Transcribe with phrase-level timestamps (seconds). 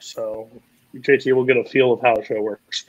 [0.00, 0.48] So
[0.94, 2.86] JT will get a feel of how the show works.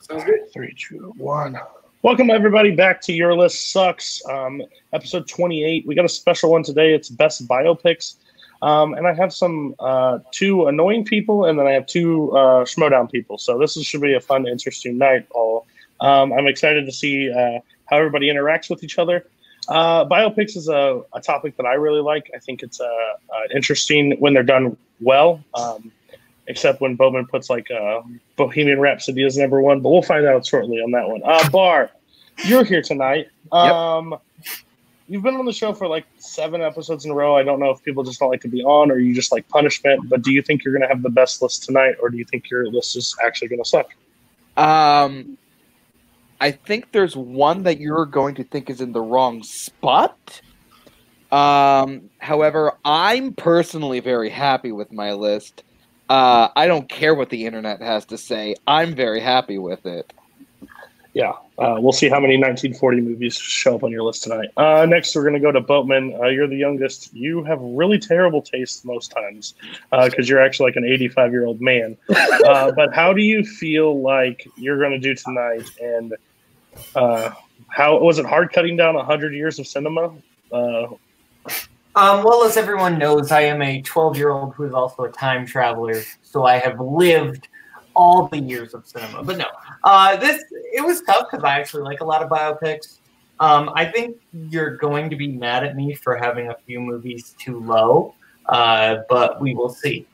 [0.00, 0.52] Sounds good.
[0.52, 1.58] Three, two, one.
[2.02, 5.86] Welcome everybody back to Your List Sucks, um, episode 28.
[5.86, 6.94] We got a special one today.
[6.94, 8.14] It's best biopics,
[8.62, 12.64] um, and I have some uh, two annoying people, and then I have two uh,
[12.64, 13.36] schmodown people.
[13.36, 15.26] So this is, should be a fun, interesting night.
[15.32, 15.66] All
[16.00, 19.26] um, I'm excited to see uh, how everybody interacts with each other.
[19.68, 22.30] Uh, biopics is a, a, topic that I really like.
[22.34, 25.42] I think it's uh, uh, interesting when they're done well.
[25.54, 25.92] Um,
[26.50, 28.02] except when Bowman puts like uh,
[28.36, 29.80] Bohemian Rhapsody as number one.
[29.80, 31.22] But we'll find out shortly on that one.
[31.24, 31.90] Uh, Bar,
[32.44, 33.28] you're here tonight.
[33.52, 34.52] Um, yep.
[35.08, 37.36] You've been on the show for like seven episodes in a row.
[37.36, 39.48] I don't know if people just don't like to be on or you just like
[39.48, 40.08] punishment.
[40.08, 42.24] But do you think you're going to have the best list tonight, or do you
[42.24, 43.94] think your list is actually going to suck?
[44.56, 45.38] Um,
[46.40, 50.40] I think there's one that you're going to think is in the wrong spot.
[51.32, 55.62] Um, however, I'm personally very happy with my list.
[56.08, 58.56] Uh, I don't care what the internet has to say.
[58.66, 60.12] I'm very happy with it.
[61.12, 64.48] Yeah, uh, we'll see how many 1940 movies show up on your list tonight.
[64.56, 66.16] Uh, next, we're going to go to Boatman.
[66.20, 67.12] Uh, you're the youngest.
[67.12, 69.54] You have really terrible taste most times
[69.90, 71.96] because uh, you're actually like an 85 year old man.
[72.50, 75.64] Uh, but how do you feel like you're going to do tonight?
[75.80, 76.14] And
[76.94, 80.12] how was it hard cutting down 100 years of cinema?
[81.96, 85.10] Um, well, as everyone knows, I am a 12 year old who is also a
[85.10, 87.48] time traveler, so I have lived
[87.94, 89.22] all the years of cinema.
[89.22, 89.46] But no,
[89.84, 92.98] uh, this it was tough because I actually like a lot of biopics.
[93.40, 97.34] Um, I think you're going to be mad at me for having a few movies
[97.38, 98.14] too low,
[98.46, 100.06] uh, but we will see.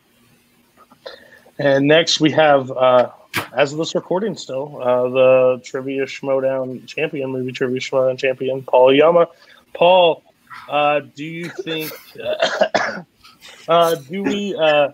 [1.58, 3.10] And next we have, uh,
[3.52, 8.94] as of this recording, still uh, the Trivia Schmodown champion, movie Trivia Schmodown champion, Paul
[8.94, 9.26] Yama.
[9.74, 10.22] Paul,
[10.68, 11.92] uh, do you think?
[13.68, 14.54] uh, do we?
[14.54, 14.90] Uh,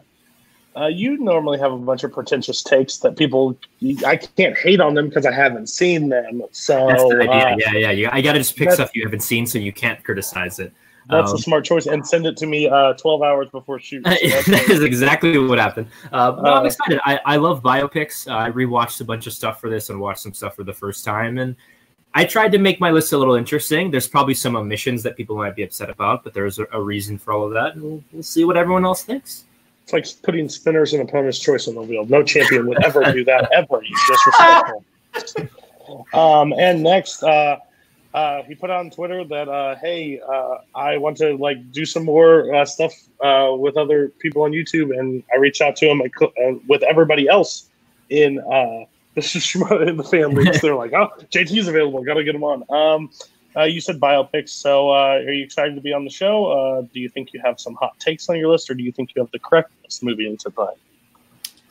[0.75, 3.59] uh, you normally have a bunch of pretentious takes that people.
[4.07, 6.43] I can't hate on them because I haven't seen them.
[6.53, 7.33] So that's the idea.
[7.33, 7.91] Uh, yeah, yeah.
[7.91, 10.72] You, I got to just pick stuff you haven't seen, so you can't criticize it.
[11.09, 14.06] That's um, a smart choice, and send it to me uh, 12 hours before shoot.
[14.06, 15.89] So that is exactly what happened.
[16.12, 17.01] Uh, no, I'm uh, excited.
[17.05, 18.31] I, I love biopics.
[18.31, 20.72] Uh, I rewatched a bunch of stuff for this and watched some stuff for the
[20.72, 21.56] first time, and
[22.15, 23.91] I tried to make my list a little interesting.
[23.91, 27.19] There's probably some omissions that people might be upset about, but there's a, a reason
[27.19, 29.45] for all of that, and we'll, we'll, see what everyone else thinks.
[29.84, 32.05] It's like putting spinners in opponent's choice on the wheel.
[32.06, 33.83] No champion would ever do that ever.
[33.83, 34.84] You disrespectful.
[36.12, 37.56] um, and next, uh,
[38.15, 41.87] uh, he put out on Twitter that uh, hey, uh, I want to like do
[41.87, 45.89] some more uh, stuff uh, with other people on YouTube, and I reached out to
[45.89, 46.28] him uh,
[46.69, 47.71] with everybody else
[48.11, 48.39] in
[49.15, 50.49] this is in the family.
[50.62, 52.03] They're like, oh, JT's available.
[52.03, 52.65] Got to get him on.
[52.71, 53.11] Um,
[53.55, 56.47] uh, you said biopics, so uh, are you excited to be on the show?
[56.47, 58.91] Uh, do you think you have some hot takes on your list, or do you
[58.91, 59.71] think you have the correct
[60.03, 60.72] movie into play?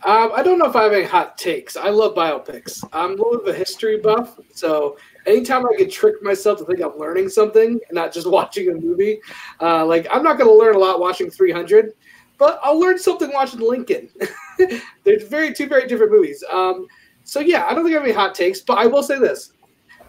[0.04, 1.76] Um, I don't know if I have any hot takes.
[1.76, 2.88] I love biopics.
[2.94, 6.66] I'm a little bit of a history buff, so anytime I can trick myself to
[6.66, 9.20] think I'm learning something and not just watching a movie,
[9.60, 11.94] uh, like I'm not going to learn a lot watching 300,
[12.38, 14.10] but I'll learn something watching Lincoln.
[15.04, 16.44] They're very two very different movies.
[16.52, 16.88] Um,
[17.32, 19.54] so yeah, I don't think I have any hot takes, but I will say this: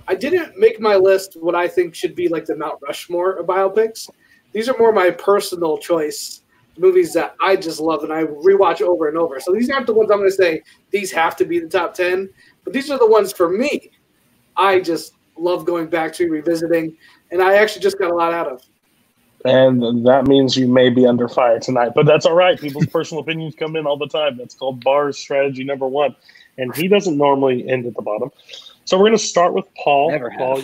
[0.08, 3.46] I didn't make my list what I think should be like the Mount Rushmore of
[3.46, 4.10] biopics.
[4.50, 6.42] These are more my personal choice
[6.76, 9.38] movies that I just love and I rewatch over and over.
[9.38, 11.94] So these aren't the ones I'm going to say these have to be the top
[11.94, 12.28] ten,
[12.64, 13.92] but these are the ones for me.
[14.56, 16.96] I just love going back to revisiting,
[17.30, 18.64] and I actually just got a lot out of.
[19.44, 22.58] And that means you may be under fire tonight, but that's all right.
[22.58, 24.38] People's personal opinions come in all the time.
[24.38, 26.16] That's called Bar's strategy number one
[26.58, 28.30] and he doesn't normally end at the bottom.
[28.84, 30.10] So we're going to start with Paul.
[30.10, 30.38] Never have.
[30.38, 30.62] Paul,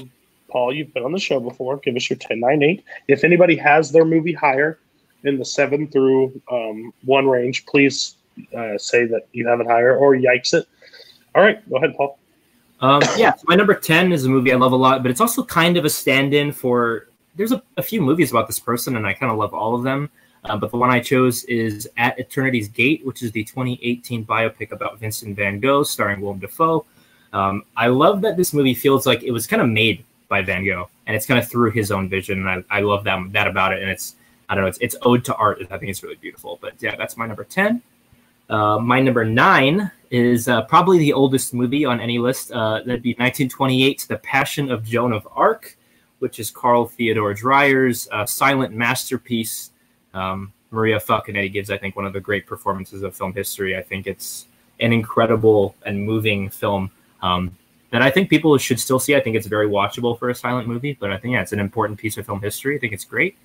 [0.49, 1.76] Paul, you've been on the show before.
[1.78, 2.84] Give us your 10, 9, 8.
[3.09, 4.78] If anybody has their movie higher
[5.25, 8.16] in the seven through um, one range, please
[8.56, 10.66] uh, say that you have it higher or yikes it.
[11.34, 12.19] All right, go ahead, Paul.
[12.81, 15.44] Um, yeah, my number 10 is a movie I love a lot, but it's also
[15.44, 17.09] kind of a stand in for.
[17.34, 19.82] There's a, a few movies about this person, and I kind of love all of
[19.82, 20.10] them.
[20.44, 24.72] Uh, but the one I chose is At Eternity's Gate, which is the 2018 biopic
[24.72, 26.84] about Vincent van Gogh, starring Willem Dafoe.
[27.33, 30.65] Um, I love that this movie feels like it was kind of made by Van
[30.65, 33.47] Gogh, and it's kind of through his own vision, and I, I love that that
[33.47, 33.83] about it.
[33.83, 34.16] And it's
[34.48, 35.59] I don't know, it's it's ode to art.
[35.71, 36.59] I think it's really beautiful.
[36.60, 37.83] But yeah, that's my number ten.
[38.48, 42.51] Uh, my number nine is uh, probably the oldest movie on any list.
[42.51, 45.77] Uh, that'd be 1928, The Passion of Joan of Arc,
[46.21, 49.71] which is Carl Theodor Dreyer's uh, silent masterpiece
[50.18, 53.76] um, Maria Falconetti gives, I think, one of the great performances of film history.
[53.76, 54.47] I think it's
[54.80, 56.91] an incredible and moving film
[57.22, 57.56] um,
[57.91, 59.15] that I think people should still see.
[59.15, 61.60] I think it's very watchable for a silent movie, but I think yeah, it's an
[61.60, 62.76] important piece of film history.
[62.76, 63.36] I think it's great.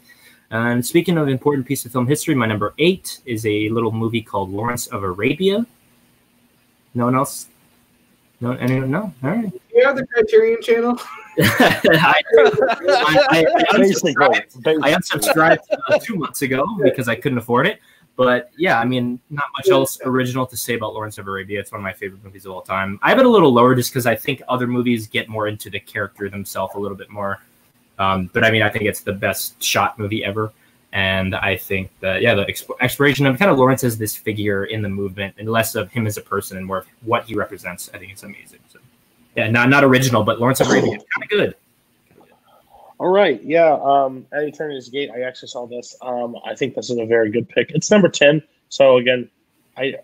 [0.51, 4.21] And speaking of important piece of film history, my number eight is a little movie
[4.21, 5.65] called Lawrence of Arabia.
[6.93, 7.47] No one else?
[8.43, 8.91] No, anyone?
[8.91, 9.13] No.
[9.23, 9.53] All right.
[9.73, 10.99] You have the Criterion Channel.
[11.39, 17.67] I, I, I, I unsubscribed, I unsubscribed uh, two months ago because I couldn't afford
[17.67, 17.79] it.
[18.17, 21.61] But yeah, I mean, not much else original to say about Lawrence of Arabia.
[21.61, 22.99] It's one of my favorite movies of all time.
[23.01, 25.69] I have it a little lower just because I think other movies get more into
[25.69, 27.39] the character themselves a little bit more.
[27.97, 30.51] Um, but I mean, I think it's the best shot movie ever.
[30.93, 34.65] And I think that, yeah, the exp- exploration of kind of Lawrence as this figure
[34.65, 37.33] in the movement and less of him as a person and more of what he
[37.33, 38.59] represents, I think it's amazing.
[38.71, 38.77] So,
[39.35, 41.55] yeah, not, not original, but Lawrence of Arabia is kind of good.
[42.99, 43.73] All right, yeah.
[43.81, 45.97] Um, at Eternity's Gate, I actually saw this.
[46.03, 47.71] Um, I think this is a very good pick.
[47.71, 48.43] It's number ten.
[48.69, 49.27] So again,
[49.75, 49.95] I,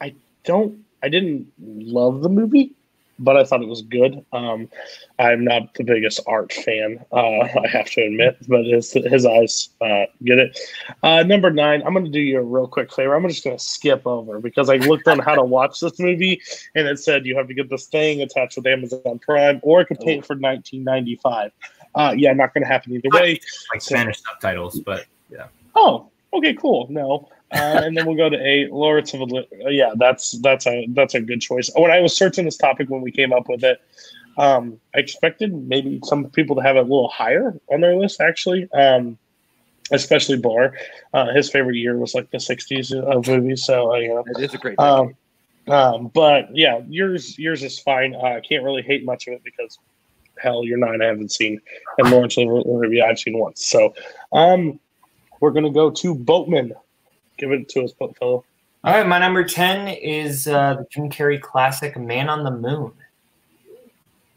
[0.00, 0.14] I
[0.44, 2.72] don't, I didn't love the movie,
[3.18, 4.24] but I thought it was good.
[4.32, 4.68] Um,
[5.18, 9.68] I'm not the biggest art fan, uh, I have to admit, but his his eyes
[9.80, 10.58] uh, get it.
[11.02, 13.14] Uh, number nine, I'm going to do you a real quick favor.
[13.14, 16.40] I'm just going to skip over because I looked on how to watch this movie,
[16.74, 19.86] and it said you have to get this thing attached with Amazon Prime, or it
[19.86, 21.50] could pay for 19.95.
[21.94, 23.40] Uh, yeah, not going to happen either way.
[23.72, 25.46] Like Spanish subtitles, but yeah.
[25.76, 26.86] Oh, okay, cool.
[26.90, 28.72] No, uh, and then we'll go to eight.
[28.72, 31.70] Lawrence of Li- uh, yeah, that's that's a that's a good choice.
[31.76, 33.80] When I was searching this topic when we came up with it,
[34.38, 38.20] um, I expected maybe some people to have it a little higher on their list.
[38.20, 39.18] Actually, um,
[39.92, 40.74] especially Barr,
[41.12, 43.64] Uh, his favorite year was like the '60s of movies.
[43.64, 44.78] So uh, you know, It is a great.
[44.78, 45.14] um,
[45.68, 48.14] um, but yeah, yours yours is fine.
[48.14, 49.78] I uh, can't really hate much of it because
[50.38, 51.00] hell, you're nine.
[51.00, 51.60] I haven't seen,
[51.98, 53.64] and Lawrence of Arabia I've seen once.
[53.64, 53.94] So,
[54.32, 54.80] um,
[55.40, 56.72] we're gonna go to Boatman.
[57.36, 58.44] Give it to us, boat fellow.
[58.84, 62.92] All right, my number 10 is uh, the Jim Carrey classic Man on the Moon.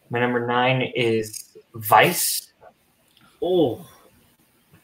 [0.09, 2.53] My number nine is Vice.
[3.41, 3.85] oh,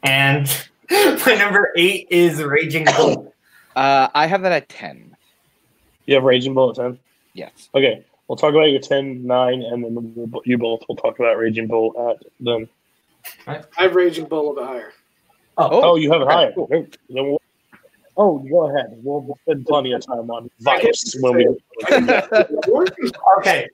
[0.03, 0.47] And
[0.91, 3.33] my number eight is Raging Bull.
[3.75, 5.15] uh, I have that at ten.
[6.05, 6.99] You have Raging Bull at ten.
[7.33, 7.69] Yes.
[7.73, 11.37] Okay, we'll talk about your 10, 9, and then we'll, you both will talk about
[11.37, 12.67] Raging Bull at then.
[13.47, 14.93] I have Raging Bull a bit higher.
[15.57, 16.51] Oh, oh, you have it okay, higher.
[16.53, 16.67] cool.
[16.67, 17.41] Then we'll,
[18.17, 18.97] oh, go ahead.
[19.03, 21.47] We'll spend plenty of time on Vice when we.
[23.39, 23.67] Okay.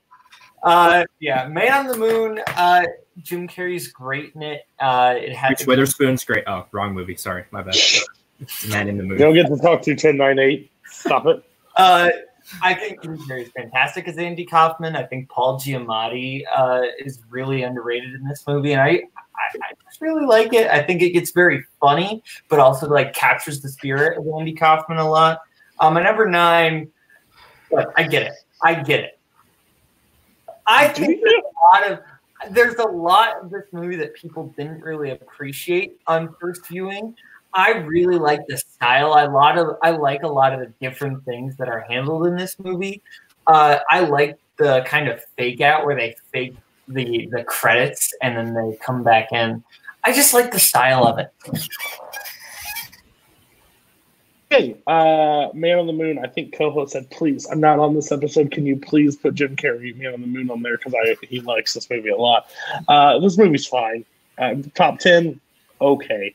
[0.63, 2.39] Uh, yeah, Man on the Moon.
[2.47, 2.83] Uh,
[3.21, 4.65] Jim Carrey's great in it.
[4.79, 6.43] Uh, it had Reese Witherspoon's great.
[6.47, 7.15] Oh, wrong movie.
[7.15, 7.75] Sorry, my bad.
[8.69, 9.19] Man in the You movie.
[9.19, 10.71] don't get to talk to 10, 9, 8.
[10.85, 11.43] Stop it.
[11.75, 12.09] Uh,
[12.61, 14.95] I think Jim is fantastic as Andy Kaufman.
[14.95, 19.01] I think Paul Giamatti uh, is really underrated in this movie, and I, I,
[19.55, 20.69] I just really like it.
[20.69, 24.97] I think it gets very funny, but also like captures the spirit of Andy Kaufman
[24.97, 25.41] a lot.
[25.79, 26.89] Um, my number nine,
[27.71, 28.33] look, I get it.
[28.63, 29.19] I get it.
[30.67, 31.99] I think there's a lot of
[32.51, 37.15] there's a lot of this movie that people didn't really appreciate on first viewing.
[37.53, 39.13] I really like the style.
[39.13, 42.35] I lot of I like a lot of the different things that are handled in
[42.35, 43.01] this movie.
[43.47, 46.55] Uh, I like the kind of fake out where they fake
[46.87, 49.63] the the credits and then they come back in.
[50.03, 51.31] I just like the style of it.
[54.49, 56.17] Hey, uh, Man on the Moon.
[56.17, 58.49] I think co-host said, "Please, I'm not on this episode.
[58.49, 61.39] Can you please put Jim Carrey, Man on the Moon, on there because I he
[61.41, 62.49] likes this movie a lot.
[62.87, 64.05] Uh, this movie's fine.
[64.39, 65.39] Uh, top ten,
[65.81, 66.33] okay.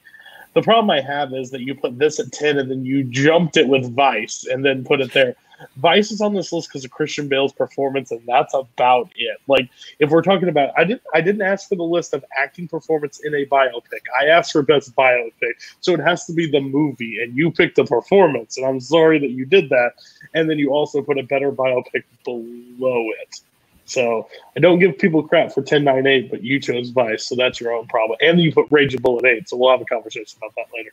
[0.55, 3.57] The problem I have is that you put this at ten and then you jumped
[3.57, 5.37] it with Vice and then put it there.
[5.77, 9.39] Vice is on this list because of Christian Bale's performance, and that's about it.
[9.47, 12.69] Like, if we're talking about, I didn't, I didn't ask for the list of acting
[12.69, 14.01] performance in a biopic.
[14.21, 17.77] I asked for best biopic, so it has to be the movie, and you picked
[17.77, 19.93] the performance, and I'm sorry that you did that.
[20.35, 23.41] And then you also put a better biopic below it.
[23.87, 27.73] So I don't give people crap for 1098, but you chose Vice, so that's your
[27.73, 28.19] own problem.
[28.23, 30.91] And you put Raging Bull at eight, so we'll have a conversation about that later.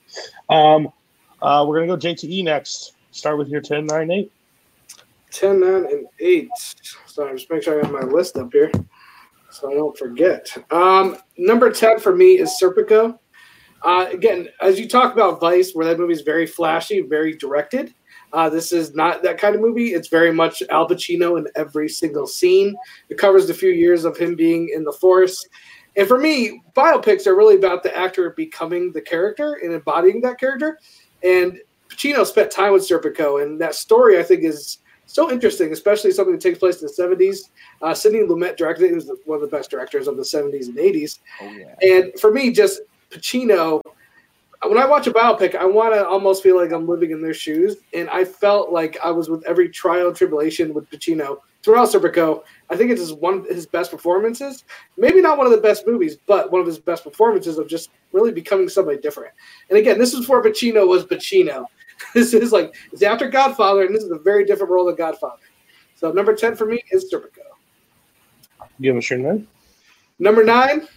[0.50, 0.91] Um,
[1.41, 2.93] uh, we're gonna go JTE next.
[3.12, 4.31] Start with your 1098.
[5.31, 6.50] 10, 9, and 8.
[7.05, 8.69] So just make sure I got my list up here
[9.51, 10.48] so I don't forget.
[10.71, 13.19] Um, number 10 for me is Serpico.
[13.83, 17.93] Uh, again, as you talk about Vice, where that movie is very flashy, very directed,
[18.33, 19.93] uh, this is not that kind of movie.
[19.93, 22.75] It's very much Al Pacino in every single scene.
[23.09, 25.47] It covers the few years of him being in the force.
[25.95, 30.39] And for me, biopics are really about the actor becoming the character and embodying that
[30.39, 30.79] character.
[31.23, 31.59] And
[31.89, 36.33] Pacino spent time with Serpico, and that story I think is so interesting, especially something
[36.33, 37.50] that takes place in the 70s.
[37.81, 38.89] Uh, Sidney Lumet directed it.
[38.89, 41.19] He was one of the best directors of the 70s and 80s.
[41.41, 41.75] Oh yeah.
[41.81, 43.81] And for me, just Pacino,
[44.69, 47.33] when I watch a biopic, I want to almost feel like I'm living in their
[47.33, 47.77] shoes.
[47.93, 52.43] And I felt like I was with every trial and tribulation with Pacino Terrell Serpico,
[52.69, 54.63] I think it's his one of his best performances.
[54.97, 57.91] Maybe not one of the best movies, but one of his best performances of just
[58.13, 59.33] really becoming somebody different.
[59.69, 61.65] And again, this is before Pacino was Pacino.
[62.15, 65.43] This is like it's after Godfather, and this is a very different role than Godfather.
[65.93, 67.45] So number ten for me is Serpico.
[68.81, 69.47] Give us your name.
[70.21, 70.87] Number nine,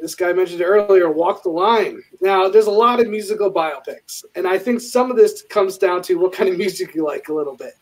[0.00, 2.02] this guy mentioned earlier, Walk the Line.
[2.22, 6.00] Now, there's a lot of musical biopics, and I think some of this comes down
[6.04, 7.74] to what kind of music you like a little bit.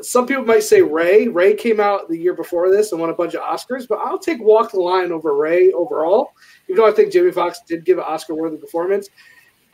[0.00, 1.26] Some people might say Ray.
[1.26, 4.16] Ray came out the year before this and won a bunch of Oscars, but I'll
[4.16, 6.30] take Walk the Line over Ray overall,
[6.68, 9.08] even though I think Jamie Foxx did give an Oscar worthy performance.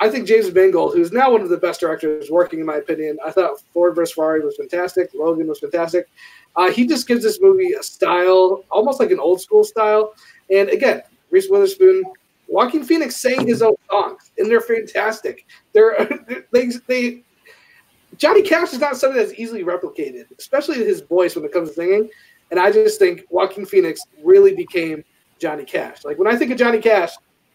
[0.00, 3.18] I think James Mangold, who's now one of the best directors working, in my opinion,
[3.25, 4.14] I thought Ford vs.
[4.14, 5.11] Ferrari was fantastic.
[5.14, 6.09] Logan was fantastic.
[6.56, 10.14] Uh, he just gives this movie a style, almost like an old school style.
[10.51, 12.05] And again, Reese Witherspoon,
[12.49, 15.47] Joaquin Phoenix sang his own songs, and they're fantastic.
[15.73, 16.09] They're
[16.53, 17.23] they they
[18.17, 21.75] Johnny Cash is not something that's easily replicated, especially his voice when it comes to
[21.75, 22.11] singing.
[22.51, 25.03] And I just think Joaquin Phoenix really became
[25.39, 26.05] Johnny Cash.
[26.05, 27.11] Like when I think of Johnny Cash,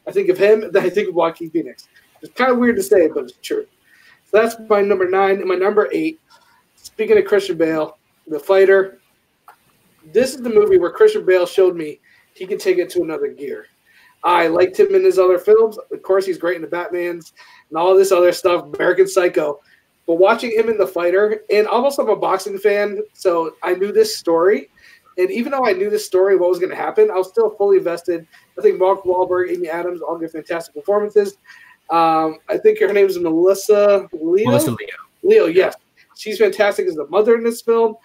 [0.07, 1.87] I think of him, then I think of Joaquin Phoenix.
[2.21, 3.65] It's kind of weird to say, but it's true.
[4.29, 5.37] So that's my number nine.
[5.37, 6.19] And my number eight,
[6.75, 8.99] speaking of Christian Bale, The Fighter,
[10.11, 11.99] this is the movie where Christian Bale showed me
[12.39, 13.67] he can take it to another gear.
[14.23, 15.77] I liked him in his other films.
[15.77, 17.33] Of course, he's great in the Batmans
[17.69, 19.59] and all this other stuff, American Psycho.
[20.07, 23.91] But watching him in The Fighter, and almost I'm a boxing fan, so I knew
[23.91, 24.69] this story.
[25.17, 27.51] And even though I knew this story, what was going to happen, I was still
[27.51, 28.25] fully invested.
[28.57, 31.37] I think Mark Wahlberg, Amy Adams all give fantastic performances.
[31.89, 34.45] Um, I think her name is Melissa Leo.
[34.49, 34.87] Melissa Leo.
[35.23, 35.75] Leo, yes.
[36.17, 37.95] She's fantastic as the mother in this film.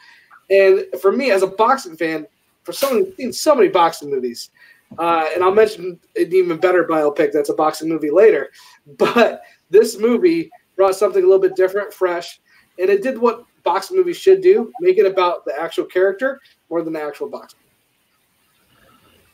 [0.50, 2.26] And for me, as a boxing fan,
[2.64, 4.50] for who's seen so many boxing movies,
[4.98, 8.50] uh, and I'll mention an even better biopic that's a boxing movie later,
[8.98, 12.40] but this movie brought something a little bit different, fresh,
[12.78, 16.82] and it did what boxing movies should do make it about the actual character more
[16.82, 17.60] than the actual boxing.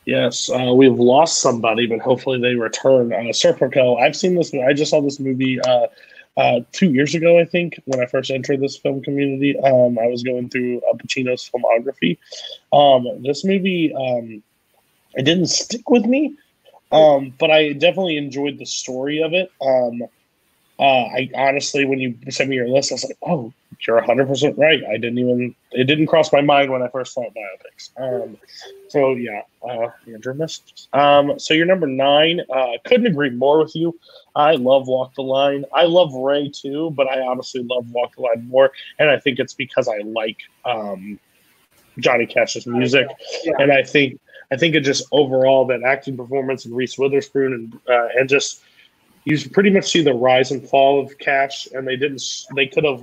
[0.05, 3.13] Yes, uh, we've lost somebody, but hopefully they return.
[3.13, 4.51] Uh, Serpico, I've seen this.
[4.53, 5.87] I just saw this movie uh,
[6.37, 9.59] uh, two years ago, I think, when I first entered this film community.
[9.59, 12.17] Um, I was going through uh, Pacino's filmography.
[12.71, 14.41] Um, this movie, um,
[15.13, 16.37] it didn't stick with me,
[16.91, 19.51] um, but I definitely enjoyed the story of it.
[19.61, 20.03] Um,
[20.79, 23.53] uh, I honestly, when you sent me your list, I was like, "Oh,
[23.87, 27.13] you're 100 percent right." I didn't even it didn't cross my mind when I first
[27.13, 27.89] thought biopics.
[27.99, 28.37] Um,
[28.89, 30.89] so yeah, uh, Andrew missed.
[30.93, 32.41] Um, so you're number nine.
[32.49, 33.97] Uh, couldn't agree more with you.
[34.35, 35.65] I love Walk the Line.
[35.73, 39.39] I love Ray too, but I honestly love Walk the Line more, and I think
[39.39, 41.19] it's because I like um,
[41.99, 43.07] Johnny Cash's music,
[43.43, 43.53] Yeah.
[43.59, 44.19] and I think
[44.51, 48.61] I think it just overall that acting performance and Reese Witherspoon and uh, and just
[49.25, 52.23] you pretty much see the rise and fall of Cash, and they didn't.
[52.55, 53.01] They could have,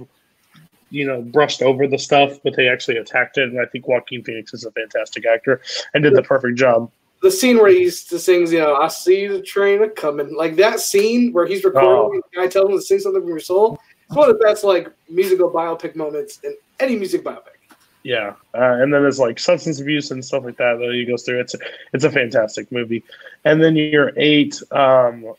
[0.90, 3.49] you know, brushed over the stuff, but they actually attacked it.
[3.50, 5.61] And I think Joaquin Phoenix is a fantastic actor
[5.95, 6.90] and did the perfect job.
[7.21, 11.33] The scene where he sings, you know, I see the train coming, like that scene
[11.33, 12.28] where he's recording, Oh.
[12.33, 13.78] the guy tells him to sing something from your soul.
[14.07, 17.57] It's one of the best like musical biopic moments in any music biopic.
[18.04, 21.25] Yeah, uh, and then there's like substance abuse and stuff like that that he goes
[21.25, 21.40] through.
[21.40, 21.54] It's
[21.92, 23.02] it's a fantastic movie.
[23.45, 25.35] And then your eight, um,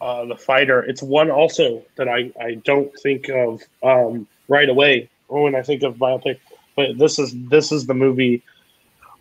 [0.00, 0.82] uh, the fighter.
[0.82, 5.82] It's one also that I I don't think of um, right away when I think
[5.82, 6.38] of biopic.
[6.76, 8.42] But this is this is the movie.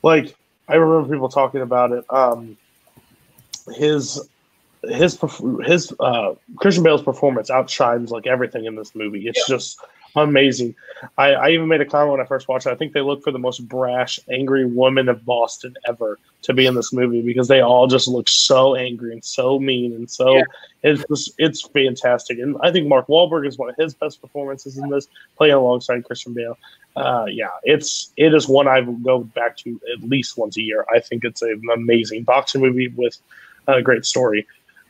[0.04, 0.36] Like
[0.68, 2.06] I remember people talking about it.
[2.10, 2.58] Um,
[3.76, 4.20] his
[4.84, 5.20] his
[5.66, 9.28] his uh, Christian Bale's performance outshines like everything in this movie.
[9.28, 9.80] It's just
[10.16, 10.76] amazing.
[11.18, 12.72] I, I even made a comment when I first watched it.
[12.72, 16.66] I think they look for the most brash, angry woman of Boston ever to be
[16.66, 20.38] in this movie because they all just look so angry and so mean and so
[20.38, 20.44] Yeah.
[20.84, 22.40] it's just it's fantastic.
[22.40, 26.06] And I think Mark Wahlberg is one of his best performances in this, playing alongside
[26.06, 26.58] Christian Bale.
[26.96, 30.86] Uh, yeah, it's it is one I go back to at least once a year.
[30.94, 33.18] I think it's an amazing boxing movie with
[33.68, 34.46] a great story.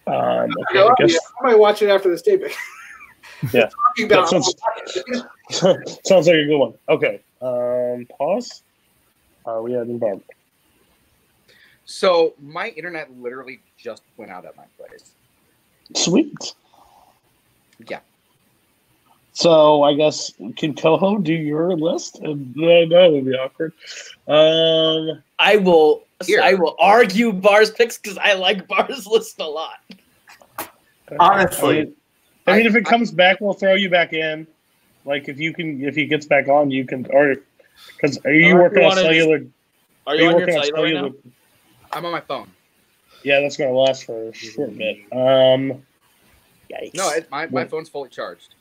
[0.07, 2.51] Um, okay, I, I guess I might watch it after this taping.
[3.51, 3.69] Yeah.
[3.69, 4.55] Talking that about sounds,
[6.05, 6.73] sounds like a good one.
[6.89, 8.63] Okay, um, pause.
[9.45, 10.21] Uh, we had Bob.
[11.85, 15.15] So my internet literally just went out at my place.
[15.95, 16.53] Sweet.
[17.87, 17.99] Yeah.
[19.33, 22.19] So I guess can Coho do your list?
[22.19, 23.73] And uh, that would be awkward.
[24.27, 26.03] Um, I will.
[26.25, 26.41] Here.
[26.41, 29.79] I will argue Bar's picks because I like Bar's list a lot.
[31.19, 31.91] Honestly.
[32.47, 34.47] I mean, I mean, if it I- comes back, we'll throw you back in.
[35.05, 37.05] Like if you can, if he gets back on, you can.
[37.11, 37.35] Or
[37.95, 39.45] because are you Or working on wanna just- cellular?
[40.07, 40.99] Are you on your working on cellular right now?
[41.01, 41.15] cellular?
[41.93, 42.51] I'm on my phone.
[43.23, 44.97] Yeah, that's going to last for a short bit.
[45.11, 45.83] Um,
[46.71, 46.95] Yikes.
[46.95, 48.55] No, it, my, my phone's fully charged.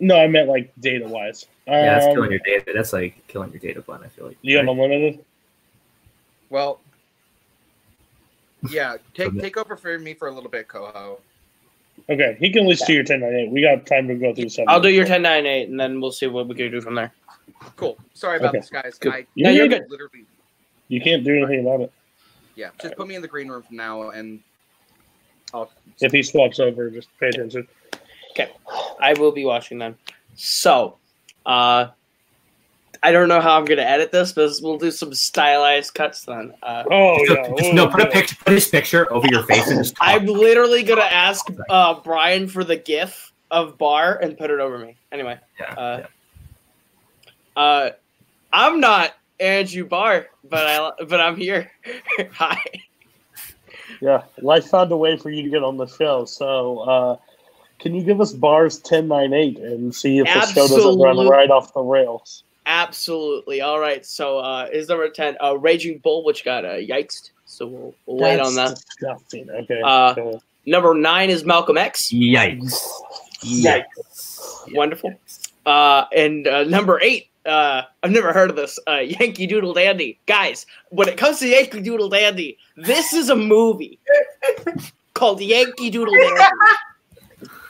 [0.00, 1.46] No, I meant like data wise.
[1.66, 2.72] Yeah, that's Um, killing your data.
[2.74, 4.00] That's like killing your data plan.
[4.04, 4.36] I feel like.
[4.42, 4.72] You have right?
[4.72, 5.24] unlimited.
[6.50, 6.80] Well,
[8.68, 11.20] yeah, take take over for me for a little bit, Coho.
[12.10, 13.50] Okay, he can at least do your ten nine eight.
[13.50, 14.68] We got time to go through seven.
[14.70, 17.12] I'll do your 1098 and then we'll see what we can do from there.
[17.76, 17.98] Cool.
[18.14, 18.58] Sorry about Okay.
[18.60, 18.98] this, guys.
[18.98, 19.12] Good.
[19.12, 19.84] I No, you're good.
[19.90, 20.24] Literally,
[20.88, 21.92] You can't do anything about it.
[22.54, 22.70] yeah.
[22.80, 24.40] Just put me in the green room from now, and
[25.52, 25.70] I'll.
[26.00, 27.68] If he swaps over, just pay attention.
[28.30, 28.52] Okay,
[29.00, 29.98] I will be watching them.
[30.34, 30.98] So,
[31.44, 31.88] uh,
[33.02, 36.24] I don't know how I'm going to edit this, but we'll do some stylized cuts
[36.24, 36.52] then.
[36.62, 37.48] Uh, Oh So- yeah.
[37.56, 39.96] just- oh, no, put a picture, put his picture over your face and just.
[39.96, 40.08] talk.
[40.08, 44.60] I'm literally going to ask uh, Brian for the GIF of Bar and put it
[44.60, 44.96] over me.
[45.12, 46.02] Anyway, Yeah, uh,
[47.56, 47.62] yeah.
[47.62, 47.90] uh,
[48.52, 51.70] I'm not Andrew Barr, but I but I'm here.
[52.32, 52.60] Hi.
[54.00, 56.24] Yeah, life found a way for you to get on the show.
[56.24, 57.16] So, uh,
[57.78, 61.26] can you give us bars ten nine eight and see if the show doesn't run
[61.28, 62.42] right off the rails?
[62.68, 63.62] Absolutely.
[63.62, 64.04] All right.
[64.04, 67.30] So uh is number 10 uh Raging Bull which got uh yikes.
[67.46, 68.76] So we'll, we'll wait on that.
[68.76, 69.48] Disgusting.
[69.48, 69.80] Okay.
[69.82, 70.42] Uh, cool.
[70.66, 72.12] Number 9 is Malcolm X.
[72.12, 72.78] Yikes!
[73.40, 74.74] Yikes.
[74.74, 75.18] Wonderful.
[75.64, 78.78] Uh and uh, number 8 uh I've never heard of this.
[78.86, 80.18] Uh Yankee Doodle Dandy.
[80.26, 83.98] Guys, when it comes to Yankee Doodle Dandy, this is a movie
[85.14, 86.42] called Yankee Doodle Dandy.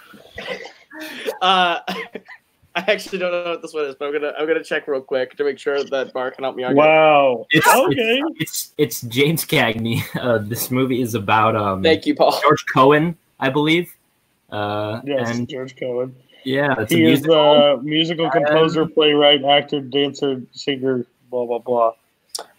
[1.41, 1.79] Uh
[2.79, 5.01] I actually don't know what this one is, but I'm gonna I'm gonna check real
[5.01, 6.79] quick to make sure that Bar can help me argue.
[6.81, 7.47] Wow.
[7.51, 8.23] It's, Okay.
[8.39, 10.03] it's, it's it's James Cagney.
[10.21, 12.39] Uh, this movie is about um Thank you, Paul.
[12.41, 13.95] George Cohan, I believe.
[14.51, 16.15] Uh, Yes, and George Cohan.
[16.45, 17.55] yeah, it's a He is musical.
[17.75, 21.93] a musical composer, playwright, actor, dancer, singer, blah blah blah.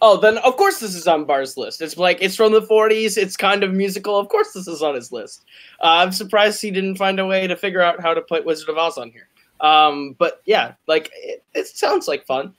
[0.02, 1.80] Oh, then of course this is on Bar's list.
[1.80, 3.16] It's like it's from the 40s.
[3.16, 4.18] It's kind of musical.
[4.18, 5.44] Of course this is on his list.
[5.80, 8.68] Uh, I'm surprised he didn't find a way to figure out how to put Wizard
[8.68, 9.26] of Oz on here.
[9.60, 12.54] Um, but yeah, like it, it sounds like fun.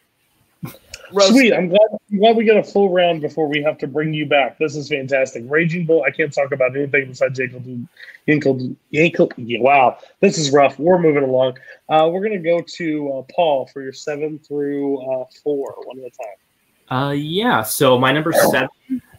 [1.13, 1.53] Rose- Sweet.
[1.53, 4.25] I'm glad, I'm glad we get a full round before we have to bring you
[4.25, 4.58] back.
[4.58, 5.43] This is fantastic.
[5.48, 6.03] Raging Bull.
[6.03, 7.88] I can't talk about anything besides Yankel.
[8.27, 8.75] Yankel.
[8.93, 9.34] Yankel.
[9.38, 10.79] Yeah, wow, this is rough.
[10.79, 11.58] We're moving along.
[11.89, 16.05] Uh, we're gonna go to uh, Paul for your seven through uh, four, one at
[16.05, 16.98] a time.
[16.98, 17.63] Uh, yeah.
[17.63, 18.69] So my number seven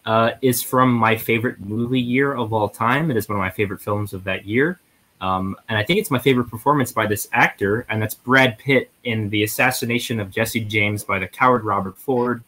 [0.07, 3.11] uh, is from my favorite movie year of all time.
[3.11, 4.78] It is one of my favorite films of that year.
[5.22, 8.90] Um, and I think it's my favorite performance by this actor, and that's Brad Pitt
[9.04, 12.42] in The Assassination of Jesse James by the coward Robert Ford,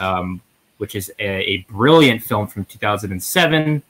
[0.00, 0.40] um,
[0.78, 3.82] which is a, a brilliant film from 2007,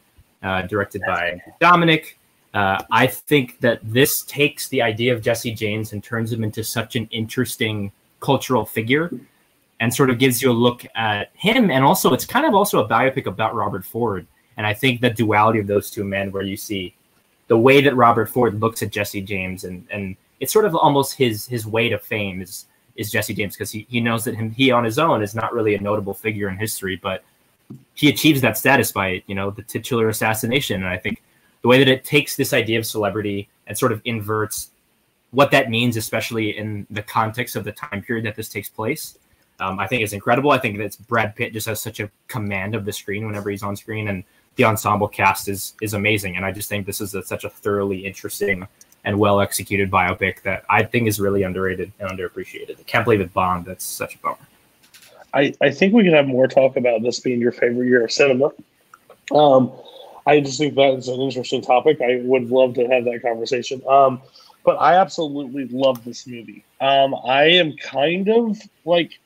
[0.42, 2.14] uh, directed by Dominik.
[2.52, 6.62] Uh, I think that this takes the idea of Jesse James and turns him into
[6.62, 9.10] such an interesting cultural figure
[9.80, 11.70] and sort of gives you a look at him.
[11.70, 14.26] And also, it's kind of also a biopic about Robert Ford.
[14.58, 16.94] And I think the duality of those two men, where you see
[17.52, 21.12] the way that Robert Ford looks at Jesse James, and and it's sort of almost
[21.12, 22.64] his his way to fame is
[22.96, 25.52] is Jesse James because he, he knows that him he on his own is not
[25.52, 27.22] really a notable figure in history, but
[27.92, 30.76] he achieves that status by you know the titular assassination.
[30.82, 31.22] And I think
[31.60, 34.70] the way that it takes this idea of celebrity and sort of inverts
[35.30, 39.18] what that means, especially in the context of the time period that this takes place,
[39.60, 40.52] um, I think is incredible.
[40.52, 43.62] I think that Brad Pitt just has such a command of the screen whenever he's
[43.62, 44.24] on screen, and
[44.56, 46.36] the ensemble cast is is amazing.
[46.36, 48.66] And I just think this is a, such a thoroughly interesting
[49.04, 52.78] and well executed biopic that I think is really underrated and underappreciated.
[52.78, 53.66] I can't believe it bombed.
[53.66, 54.38] That's such a bummer.
[55.34, 58.12] I, I think we could have more talk about this being your favorite year of
[58.12, 58.52] cinema.
[59.34, 59.72] Um,
[60.26, 62.00] I just think that is an interesting topic.
[62.00, 63.82] I would love to have that conversation.
[63.88, 64.20] Um,
[64.64, 66.64] but I absolutely love this movie.
[66.80, 69.18] Um, I am kind of like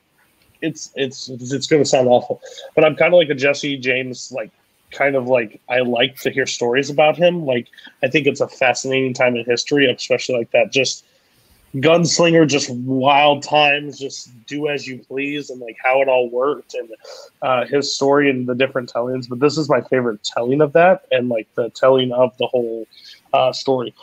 [0.63, 2.41] it's it's it's, it's going to sound awful,
[2.75, 4.51] but I'm kind of like a Jesse James like
[4.97, 7.45] kind of like I like to hear stories about him.
[7.45, 7.69] Like
[8.03, 11.05] I think it's a fascinating time in history, especially like that just
[11.75, 16.75] gunslinger, just wild times, just do as you please, and like how it all worked
[16.75, 16.89] and
[17.43, 19.29] uh, his story and the different tellings.
[19.29, 22.87] But this is my favorite telling of that, and like the telling of the whole
[23.33, 23.95] uh, story.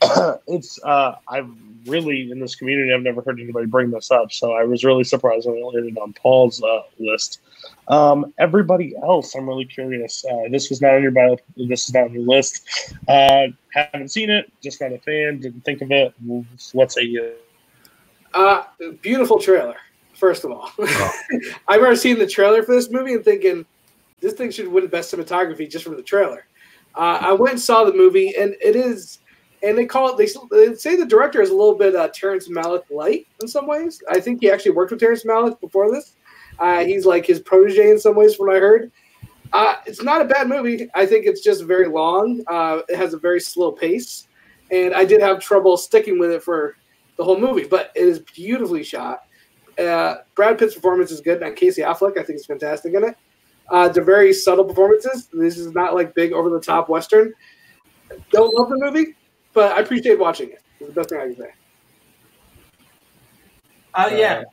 [0.46, 1.50] it's uh, I've
[1.86, 5.04] really in this community I've never heard anybody bring this up, so I was really
[5.04, 7.40] surprised when it landed on Paul's uh, list.
[7.88, 10.24] Um, everybody else, I'm really curious.
[10.24, 11.36] Uh, this was not on your bio.
[11.56, 12.68] This is not on your list.
[13.08, 14.52] Uh, haven't seen it.
[14.62, 15.40] Just not a fan.
[15.40, 16.14] Didn't think of it.
[16.72, 17.32] What say you?
[18.34, 18.64] Uh,
[19.00, 19.76] beautiful trailer.
[20.14, 20.70] First of all,
[21.68, 23.64] I remember seeing the trailer for this movie and thinking
[24.20, 26.46] this thing should win best cinematography just from the trailer.
[26.96, 29.20] Uh, I went and saw the movie, and it is,
[29.62, 30.16] and they call it.
[30.16, 33.68] They, they say the director is a little bit uh, Terrence Malick light in some
[33.68, 34.02] ways.
[34.10, 36.16] I think he actually worked with Terrence Malick before this.
[36.58, 38.92] Uh, he's like his protege in some ways, from what I heard.
[39.52, 40.88] Uh, it's not a bad movie.
[40.94, 42.42] I think it's just very long.
[42.46, 44.28] Uh, it has a very slow pace,
[44.70, 46.76] and I did have trouble sticking with it for
[47.16, 49.22] the whole movie, but it is beautifully shot.
[49.78, 53.16] Uh, Brad Pitt's performance is good, and Casey Affleck, I think, is fantastic in it.
[53.70, 55.28] Uh, they're very subtle performances.
[55.32, 57.32] This is not like big over the top western.
[58.32, 59.14] Don't love the movie,
[59.52, 60.62] but I appreciate watching it.
[60.80, 61.52] It's the best thing I can say.
[63.94, 64.44] Uh, yeah.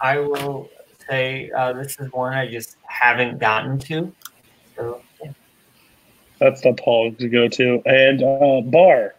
[0.00, 0.68] I will
[1.08, 4.12] say uh, this is one I just haven't gotten to.
[4.76, 5.32] So, yeah.
[6.38, 7.82] That's the Paul to go to.
[7.86, 9.14] And uh, Bar.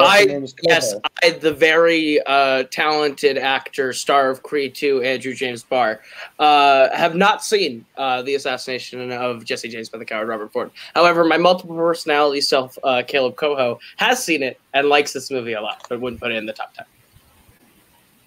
[0.00, 6.00] I- Yes, I, the very uh, talented actor, star of Creed 2, Andrew James Barr,
[6.40, 10.72] uh, have not seen uh, the assassination of Jesse James by the coward Robert Ford.
[10.94, 15.52] However, my multiple personality self, uh, Caleb Coho, has seen it and likes this movie
[15.52, 16.86] a lot, but wouldn't put it in the top 10.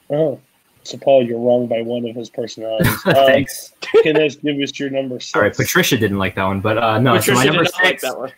[0.10, 0.39] Oh.
[0.88, 2.88] So, Paul, you're wrong by one of his personalities.
[3.08, 3.73] Um, Thanks.
[4.04, 5.36] Kenneth, give us your number six.
[5.36, 7.19] All right, Patricia didn't like that one, but uh, no.
[7.19, 8.02] so Patricia my did number not like six.
[8.04, 8.32] that one.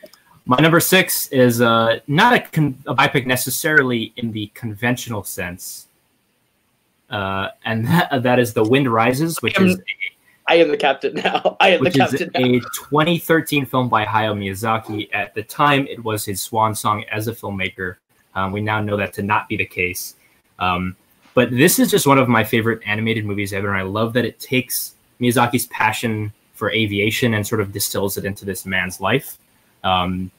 [0.46, 5.88] My number six is uh, not a, con- a biopic necessarily in the conventional sense,
[7.10, 9.80] uh, and that, that is The Wind Rises, which am is
[10.48, 11.56] I am the captain now.
[11.60, 12.58] I am which the is captain now.
[12.58, 15.10] a 2013 film by Hayao Miyazaki.
[15.14, 17.98] At the time, it was his swan song as a filmmaker.
[18.34, 20.16] Um, we now know that to not be the case.
[20.58, 20.96] Um,
[21.39, 24.25] but this is just one of my favorite animated movies ever, and I love that
[24.25, 29.38] it takes Miyazaki's passion for aviation and sort of distills it into this man's life.
[29.86, 30.32] Um,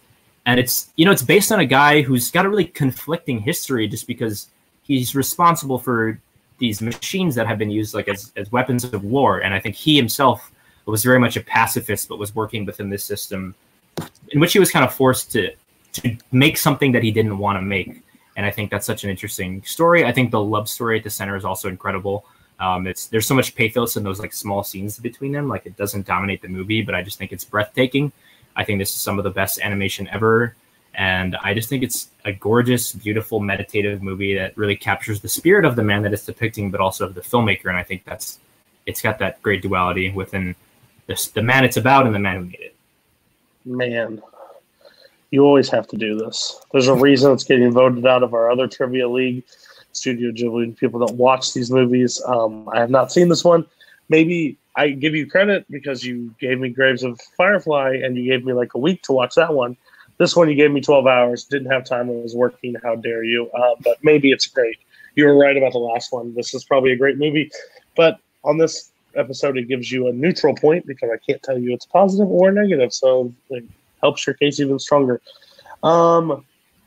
[0.44, 3.88] and it's you know it's based on a guy who's got a really conflicting history,
[3.88, 4.50] just because
[4.82, 6.20] he's responsible for
[6.58, 9.76] these machines that have been used like as, as weapons of war, and I think
[9.76, 10.52] he himself
[10.84, 13.54] was very much a pacifist, but was working within this system
[14.32, 15.50] in which he was kind of forced to
[15.94, 18.02] to make something that he didn't want to make.
[18.36, 20.04] And I think that's such an interesting story.
[20.04, 22.24] I think the love story at the center is also incredible.
[22.58, 25.48] Um, it's there's so much pathos in those like small scenes between them.
[25.48, 28.12] Like it doesn't dominate the movie, but I just think it's breathtaking.
[28.54, 30.54] I think this is some of the best animation ever,
[30.94, 35.64] and I just think it's a gorgeous, beautiful, meditative movie that really captures the spirit
[35.64, 37.66] of the man that it's depicting, but also of the filmmaker.
[37.66, 38.40] And I think that's
[38.86, 40.54] it's got that great duality within
[41.06, 42.76] this, the man it's about and the man who made it.
[43.64, 44.22] Man,
[45.30, 46.60] you always have to do this.
[46.72, 49.44] There's a reason it's getting voted out of our other trivia league,
[49.92, 50.76] Studio Ghibli.
[50.76, 52.20] People don't watch these movies.
[52.26, 53.66] Um, I have not seen this one.
[54.08, 58.44] Maybe I give you credit because you gave me Graves of Firefly and you gave
[58.44, 59.76] me like a week to watch that one.
[60.18, 61.44] This one you gave me 12 hours.
[61.44, 62.10] Didn't have time.
[62.10, 62.74] I was working.
[62.82, 63.50] How dare you?
[63.50, 64.78] Uh, but maybe it's great.
[65.14, 66.34] You were right about the last one.
[66.34, 67.50] This is probably a great movie.
[67.96, 71.72] But on this episode, it gives you a neutral point because I can't tell you
[71.72, 72.92] it's positive or negative.
[72.92, 73.32] So
[74.02, 75.20] helps your case even stronger.
[75.82, 76.44] Um,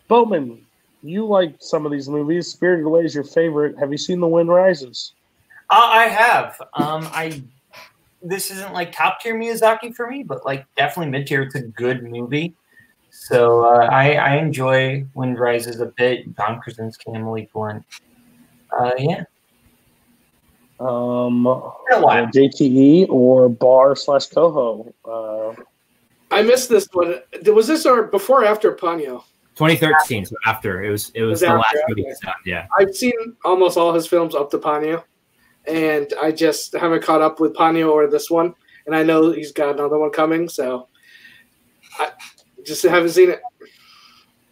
[0.07, 0.65] Bowman,
[1.01, 2.47] you like some of these movies.
[2.51, 3.77] Spirited Away is your favorite.
[3.79, 5.13] Have you seen The Wind Rises?
[5.69, 6.61] Uh, I have.
[6.75, 7.43] Um, I
[8.21, 11.41] this isn't like top tier Miyazaki for me, but like definitely mid tier.
[11.43, 12.53] It's a good movie.
[13.09, 16.35] So uh, I, I enjoy Wind Rises a bit.
[16.37, 17.85] John Krasinski, Emily Blunt.
[18.77, 19.23] Uh, yeah,
[20.79, 22.25] Um, Been a while.
[22.27, 24.93] JTE or Bar slash Coho?
[25.05, 25.53] Uh,
[26.33, 27.21] I missed this one.
[27.45, 29.23] Was this or before or after Ponyo?
[29.55, 31.83] 2013, so after it was it was Was the after, last okay.
[31.89, 32.33] movie he's done.
[32.45, 32.67] Yeah.
[32.77, 33.13] I've seen
[33.45, 35.03] almost all his films up to Ponyo,
[35.67, 38.55] and I just haven't caught up with Ponyo or this one.
[38.85, 40.87] And I know he's got another one coming, so
[41.99, 42.09] I
[42.65, 43.41] just haven't seen it.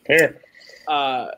[0.06, 0.40] Here,
[0.88, 1.32] uh,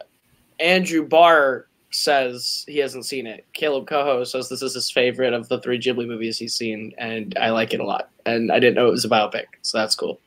[0.60, 3.46] Andrew Barr says he hasn't seen it.
[3.54, 7.36] Caleb Coho says this is his favorite of the three Ghibli movies he's seen, and
[7.40, 8.10] I like it a lot.
[8.26, 10.20] And I didn't know it was a biopic, so that's cool.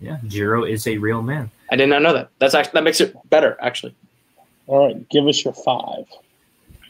[0.00, 1.50] Yeah, Jiro is a real man.
[1.70, 2.30] I did not know that.
[2.38, 3.94] That's actually that makes it better, actually.
[4.66, 6.04] All right, give us your five.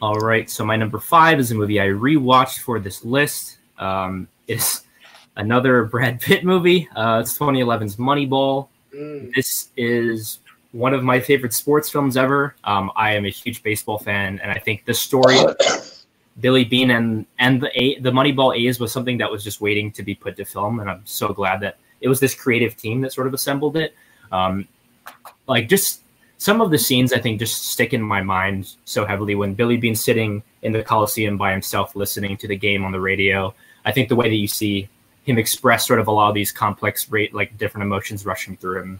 [0.01, 3.57] All right, so my number five is a movie I rewatched for this list.
[3.77, 4.83] Um, it's
[5.35, 6.87] another Brad Pitt movie.
[6.95, 8.67] Uh, it's 2011's Moneyball.
[8.95, 9.33] Mm.
[9.33, 10.39] This is
[10.71, 12.55] one of my favorite sports films ever.
[12.63, 15.55] Um, I am a huge baseball fan, and I think the story of
[16.39, 19.91] Billy Beane and and the a, the Moneyball A's was something that was just waiting
[19.93, 23.01] to be put to film, and I'm so glad that it was this creative team
[23.01, 23.93] that sort of assembled it.
[24.31, 24.67] Um,
[25.47, 26.01] like just
[26.37, 29.35] some of the scenes, I think, just stick in my mind so heavily.
[29.35, 32.99] When Billy Beane's sitting in the Coliseum by himself, listening to the game on the
[32.99, 33.53] radio,
[33.85, 34.87] I think the way that you see
[35.23, 38.81] him express sort of a lot of these complex, rate like different emotions rushing through
[38.81, 38.99] him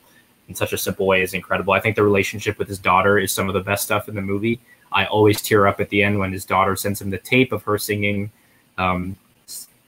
[0.50, 1.74] in such a simple way is incredible.
[1.74, 4.22] I think the relationship with his daughter is some of the best stuff in the
[4.22, 4.60] movie.
[4.92, 7.64] I always tear up at the end when his daughter sends him the tape of
[7.64, 8.32] her singing
[8.78, 9.16] um,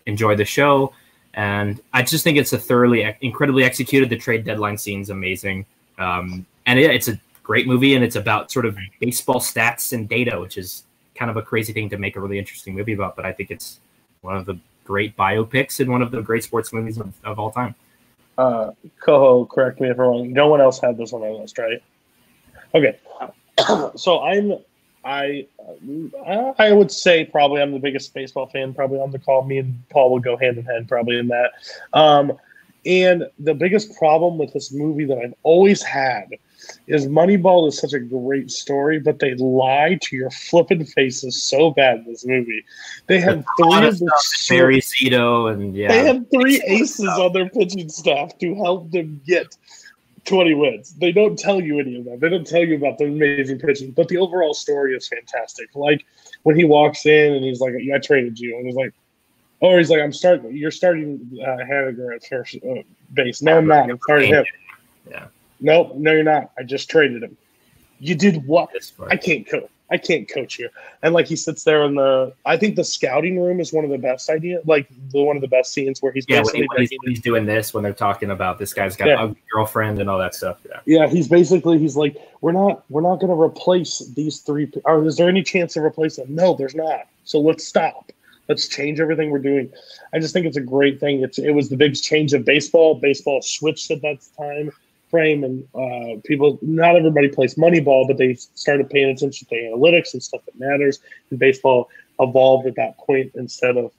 [0.06, 0.94] "Enjoy the Show,"
[1.34, 4.10] and I just think it's a thoroughly, incredibly executed.
[4.10, 5.66] The trade deadline scene's amazing,
[5.98, 10.08] um, and it, it's a great movie, and it's about sort of baseball stats and
[10.08, 10.84] data, which is
[11.16, 13.16] kind of a crazy thing to make a really interesting movie about.
[13.16, 13.80] But I think it's
[14.22, 17.52] one of the great biopics and one of the great sports movies of, of all
[17.52, 17.76] time.
[18.38, 20.34] Uh, Coho, correct me if I'm wrong.
[20.34, 21.82] No one else had this on their list, right?
[22.74, 22.98] Okay.
[23.96, 24.58] so I'm
[25.04, 25.48] I
[26.60, 29.44] I would say probably I'm the biggest baseball fan probably on the call.
[29.44, 31.52] Me and Paul will go hand in hand probably in that.
[31.94, 32.34] Um,
[32.86, 36.30] and the biggest problem with this movie that I've always had
[36.88, 41.72] is Moneyball is such a great story, but they lie to your flipping faces so
[41.72, 42.64] bad in this movie.
[43.08, 44.12] They have three of the
[44.50, 49.22] Barry Zito and yeah, they have three aces on their pitching staff to help them
[49.26, 49.56] get
[50.26, 50.94] 20 wins.
[50.94, 52.20] They don't tell you any of that.
[52.20, 55.70] They don't tell you about the amazing pitching, but the overall story is fantastic.
[55.76, 56.06] Like
[56.44, 58.94] when he walks in and he's like, "I traded you," and he's like,
[59.62, 60.56] "Oh, he's like, I'm starting.
[60.56, 63.42] You're starting uh, Haniger at first uh, base.
[63.42, 63.90] No, I'm not.
[63.90, 64.46] I'm starting him.
[65.10, 65.28] Yeah.
[65.60, 66.52] Nope, no, you're not.
[66.58, 67.38] I just traded him.
[68.00, 68.70] You did what?
[69.10, 69.70] I can't coach.
[69.92, 70.70] I can't coach you.
[71.04, 73.92] And like he sits there in the, I think the scouting room is one of
[73.92, 76.62] the best idea, like the one of the best scenes where he's yeah, when, basically
[76.62, 79.26] he, when he's, when he's doing this, when they're talking about this guy's got Yeah.
[79.26, 80.60] a girlfriend and all that stuff.
[80.68, 80.80] Yeah.
[80.86, 84.72] Yeah, he's basically he's like, we're not we're not going to replace these three.
[84.86, 86.34] Or is there any chance to replace them?
[86.34, 87.08] No, there's not.
[87.26, 88.12] So let's stop.
[88.48, 89.72] Let's change everything we're doing.
[90.14, 91.22] I just think it's a great thing.
[91.22, 92.96] It's it was the big change of baseball.
[92.96, 94.72] Baseball switched at that time
[95.12, 100.14] frame, and uh, people not everybody plays Moneyball, but they started paying attention to analytics
[100.14, 101.00] and stuff that matters.
[101.30, 103.92] And baseball evolved at that point instead of.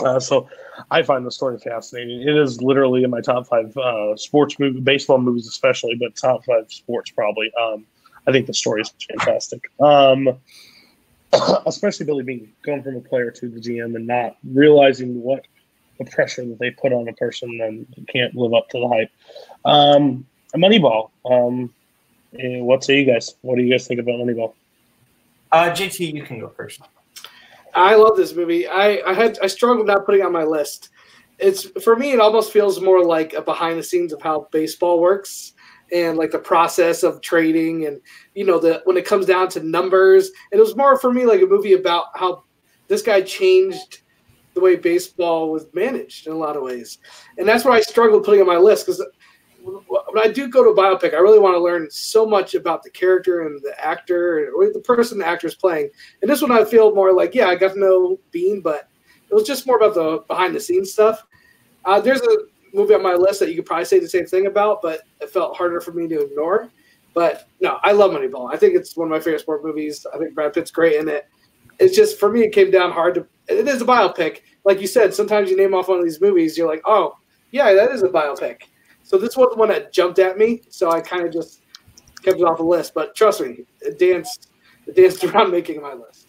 [0.00, 0.48] Uh, so
[0.90, 2.22] I find the story fascinating.
[2.22, 6.44] It is literally in my top five uh, sports movie, baseball movies especially, but top
[6.46, 7.52] five sports probably.
[7.60, 7.86] Um,
[8.26, 9.70] I think the story is fantastic.
[9.80, 10.40] Um,
[11.66, 15.46] especially Billy Beane going from a player to the GM and not realizing what
[15.98, 19.10] the pressure that they put on a person and can't live up to the hype.
[19.64, 21.10] Um, Moneyball.
[21.24, 21.72] Um,
[22.38, 23.34] eh, what say you guys?
[23.42, 24.54] What do you guys think about Moneyball?
[25.50, 26.80] Uh, JT, you can go first.
[27.74, 28.66] I love this movie.
[28.66, 30.90] I, I had I struggled not putting it on my list.
[31.38, 32.12] It's for me.
[32.12, 35.54] It almost feels more like a behind the scenes of how baseball works
[35.92, 38.00] and like the process of trading and
[38.34, 40.30] you know the when it comes down to numbers.
[40.50, 42.44] And it was more for me like a movie about how
[42.88, 44.01] this guy changed
[44.54, 46.98] the way baseball was managed in a lot of ways.
[47.38, 49.02] And that's why I struggled putting on my list because
[49.62, 52.82] when I do go to a biopic, I really want to learn so much about
[52.82, 55.90] the character and the actor or the person the actor is playing.
[56.20, 58.88] And this one, I feel more like, yeah, I got to know Beane, but
[59.30, 61.26] it was just more about the behind the scenes stuff.
[61.84, 62.36] Uh, there's a
[62.74, 65.30] movie on my list that you could probably say the same thing about, but it
[65.30, 66.70] felt harder for me to ignore.
[67.14, 68.52] But no, I love Moneyball.
[68.52, 70.06] I think it's one of my favorite sport movies.
[70.12, 71.26] I think Brad Pitt's great in it.
[71.78, 73.26] It's just for me, it came down hard to.
[73.48, 75.14] It is a biopic, like you said.
[75.14, 77.16] Sometimes you name off one of these movies, you're like, oh,
[77.50, 78.62] yeah, that is a biopic.
[79.02, 80.62] So this was the one that jumped at me.
[80.68, 81.62] So I kind of just
[82.22, 82.94] kept it off the list.
[82.94, 84.50] But trust me, it danced,
[84.86, 86.28] it danced around making my list.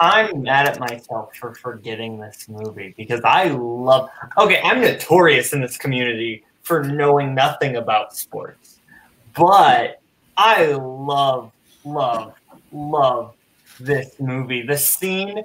[0.00, 4.10] I'm mad at myself for forgetting this movie because I love.
[4.36, 8.80] Okay, I'm notorious in this community for knowing nothing about sports,
[9.36, 10.00] but
[10.36, 11.52] I love,
[11.84, 12.34] love,
[12.72, 13.34] love
[13.78, 14.62] this movie.
[14.62, 15.42] The scene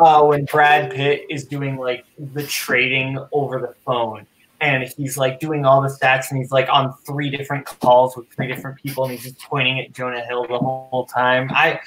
[0.00, 4.26] uh, when Brad Pitt is doing like the trading over the phone.
[4.62, 8.28] And he's like doing all the stats, and he's like on three different calls with
[8.28, 11.48] three different people, and he's just pointing at Jonah Hill the whole time.
[11.50, 11.80] I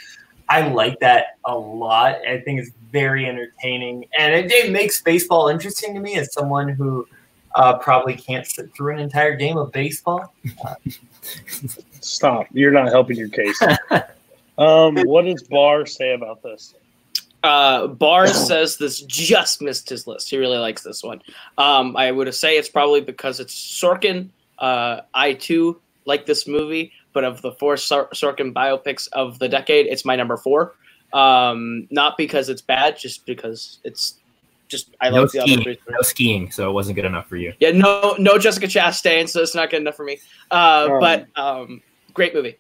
[0.50, 2.16] I like that a lot.
[2.28, 6.68] I think it's very entertaining, and it, it makes baseball interesting to me as someone
[6.68, 7.08] who
[7.54, 10.34] uh, probably can't sit through an entire game of baseball.
[12.02, 12.48] Stop.
[12.52, 13.62] You're not helping your case.
[14.58, 16.74] um, what does Barr say about this?
[17.44, 20.30] Uh, Barr says this just missed his list.
[20.30, 21.22] He really likes this one.
[21.58, 24.30] Um, I would say it's probably because it's Sorkin.
[24.60, 29.50] Uh, I too like this movie, but of the four Sor- Sorkin biopics of the
[29.50, 30.76] decade, it's my number four.
[31.12, 34.20] Um, not because it's bad, just because it's
[34.70, 35.78] just I no like the other skiing, three.
[35.90, 37.54] no skiing, so it wasn't good enough for you.
[37.60, 40.20] Yeah, no, no Jessica Chastain, so it's not good enough for me.
[40.50, 41.82] Uh, Um, but um,
[42.14, 42.58] great movie.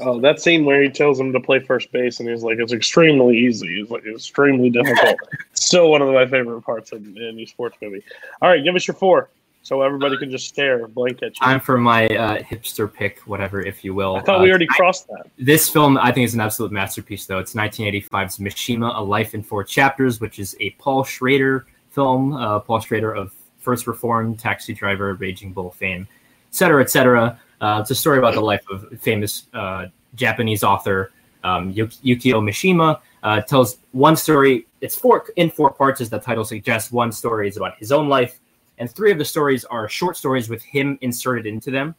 [0.00, 2.72] Oh, that scene where he tells him to play first base, and he's like, "It's
[2.72, 3.80] extremely easy.
[3.80, 5.16] It's like extremely difficult."
[5.52, 8.02] Still one of my favorite parts in, any sports movie.
[8.42, 9.28] All right, give us your four,
[9.62, 11.44] so everybody can just stare blank at you.
[11.46, 14.16] Time for my uh, hipster pick, whatever, if you will.
[14.16, 15.26] I thought Uh, we already crossed that.
[15.38, 17.38] This film, I think, is an absolute masterpiece, though.
[17.38, 22.32] It's 1985's Mishima, A Life in Four Chapters, which is a Paul Schrader film.
[22.32, 26.08] Uh, Paul Schrader of First Reformed, Taxi Driver, Raging Bull fame,
[26.48, 27.38] et cetera, et cetera.
[27.60, 31.12] Uh, it's a story about the life of famous uh, Japanese author
[31.44, 33.00] um, Yukio Mishima.
[33.22, 34.66] Uh, tells one story.
[34.80, 36.90] It's four in four parts, as the title suggests.
[36.90, 38.40] One story is about his own life,
[38.78, 41.94] and three of the stories are short stories with him inserted into them.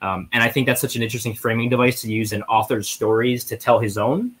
[0.00, 3.44] Um, and I think that's such an interesting framing device to use in author's stories
[3.46, 4.32] to tell his own.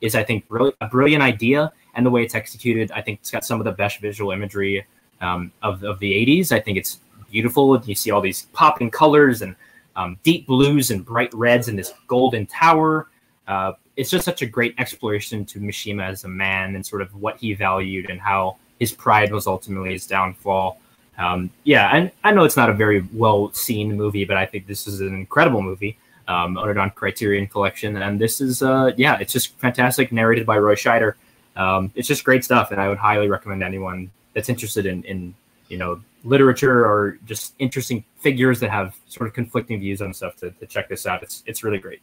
[0.00, 3.30] Is I think really a brilliant idea, and the way it's executed, I think it's
[3.30, 4.84] got some of the best visual imagery
[5.20, 6.50] um, of of the '80s.
[6.50, 6.98] I think it's
[7.30, 7.80] beautiful.
[7.84, 9.54] You see all these popping colors, and
[10.00, 13.08] um, deep blues and bright reds and this golden tower.
[13.46, 17.14] Uh, it's just such a great exploration to Mishima as a man and sort of
[17.14, 20.80] what he valued and how his pride was ultimately his downfall.
[21.18, 24.66] Um, yeah, and I know it's not a very well seen movie, but I think
[24.66, 25.98] this is an incredible movie.
[26.28, 30.58] Um, owned on Criterion Collection, and this is uh, yeah, it's just fantastic, narrated by
[30.58, 31.14] Roy Scheider.
[31.56, 35.34] Um, it's just great stuff, and I would highly recommend anyone that's interested in in
[35.68, 40.36] you know literature or just interesting figures that have sort of conflicting views on stuff
[40.36, 41.22] to, to check this out.
[41.22, 42.00] It's it's really great.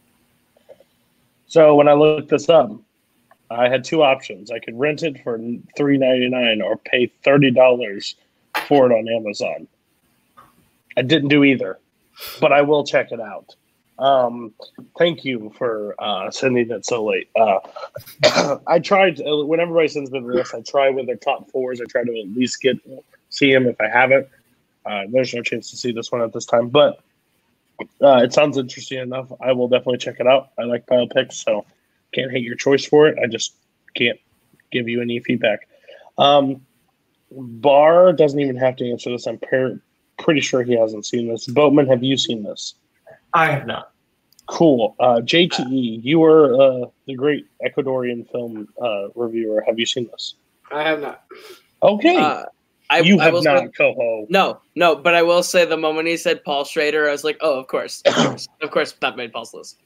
[1.46, 2.70] So when I looked this up,
[3.50, 4.50] I had two options.
[4.50, 5.40] I could rent it for
[5.76, 8.16] three ninety nine or pay thirty dollars
[8.66, 9.66] for it on Amazon.
[10.96, 11.78] I didn't do either,
[12.40, 13.54] but I will check it out.
[13.98, 14.52] Um,
[14.96, 17.28] thank you for uh, sending it so late.
[17.34, 17.58] Uh,
[18.66, 20.54] I tried uh, when everybody sends me this.
[20.54, 21.80] I try with their top fours.
[21.80, 22.78] I try to at least get
[23.30, 24.28] see them if I haven't.
[24.84, 27.02] Uh, there's no chance to see this one at this time, but
[28.02, 29.30] uh, it sounds interesting enough.
[29.40, 30.50] I will definitely check it out.
[30.58, 31.64] I like biopics, so
[32.12, 33.18] can't hate your choice for it.
[33.22, 33.54] I just
[33.94, 34.18] can't
[34.72, 35.68] give you any feedback.
[36.16, 36.62] Um,
[37.30, 39.26] Bar doesn't even have to answer this.
[39.26, 39.80] I'm per-
[40.18, 41.46] pretty sure he hasn't seen this.
[41.46, 42.74] Boatman, have you seen this?
[43.34, 43.92] I have not.
[44.46, 44.96] Cool.
[44.98, 49.62] Uh, JTE, you were uh, the great Ecuadorian film uh, reviewer.
[49.66, 50.34] Have you seen this?
[50.72, 51.24] I have not.
[51.82, 52.16] Okay.
[52.90, 54.26] I, you I have will not, say- Coho.
[54.30, 57.36] No, no, but I will say the moment he said Paul Schrader, I was like,
[57.40, 59.76] oh, of course, of course, of course, that made Paul's list.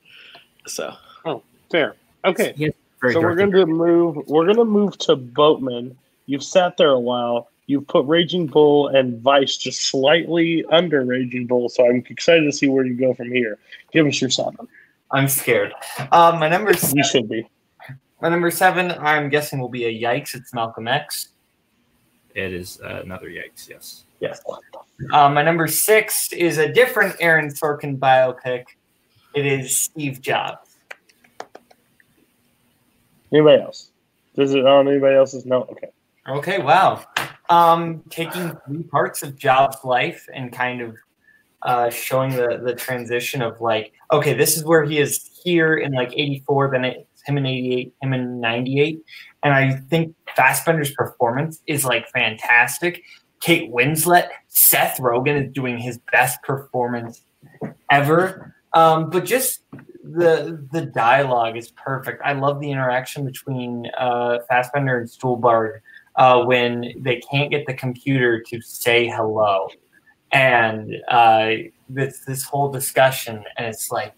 [0.67, 1.97] So oh, Fair.
[2.25, 2.53] Okay.
[2.57, 2.71] He
[3.11, 4.19] so we're going to move.
[4.29, 5.97] We're going to move to Boatman.
[6.27, 7.49] You've sat there a while.
[7.67, 11.69] You've put Raging Bull and Vice just slightly under Raging Bull.
[11.69, 13.59] So I'm excited to see where you go from here.
[13.93, 14.69] Give us your seven.
[15.11, 15.73] I'm scared.
[16.13, 17.49] Um, my number seven, You should be.
[18.21, 20.35] my number seven, I'm guessing will be a yikes.
[20.37, 21.29] It's Malcolm X.
[22.35, 23.69] It is uh, another yikes.
[23.69, 24.05] Yes.
[24.21, 24.41] Yes.
[25.13, 28.65] Um, my number six is a different Aaron Sorkin biopic.
[29.35, 30.77] It is Steve Jobs.
[33.33, 33.91] Anybody else?
[34.37, 35.45] Does it on anybody else's?
[35.47, 35.63] No.
[35.63, 35.89] Okay.
[36.29, 37.05] Okay, wow.
[37.49, 40.97] Um, taking three parts of Jobs' life and kind of
[41.63, 45.93] uh, showing the the transition of like, okay, this is where he is here in
[45.93, 49.01] like '84, then it's him in '88, him in '98,
[49.43, 53.03] and I think Fassbender's performance is like fantastic.
[53.41, 57.25] Kate Winslet, Seth Rogen is doing his best performance
[57.91, 58.55] ever.
[58.75, 59.65] Um, but just
[60.03, 62.23] the the dialogue is perfect.
[62.25, 65.81] I love the interaction between uh, Fassbender and Stuhlbarg
[66.17, 69.69] uh, when they can't get the computer to say hello,
[70.31, 71.53] and uh,
[71.89, 74.15] this this whole discussion, and it's like,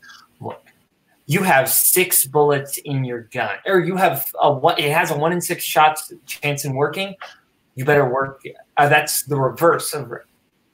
[1.26, 4.78] you have six bullets in your gun, or you have a one.
[4.78, 7.14] It has a one in six shots chance in working.
[7.74, 8.42] You better work.
[8.76, 10.12] Uh, that's the reverse of.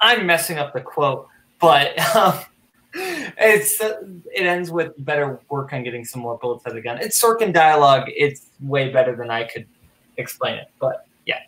[0.00, 1.28] I'm messing up the quote,
[1.60, 1.98] but.
[2.16, 2.34] Um,
[2.94, 4.02] it's uh,
[4.34, 6.98] it ends with better work on getting some more bullets out of the gun.
[6.98, 8.08] It's Sorkin dialogue.
[8.08, 9.64] It's way better than I could
[10.16, 10.66] explain it.
[10.80, 11.38] But yeah,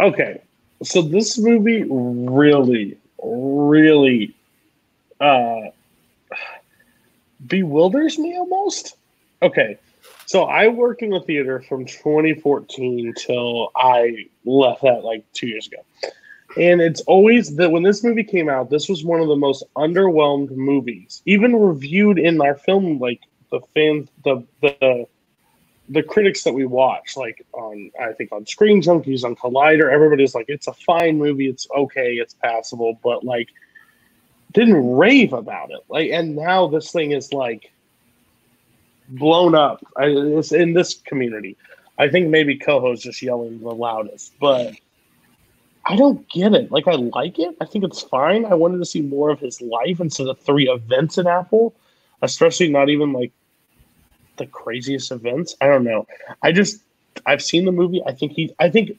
[0.00, 0.40] Okay.
[0.82, 4.34] So this movie really, really
[5.20, 5.70] uh
[7.46, 8.96] bewilders me almost.
[9.42, 9.78] Okay.
[10.26, 15.66] So I worked in the theater from 2014 till I left that like two years
[15.66, 15.78] ago.
[16.56, 19.64] And it's always that when this movie came out, this was one of the most
[19.76, 23.20] underwhelmed movies, even reviewed in our film, like
[23.50, 25.06] the fans, the the
[25.90, 30.34] the critics that we watch, like on I think on Screen Junkies, on Collider, everybody's
[30.34, 33.48] like, it's a fine movie, it's okay, it's passable, but like
[34.58, 35.80] didn't rave about it.
[35.88, 37.70] Like, and now this thing is like
[39.08, 39.84] blown up.
[39.96, 41.56] I, it's in this community.
[41.98, 44.74] I think maybe Coho's just yelling the loudest, but
[45.84, 46.70] I don't get it.
[46.70, 47.56] Like, I like it.
[47.60, 48.44] I think it's fine.
[48.44, 51.74] I wanted to see more of his life instead of three events in Apple,
[52.22, 53.32] especially not even like
[54.36, 55.56] the craziest events.
[55.60, 56.06] I don't know.
[56.42, 56.82] I just
[57.26, 58.02] I've seen the movie.
[58.06, 58.54] I think he.
[58.58, 58.96] I think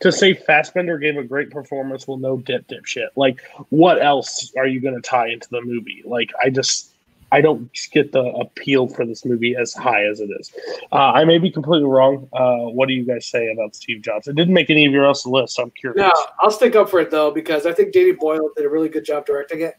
[0.00, 2.06] to say Fassbender gave a great performance.
[2.06, 3.10] Well, no dip dip shit.
[3.16, 6.02] Like, what else are you going to tie into the movie?
[6.04, 6.94] Like, I just
[7.30, 10.52] I don't get the appeal for this movie as high as it is.
[10.92, 12.28] Uh, I may be completely wrong.
[12.32, 14.28] Uh, what do you guys say about Steve Jobs?
[14.28, 15.60] It didn't make any of your else list.
[15.60, 15.98] I'm curious.
[15.98, 18.88] No, I'll stick up for it though because I think Danny Boyle did a really
[18.88, 19.74] good job directing it.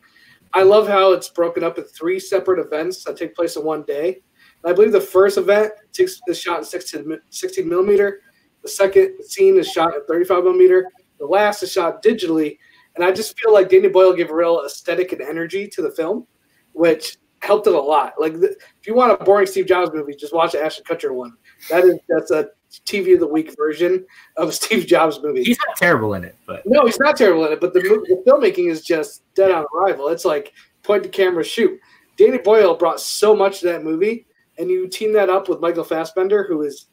[0.54, 3.84] I love how it's broken up in three separate events that take place in one
[3.84, 4.22] day.
[4.66, 8.22] I believe the first event takes is shot in 16, 16 millimeter.
[8.70, 10.86] The second scene is shot at 35 millimeter.
[11.18, 12.60] The last is shot digitally.
[12.96, 15.90] And I just feel like Danny Boyle gave a real aesthetic and energy to the
[15.90, 16.28] film,
[16.74, 18.14] which helped it a lot.
[18.20, 21.12] Like the, if you want a boring Steve Jobs movie, just watch the Ashton Kutcher
[21.12, 21.34] one.
[21.70, 22.50] That is that's a
[22.86, 24.06] TV of the week version
[24.38, 25.44] of a Steve Jobs movie.
[25.44, 28.24] He's not terrible in it, but No, he's not terrible in it, but the, the
[28.28, 30.10] filmmaking is just dead on arrival.
[30.10, 30.54] It's like
[30.84, 31.80] point the camera, shoot.
[32.18, 34.28] Danny Boyle brought so much to that movie,
[34.60, 36.88] and you team that up with Michael Fassbender, who is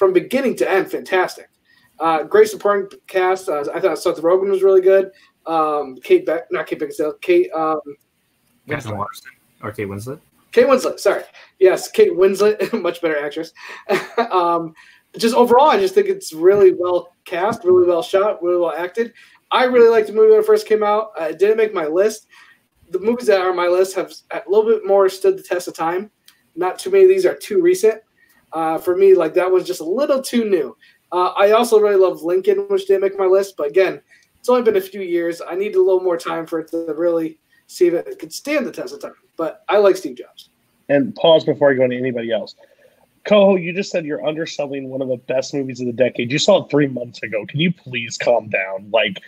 [0.00, 1.50] from beginning to end fantastic.
[1.98, 3.50] Uh, great supporting cast.
[3.50, 5.10] Uh, I thought Seth Rogen was really good.
[5.44, 7.80] Um, Kate Beck, not Kate Beckinsale, Kate um,
[8.66, 9.32] Katherine Waterston
[9.62, 10.18] or Kate Winslet.
[10.52, 11.24] Kate Winslet, sorry.
[11.58, 13.52] Yes, Kate Winslet, much better actress.
[14.30, 14.72] um,
[15.18, 19.12] just overall, I just think it's really well cast, really well shot, really well acted.
[19.50, 21.10] I really liked the movie when it first came out.
[21.20, 22.26] Uh, it didn't make my list.
[22.88, 25.68] The movies that are on my list have a little bit more stood the test
[25.68, 26.10] of time.
[26.56, 28.00] Not too many of these are too recent.
[28.52, 30.76] Uh, for me, like that was just a little too new.
[31.12, 34.00] Uh, I also really love Lincoln, which didn't make my list, but again,
[34.38, 35.42] it's only been a few years.
[35.46, 38.66] I need a little more time for it to really see if it could stand
[38.66, 39.12] the test of time.
[39.36, 40.48] But I like Steve Jobs.
[40.88, 42.54] And pause before I go into anybody else.
[43.24, 46.32] Coho, you just said you're underselling one of the best movies of the decade.
[46.32, 47.44] You saw it three months ago.
[47.46, 48.90] Can you please calm down?
[48.90, 49.18] Like,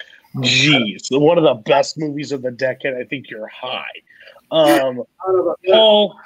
[0.40, 2.94] geez, one of the best movies of the decade.
[2.94, 3.84] I think you're high.
[4.50, 5.72] Um, I don't know about that.
[5.72, 6.20] Paul,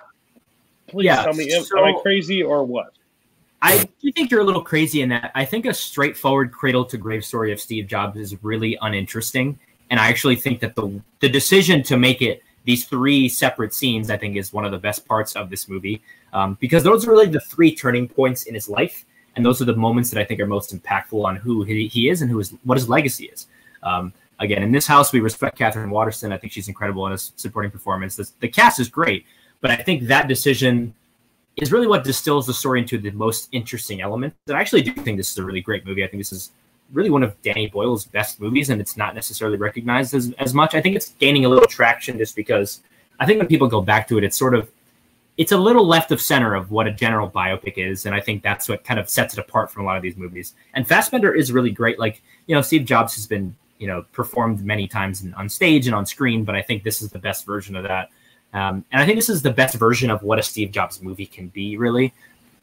[0.87, 2.93] please Yeah, tell me, am, so- am I crazy or what?
[3.63, 5.33] I do think you're a little crazy in that.
[5.35, 9.59] I think a straightforward cradle to grave story of Steve Jobs is really uninteresting,
[9.91, 14.11] and I actually think that the the decision to make it these three separate scenes,
[14.11, 17.11] I think, is one of the best parts of this movie um, because those are
[17.11, 19.05] really the three turning points in his life,
[19.37, 22.09] and those are the moments that I think are most impactful on who he, he
[22.11, 23.47] is and who is what his legacy is.
[23.83, 26.33] Um, again, in this house, we respect Katherine Waterston.
[26.33, 28.17] I think she's incredible in a supporting performance.
[28.17, 29.25] The, the cast is great,
[29.61, 30.95] but I think that decision
[31.57, 34.35] is really what distills the story into the most interesting element.
[34.47, 36.05] And I actually do think this is a really great movie.
[36.05, 36.51] I think this is
[36.93, 40.75] really one of Danny Boyle's best movies, and it's not necessarily recognized as, as much.
[40.75, 42.81] I think it's gaining a little traction just because
[43.19, 44.71] I think when people go back to it, it's sort of
[45.37, 48.43] it's a little left of center of what a general biopic is, and I think
[48.43, 50.55] that's what kind of sets it apart from a lot of these movies.
[50.75, 51.99] And Fassbender is really great.
[51.99, 55.95] Like you know, Steve Jobs has been you know performed many times on stage and
[55.95, 58.11] on screen, but I think this is the best version of that.
[58.57, 61.27] Um, and I think this is the best version of what a Steve Jobs movie
[61.27, 62.15] can be, really.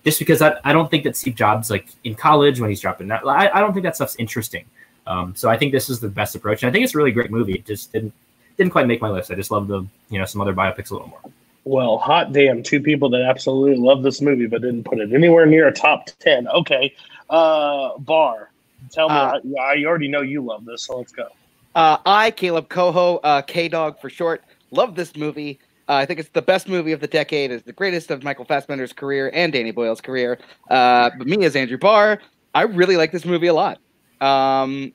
[0.04, 3.08] Just because I, I don't think that Steve Jobs, like in college when he's dropping
[3.10, 4.66] that, I, I don't think that stuff's interesting.
[5.06, 6.64] Um, so I think this is the best approach.
[6.64, 7.54] And I think it's a really great movie.
[7.54, 8.12] It just didn't
[8.58, 9.30] didn't quite make my list.
[9.32, 11.20] I just love the you know some other biopics a little more.
[11.64, 15.46] Well, hot damn, two people that absolutely love this movie but didn't put it anywhere
[15.46, 16.48] near a top 10.
[16.48, 16.94] Okay.
[17.30, 18.50] Uh, Bar,
[18.92, 21.28] tell me, Uh, I, I already know you love this, so let's go.
[21.76, 25.60] Uh, I, Caleb Coho, uh, K Dog for short, love this movie.
[25.90, 27.52] Uh, I think it's the best movie of the decade.
[27.52, 30.40] It's the greatest of Michael Fassbender's career and Danny Boyle's career.
[30.70, 32.20] Uh, but me as Andrew Barr,
[32.56, 33.80] I really like this movie a lot.
[34.22, 34.94] Um,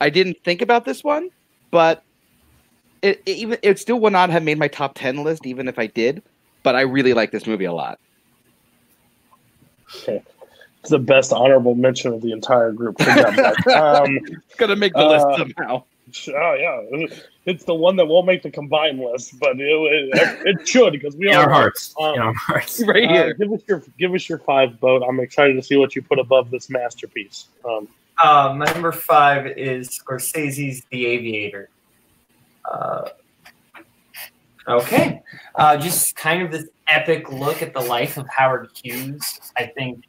[0.00, 1.30] I didn't think about this one,
[1.72, 2.04] but
[3.02, 5.78] it, it even it still would not have made my top ten list, even if
[5.78, 6.22] I did.
[6.62, 7.98] But I really like this movie a lot.
[9.96, 10.22] Okay.
[10.80, 12.96] It's the best honorable mention of the entire group.
[12.98, 14.06] Good job, guys.
[14.08, 14.18] um,
[14.56, 15.82] Gonna make the Uh, list somehow.
[16.34, 17.06] oh, yeah.
[17.50, 21.16] It's the one that won't make the combined list, but it, it, it should because
[21.16, 22.82] we In all our hearts, Um, in our hearts.
[22.86, 23.34] Right Uh, here.
[23.34, 25.02] give us your give us your five vote.
[25.06, 27.48] I'm excited to see what you put above this masterpiece.
[27.68, 27.88] Um,
[28.22, 31.70] Uh, my number five is Scorsese's The Aviator.
[32.70, 33.08] Uh,
[34.68, 35.22] okay.
[35.54, 39.40] Uh, just kind of this epic look at the life of Howard Hughes.
[39.56, 40.04] I think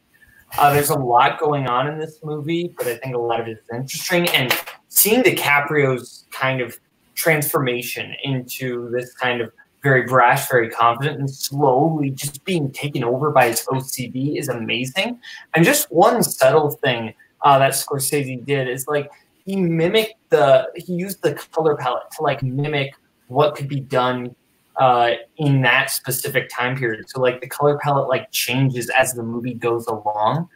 [0.58, 3.48] uh, there's a lot going on in this movie, but I think a lot of
[3.48, 4.28] it is interesting.
[4.30, 4.54] And
[4.90, 6.78] seeing DiCaprio's kind of
[7.22, 9.52] transformation into this kind of
[9.84, 15.20] very brash, very confident, and slowly just being taken over by his OCD is amazing.
[15.54, 17.14] And just one subtle thing
[17.44, 19.10] uh, that Scorsese did is like
[19.46, 22.94] he mimicked the he used the color palette to like mimic
[23.28, 24.36] what could be done
[24.78, 27.10] uh, in that specific time period.
[27.10, 30.48] So like the color palette like changes as the movie goes along,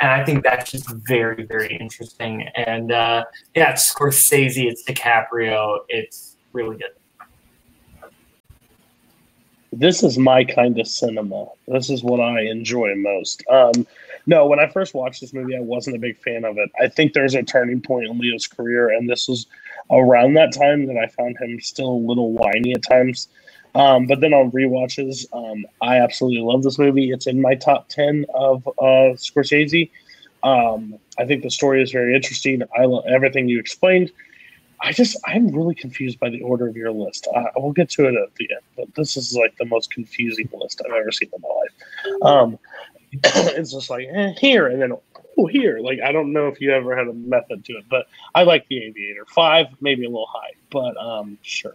[0.00, 2.42] and I think that's just very very interesting.
[2.54, 3.24] And uh,
[3.54, 6.92] yeah, it's Scorsese, it's DiCaprio, it's really good.
[9.72, 11.46] this is my kind of cinema.
[11.66, 13.44] This is what I enjoy most.
[13.48, 13.86] Um,
[14.26, 16.70] no, when I first watched this movie, I wasn't a big fan of it.
[16.80, 19.46] I think there's a turning point in Leo's career, and this was
[19.90, 23.28] around that time that I found him still a little whiny at times.
[23.78, 27.12] Um, but then on rewatches, um, I absolutely love this movie.
[27.12, 29.88] It's in my top ten of uh, Scorsese.
[30.42, 32.62] Um, I think the story is very interesting.
[32.76, 34.10] I love everything you explained.
[34.80, 37.28] I just I'm really confused by the order of your list.
[37.34, 40.48] Uh, we'll get to it at the end, but this is like the most confusing
[40.52, 42.22] list I've ever seen in my life.
[42.22, 42.58] Um,
[43.12, 44.92] it's just like eh, here and then
[45.38, 45.78] oh here.
[45.78, 48.66] Like I don't know if you ever had a method to it, but I like
[48.68, 49.24] the Aviator.
[49.26, 51.74] Five, maybe a little high, but um, sure.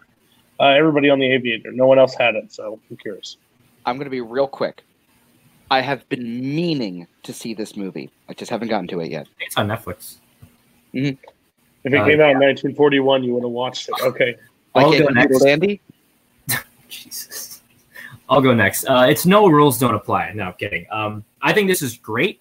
[0.60, 1.72] Uh, everybody on the Aviator.
[1.72, 3.38] No one else had it, so I'm curious.
[3.86, 4.84] I'm going to be real quick.
[5.72, 8.10] I have been meaning to see this movie.
[8.30, 9.28] I just haven't gotten to it yet.
[9.40, 10.18] It's on Netflix.
[10.94, 11.18] If
[11.86, 13.96] it Uh, came out in 1941, you would have watched it.
[14.04, 14.36] Okay.
[14.76, 15.46] I I'll can't go compete with next.
[15.46, 15.82] Andy.
[16.88, 17.62] Jesus.
[18.30, 18.86] I'll go next.
[18.86, 20.32] Uh, it's no rules don't apply.
[20.34, 20.86] No, I'm kidding.
[20.92, 22.40] Um, I think this is great.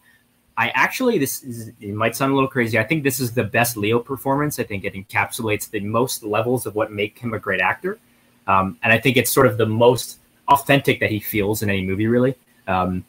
[0.57, 2.79] I actually, this is, it might sound a little crazy.
[2.79, 4.59] I think this is the best Leo performance.
[4.59, 7.99] I think it encapsulates the most levels of what make him a great actor.
[8.47, 11.83] Um, and I think it's sort of the most authentic that he feels in any
[11.83, 12.35] movie, really.
[12.69, 13.05] Um,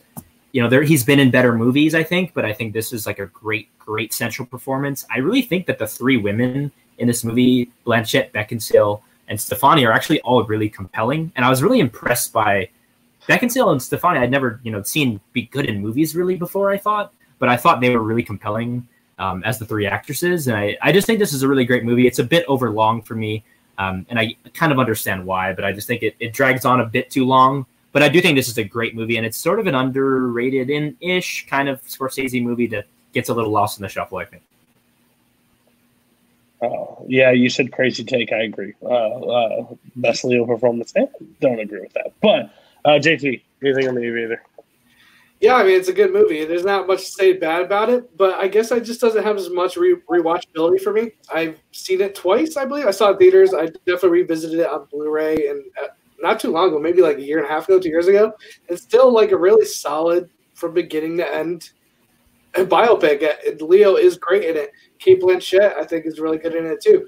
[0.54, 3.06] you know, there he's been in better movies, I think, but I think this is
[3.06, 5.06] like a great, great central performance.
[5.12, 9.92] I really think that the three women in this movie, Blanchett, Beckinsale, and Stefani, are
[9.92, 11.32] actually all really compelling.
[11.36, 12.70] And I was really impressed by
[13.28, 14.20] Beckinsale and Stefani.
[14.20, 16.70] I'd never, you know, seen be good in movies really before.
[16.70, 17.12] I thought,
[17.44, 18.88] but I thought they were really compelling
[19.20, 20.48] um, as the three actresses.
[20.48, 22.08] And I, I just think this is a really great movie.
[22.08, 23.44] It's a bit overlong for me,
[23.78, 25.52] um, and I kind of understand why.
[25.52, 27.66] But I just think it, it drags on a bit too long.
[27.92, 30.70] But I do think this is a great movie, and it's sort of an underrated
[30.70, 34.20] in ish kind of Scorsese movie that gets a little lost in the shuffle.
[34.20, 34.44] I think.
[36.62, 38.32] Uh, yeah, you said crazy take.
[38.32, 38.74] I agree.
[38.82, 39.66] Uh, uh,
[39.98, 40.94] best Leo performance.
[40.96, 41.08] Eh,
[41.42, 42.14] don't agree with that.
[42.22, 42.54] But
[42.86, 44.42] uh, JT, anything on the Aviator?
[45.44, 46.46] Yeah, I mean it's a good movie.
[46.46, 49.36] There's not much to say bad about it, but I guess it just doesn't have
[49.36, 51.12] as much re- rewatchability for me.
[51.34, 52.86] I've seen it twice, I believe.
[52.86, 53.54] I saw it in theaters.
[53.54, 55.88] I definitely revisited it on Blu-ray, and uh,
[56.22, 58.32] not too long ago, maybe like a year and a half ago, two years ago.
[58.70, 61.72] It's still like a really solid from beginning to end
[62.54, 63.22] biopic.
[63.22, 64.72] Uh, Leo is great in it.
[65.00, 67.06] Cate Blanchett, I think, is really good in it too.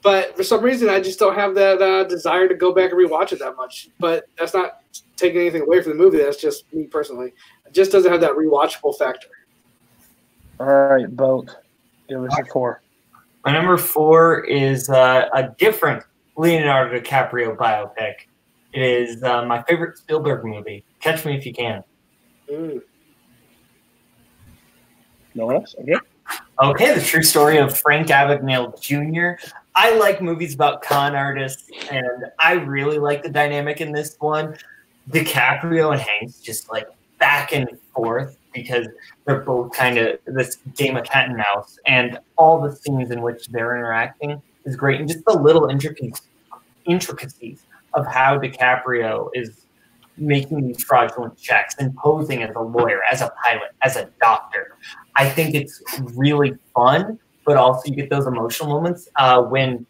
[0.00, 3.00] But for some reason, I just don't have that uh, desire to go back and
[3.00, 3.88] rewatch it that much.
[3.98, 4.82] But that's not
[5.16, 6.18] taking anything away from the movie.
[6.18, 7.32] That's just me personally.
[7.74, 9.26] It just doesn't have that rewatchable factor.
[10.60, 11.56] All right, Boat.
[12.08, 12.82] Give us your four.
[13.44, 16.04] My number four is uh, a different
[16.36, 18.14] Leonardo DiCaprio biopic.
[18.72, 21.82] It is uh, my favorite Spielberg movie, Catch Me If You Can.
[22.48, 22.80] Mm.
[25.34, 25.74] No one else?
[25.80, 25.96] Okay.
[26.62, 29.44] Okay, the true story of Frank Abagnale Jr.
[29.74, 34.56] I like movies about con artists, and I really like the dynamic in this one.
[35.10, 36.86] DiCaprio and Hanks just like
[37.18, 38.86] back and forth because
[39.24, 43.20] they're both kind of this game of cat and mouse, and all the scenes in
[43.22, 49.66] which they're interacting is great, and just the little intricacies, of how DiCaprio is
[50.16, 54.76] making these fraudulent checks and posing as a lawyer, as a pilot, as a doctor.
[55.16, 55.82] I think it's
[56.14, 59.84] really fun, but also you get those emotional moments uh, when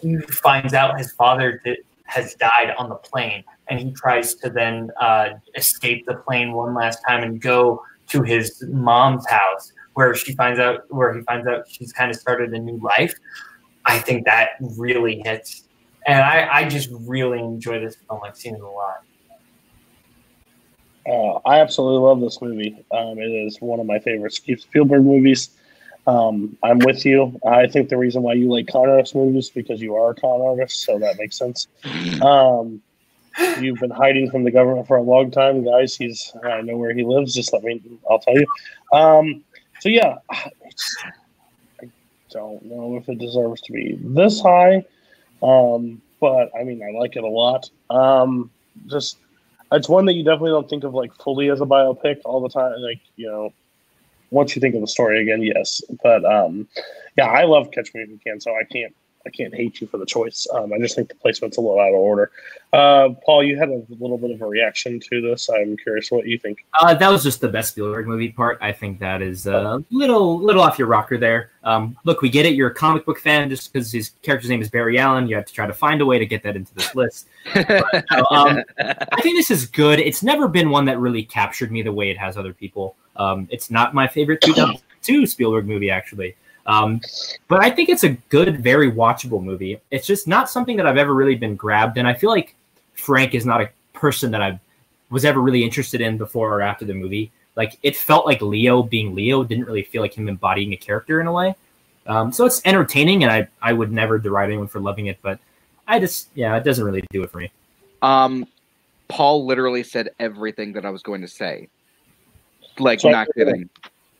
[0.00, 4.50] he finds out his father di- has died on the plane, and he tries to
[4.50, 10.14] then uh, escape the plane one last time and go to his mom's house, where
[10.14, 13.14] she finds out where he finds out she's kind of started a new life.
[13.86, 15.64] I think that really hits,
[16.06, 18.20] and I, I just really enjoy this film.
[18.24, 19.02] I've seen it a lot.
[21.06, 22.82] Uh, I absolutely love this movie.
[22.90, 25.50] Um, it is one of my favorite Steve Spielberg movies.
[26.06, 27.38] Um, I'm with you.
[27.46, 30.14] I think the reason why you like con artist movies is because you are a
[30.14, 31.68] con artist, so that makes sense.
[32.22, 32.80] Um,
[33.60, 35.96] you've been hiding from the government for a long time, guys.
[35.96, 37.34] He's I know where he lives.
[37.34, 37.80] Just let me.
[38.10, 38.46] I'll tell you.
[38.92, 39.44] Um,
[39.80, 41.90] so yeah, I
[42.30, 44.84] don't know if it deserves to be this high,
[45.42, 47.68] um, but I mean I like it a lot.
[47.90, 48.50] Um,
[48.86, 49.18] just
[49.72, 52.48] it's one that you definitely don't think of like fully as a biopic all the
[52.48, 52.80] time.
[52.80, 53.52] Like you know,
[54.30, 55.82] once you think of the story again, yes.
[56.02, 56.68] But um,
[57.16, 58.94] yeah, I love Catch Me If You Can, so I can't
[59.26, 60.46] I can't hate you for the choice.
[60.52, 62.30] Um, I just think the placement's a little out of order.
[62.72, 65.48] Uh, Paul, you had a little bit of a reaction to this.
[65.48, 66.64] I'm curious what you think.
[66.80, 68.58] Uh, that was just the best Spielberg movie part.
[68.60, 71.50] I think that is a little little off your rocker there.
[71.62, 72.54] Um, look, we get it.
[72.54, 75.28] You're a comic book fan just because his character's name is Barry Allen.
[75.28, 77.28] You have to try to find a way to get that into this list.
[77.54, 79.98] But, no, um, I think this is good.
[79.98, 82.96] It's never been one that really captured me the way it has other people.
[83.16, 86.36] Um, it's not my favorite 2002 Spielberg movie, actually.
[86.66, 87.00] Um,
[87.48, 89.80] but I think it's a good, very watchable movie.
[89.90, 92.54] It's just not something that I've ever really been grabbed, and I feel like
[92.94, 94.58] Frank is not a person that I
[95.10, 97.30] was ever really interested in before or after the movie.
[97.56, 101.20] Like it felt like Leo being Leo didn't really feel like him embodying a character
[101.20, 101.54] in a way.
[102.06, 105.38] Um, so it's entertaining, and I I would never deride anyone for loving it, but
[105.86, 107.50] I just yeah, it doesn't really do it for me.
[108.02, 108.46] Um,
[109.08, 111.68] Paul literally said everything that I was going to say.
[112.78, 113.68] Like, So- not kidding.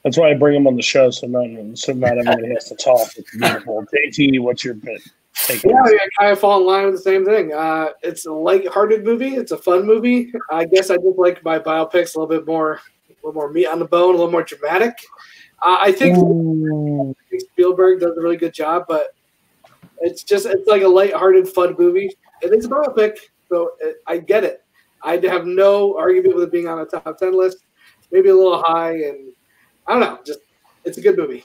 [0.04, 2.76] That's why I bring him on the show, so not so not everybody has to
[2.76, 3.08] talk.
[3.16, 3.86] It's beautiful.
[3.92, 5.00] JT, what's your bit?
[5.46, 5.70] Take it.
[5.70, 7.54] Yeah, I kind of fall in line with the same thing.
[7.54, 9.34] Uh, it's a light-hearted movie.
[9.34, 10.30] It's a fun movie.
[10.50, 13.66] I guess I just like my biopics a little bit more, a little more meat
[13.66, 14.92] on the bone, a little more dramatic.
[15.62, 17.16] Uh, I think Ooh.
[17.38, 19.14] Spielberg does a really good job, but
[20.02, 22.10] it's just it's like a light-hearted, fun movie.
[22.42, 23.16] it is a biopic,
[23.48, 24.62] so it, I get it.
[25.02, 27.64] I have no argument with it being on a top ten list.
[28.12, 29.32] Maybe a little high, and
[29.86, 30.18] I don't know.
[30.24, 30.40] Just
[30.84, 31.42] it's a good movie.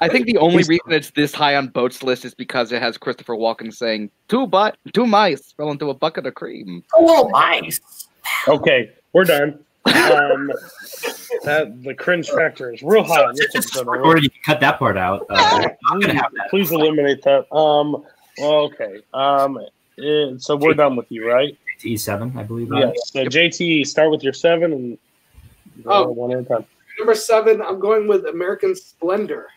[0.00, 2.98] I think the only reason it's this high on Boat's list is because it has
[2.98, 6.84] Christopher Walken saying two but two mice fell into a bucket of cream.
[6.94, 7.80] Oh, nice.
[8.48, 9.58] Okay, we're done.
[9.86, 10.50] Um,
[11.44, 13.16] that the cringe factor is real high.
[13.16, 14.22] So on this just episode for already.
[14.24, 15.26] you can cut that part out.
[15.30, 16.50] Uh, I'm have that.
[16.50, 17.52] Please eliminate that.
[17.54, 18.04] Um.
[18.38, 19.00] Well, okay.
[19.12, 19.58] Um.
[20.02, 21.56] eh, so we're done with you, right?
[21.82, 22.70] E seven, I believe.
[22.72, 22.94] Yes.
[23.12, 24.98] So JT, start with your seven and
[25.86, 26.08] Oh.
[26.10, 26.64] one at a time.
[26.98, 29.48] Number seven, I'm going with American Splendor.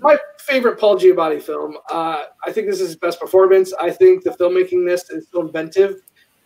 [0.00, 1.76] My favorite Paul Giamatti film.
[1.90, 3.72] Uh, I think this is his best performance.
[3.80, 5.96] I think the filmmaking this is so inventive,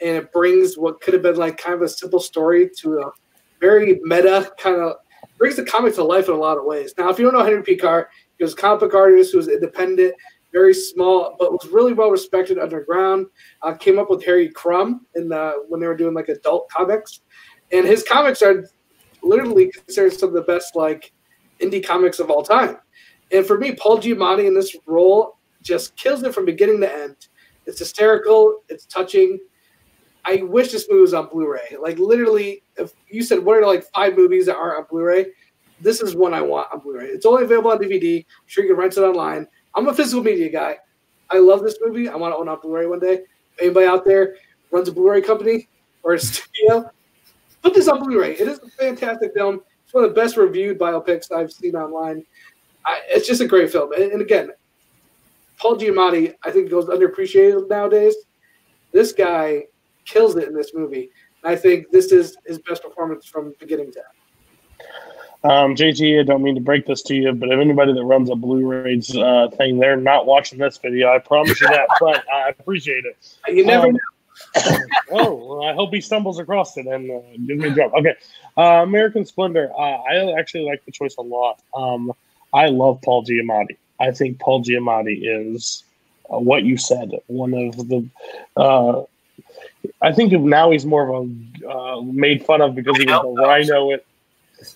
[0.01, 3.11] and it brings what could have been like kind of a simple story to a
[3.61, 4.97] very meta kind of
[5.39, 6.95] brings the comic to life in a lot of ways.
[6.97, 8.07] Now, if you don't know Harvey Pekar,
[8.39, 10.15] he was a comic book artist who was independent,
[10.53, 13.27] very small, but was really well respected underground.
[13.63, 17.21] Uh, came up with Harry Crumb in the, when they were doing like adult comics,
[17.73, 18.65] and his comics are
[19.25, 21.13] literally considered some of the best like
[21.61, 22.79] indie comics of all time.
[23.33, 27.29] And for me, Paul Giamatti in this role just kills it from beginning to end.
[27.67, 28.61] It's hysterical.
[28.69, 29.39] It's touching.
[30.25, 31.77] I wish this movie was on Blu-ray.
[31.81, 35.27] Like literally, if you said what are like five movies that aren't on Blu-ray,
[35.81, 37.07] this is one I want on Blu-ray.
[37.07, 38.19] It's only available on DVD.
[38.19, 39.47] I'm sure you can rent it online.
[39.75, 40.79] I'm a physical media guy.
[41.31, 42.09] I love this movie.
[42.09, 43.23] I want to own on Blu-ray one day.
[43.61, 44.37] Anybody out there
[44.71, 45.69] runs a Blu-ray company
[46.03, 46.91] or a studio,
[47.65, 48.33] put this on Blu-ray.
[48.37, 49.61] It is a fantastic film.
[49.85, 52.25] It's one of the best reviewed biopics I've seen online.
[52.87, 53.93] I, it's just a great film.
[53.95, 54.51] And, and again,
[55.59, 58.15] Paul Giamatti, I think, goes underappreciated nowadays.
[58.93, 59.65] This guy
[60.05, 61.11] kills it in this movie.
[61.43, 64.91] I think this is his best performance from beginning to end.
[65.45, 68.31] Um, JT, I don't mean to break this to you, but if anybody that runs
[68.31, 71.09] a Blu-rays uh, thing, they're not watching this video.
[71.15, 71.87] I promise you that.
[72.01, 73.37] but I appreciate it.
[73.49, 73.99] You never Um, know.
[75.11, 77.93] Oh, well, I hope he stumbles across it and uh, gives me a drop.
[77.95, 78.15] Okay,
[78.57, 79.71] uh, American Splendor.
[79.73, 81.61] Uh, I actually like the choice a lot.
[81.75, 82.13] Um,
[82.53, 83.77] I love Paul Giamatti.
[84.01, 85.85] I think Paul Giamatti is
[86.33, 87.13] uh, what you said.
[87.27, 88.07] One of the.
[88.57, 89.03] Uh,
[90.01, 93.43] I think now he's more of a uh, made fun of because he was the
[93.43, 93.93] Rhino.
[93.93, 94.05] At,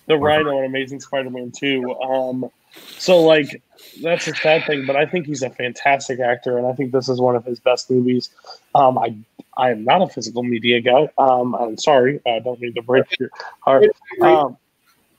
[0.05, 1.95] the Rhino in Amazing Spider-Man Two.
[1.99, 2.51] Um,
[2.97, 3.61] so like
[4.01, 7.09] that's a sad thing, but I think he's a fantastic actor, and I think this
[7.09, 8.29] is one of his best movies.
[8.75, 9.15] Um, I
[9.59, 11.09] I am not a physical media guy.
[11.17, 13.29] Um, I'm sorry, I don't mean to break your
[13.59, 13.83] heart.
[14.21, 14.57] Um,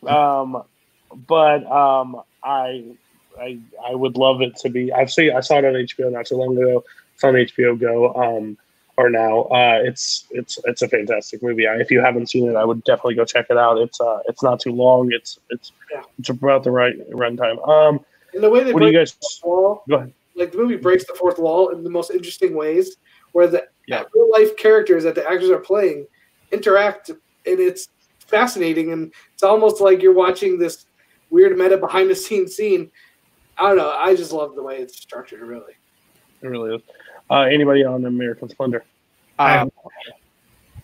[0.07, 0.63] um,
[1.29, 2.85] but um, I
[3.41, 3.59] I
[3.91, 4.93] I would love it to be.
[4.93, 6.85] I've seen I saw it on HBO not too long ago.
[7.15, 8.15] It's on HBO Go.
[8.15, 8.57] Um,
[8.97, 9.43] or now.
[9.45, 11.67] Uh, it's it's it's a fantastic movie.
[11.67, 13.79] I, if you haven't seen it, I would definitely go check it out.
[13.79, 15.11] It's uh it's not too long.
[15.13, 16.03] It's it's Yeah.
[16.19, 17.57] it's about the right runtime.
[17.69, 18.01] Um,
[18.35, 19.15] And the way they what do you guys?
[19.15, 20.13] the wall, Go ahead.
[20.37, 22.97] like the movie breaks the fourth wall in the most interesting ways,
[23.33, 24.05] where the Yeah.
[24.15, 26.07] real life characters that the actors are playing
[26.53, 27.89] interact, and it's
[28.19, 28.93] fascinating.
[28.93, 30.87] And it's almost like you're watching this
[31.31, 32.91] weird meta behind the scenes scene.
[33.59, 33.91] I don't know.
[33.91, 35.41] I just love the way it's structured.
[35.41, 35.75] Really.
[36.43, 36.83] It really is.
[37.29, 38.85] Uh, anybody on American Splendor?
[39.39, 39.71] Um,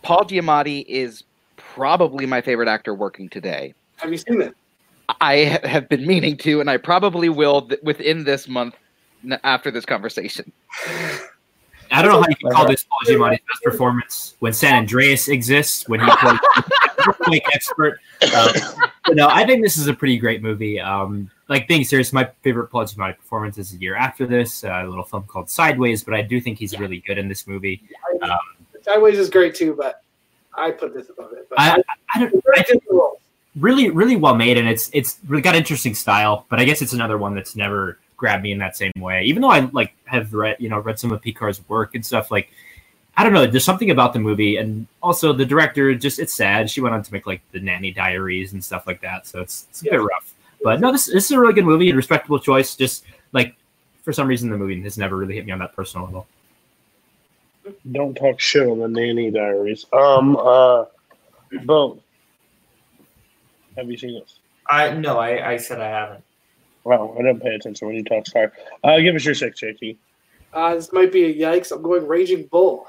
[0.03, 1.23] Paul Giamatti is
[1.55, 3.73] probably my favorite actor working today.
[3.97, 4.53] Have you seen it?
[5.21, 8.75] I have been meaning to, and I probably will th- within this month
[9.23, 10.51] n- after this conversation.
[11.91, 15.27] I don't know how you can call this Paul Giamatti's best performance when San Andreas
[15.27, 16.39] exists, when he played
[17.07, 17.99] earthquake expert.
[18.23, 18.51] Um,
[19.19, 20.79] I think this is a pretty great movie.
[20.79, 24.83] Um, like being serious, my favorite Paul Giamatti performance is a year after this, uh,
[24.83, 26.03] a little film called Sideways.
[26.03, 27.81] But I do think he's really good in this movie.
[28.21, 28.37] Um,
[28.81, 30.03] Sideways is great too, but
[30.53, 31.47] I put this above it.
[31.49, 31.83] But I, I,
[32.15, 32.43] I don't.
[32.55, 32.83] I think
[33.59, 36.45] really, really well made, and it's it's really got interesting style.
[36.49, 39.23] But I guess it's another one that's never grabbed me in that same way.
[39.23, 42.31] Even though I like have read, you know, read some of Pekar's work and stuff.
[42.31, 42.49] Like,
[43.15, 45.93] I don't know, there's something about the movie, and also the director.
[45.95, 46.69] Just it's sad.
[46.69, 49.27] She went on to make like the Nanny Diaries and stuff like that.
[49.27, 50.33] So it's it's a bit rough.
[50.63, 52.75] But no, this this is a really good movie, a respectable choice.
[52.75, 53.55] Just like
[54.03, 56.27] for some reason, the movie has never really hit me on that personal level.
[57.91, 59.85] Don't talk shit on the Nanny Diaries.
[59.91, 60.85] Um, uh,
[61.65, 61.99] Bo,
[63.75, 64.39] have you seen this?
[64.69, 66.23] I no, I, I said I haven't.
[66.87, 68.29] Wow, I didn't pay attention when you talked.
[68.29, 68.47] Sorry.
[68.81, 69.97] Uh, give us your six, JT.
[70.53, 71.73] Uh, this might be a yikes.
[71.73, 72.87] I'm going Raging Bull.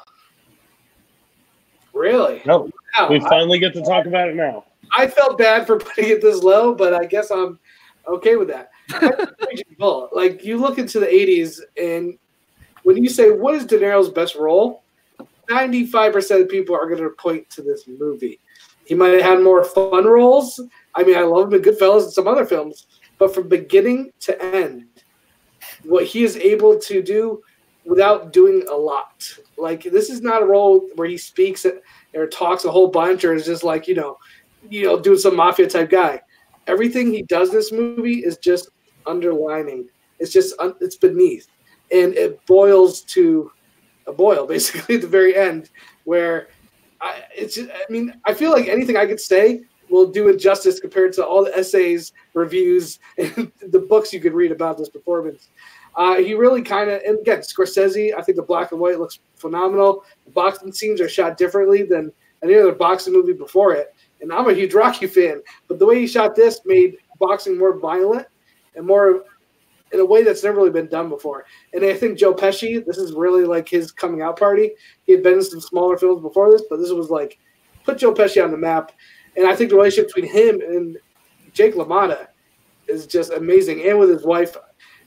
[1.93, 2.41] Really?
[2.47, 3.09] No, Wow.
[3.11, 4.67] we finally get to talk about it now.
[4.97, 7.59] I felt bad for putting it this low, but I guess I'm
[8.07, 8.71] okay with that.
[9.49, 10.09] Raging Bull.
[10.13, 12.17] Like you look into the '80s, and
[12.85, 14.85] when you say what is De Niro's best role,
[15.51, 18.39] 95% of people are going to point to this movie.
[18.85, 20.61] He might have had more fun roles.
[20.95, 22.87] I mean, I love him in Goodfellas and some other films,
[23.19, 24.87] but from beginning to end,
[25.85, 27.43] what he is able to do
[27.85, 29.29] without doing a lot.
[29.57, 31.67] Like this is not a role where he speaks
[32.15, 34.19] or talks a whole bunch or is just like you know,
[34.69, 36.21] you know, doing some mafia type guy.
[36.67, 38.71] Everything he does in this movie is just
[39.07, 39.89] underlining.
[40.19, 41.49] It's just it's beneath,
[41.91, 43.51] and it boils to
[44.07, 45.71] a boil basically at the very end
[46.05, 46.49] where
[47.01, 50.37] I, it's just, I mean I feel like anything I could say will do it
[50.39, 54.89] justice compared to all the essays, reviews, and the books you could read about this
[54.89, 55.49] performance.
[55.97, 59.19] Uh, he really kind of, and again, Scorsese, I think the black and white looks
[59.37, 60.05] phenomenal.
[60.27, 62.13] The boxing scenes are shot differently than
[62.43, 63.95] any other boxing movie before it.
[64.21, 67.79] And I'm a huge Rocky fan, but the way he shot this made boxing more
[67.79, 68.27] violent
[68.77, 69.25] and more
[69.93, 71.47] in a way that's never really been done before.
[71.73, 74.73] And I think Joe Pesci, this is really like his coming out party.
[75.05, 77.39] He had been in some smaller films before this, but this was like
[77.85, 78.93] put Joe Pesci on the map.
[79.39, 80.99] And I think the relationship between him and
[81.53, 82.27] Jake LaMotta
[82.89, 83.87] is just amazing.
[83.89, 84.57] And with his wife,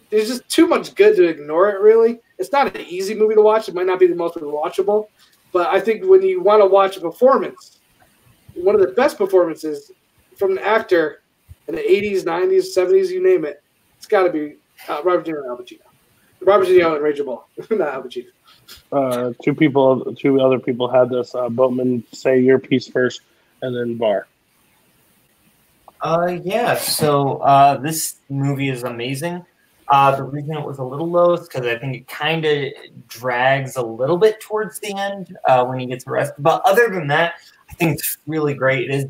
[0.09, 2.21] there's just too much good to ignore it, really.
[2.37, 3.67] It's not an easy movie to watch.
[3.67, 5.07] It might not be the most watchable.
[5.51, 7.79] But I think when you want to watch a performance,
[8.53, 9.91] one of the best performances
[10.37, 11.21] from an actor
[11.67, 13.61] in the 80s, 90s, 70s, you name it,
[13.97, 14.55] it's got to be
[14.87, 15.79] uh, Robert De Niro and Al Pacino.
[16.41, 18.27] Robert De Niro and Raging Bull, not Al Pacino.
[18.91, 21.35] Uh, two people, two other people had this.
[21.35, 23.21] Uh, Boatman, say your piece first,
[23.61, 24.27] and then Bar.
[26.01, 26.75] Uh, yeah.
[26.75, 29.45] So uh, this movie is amazing.
[29.87, 32.71] Uh, the reason it was a little low is because I think it kind of
[33.07, 36.41] drags a little bit towards the end uh, when he gets arrested.
[36.41, 37.33] But other than that,
[37.69, 38.89] I think it's really great.
[38.89, 39.05] It is.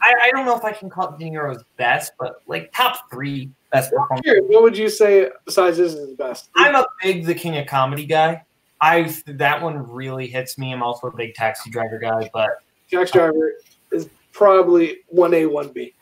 [0.00, 3.10] I, I don't know if I can call it De Niro's best, but like top
[3.10, 4.22] three best performance.
[4.24, 6.48] Here, what would you say besides this is the best?
[6.56, 8.42] I'm a big The King of Comedy guy.
[8.80, 10.72] I that one really hits me.
[10.72, 12.62] I'm also a big Taxi Driver guy, but
[12.94, 13.52] Taxi Driver
[13.92, 15.94] is probably one A, one B.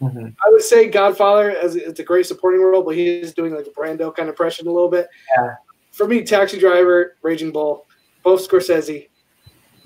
[0.00, 0.34] mhm.
[0.44, 3.66] I would say Godfather as it's a great supporting role, but he is doing like
[3.66, 5.08] a Brando kind of impression a little bit.
[5.36, 5.54] Yeah.
[5.92, 7.86] For me, Taxi Driver, Raging Bull,
[8.22, 9.08] both Scorsese.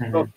[0.00, 0.30] Mhm.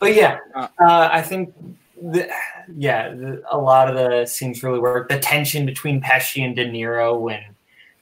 [0.00, 1.54] But yeah, Uh, uh, I think
[2.00, 2.28] the,
[2.76, 5.08] yeah, the, a lot of the scenes really work.
[5.08, 7.40] The tension between Pesci and De Niro when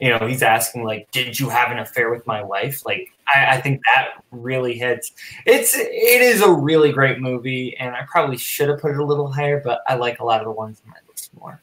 [0.01, 3.57] you know he's asking like, "Did you have an affair with my wife?" Like, I,
[3.57, 5.13] I think that really hits.
[5.47, 9.05] It's it is a really great movie, and I probably should have put it a
[9.05, 11.61] little higher, but I like a lot of the ones in my list more.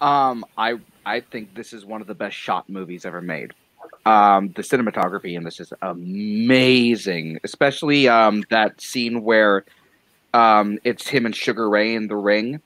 [0.00, 3.52] Um, I I think this is one of the best shot movies ever made.
[4.04, 9.64] Um, the cinematography in this is amazing, especially um that scene where
[10.32, 12.60] um it's him and Sugar Ray in the ring,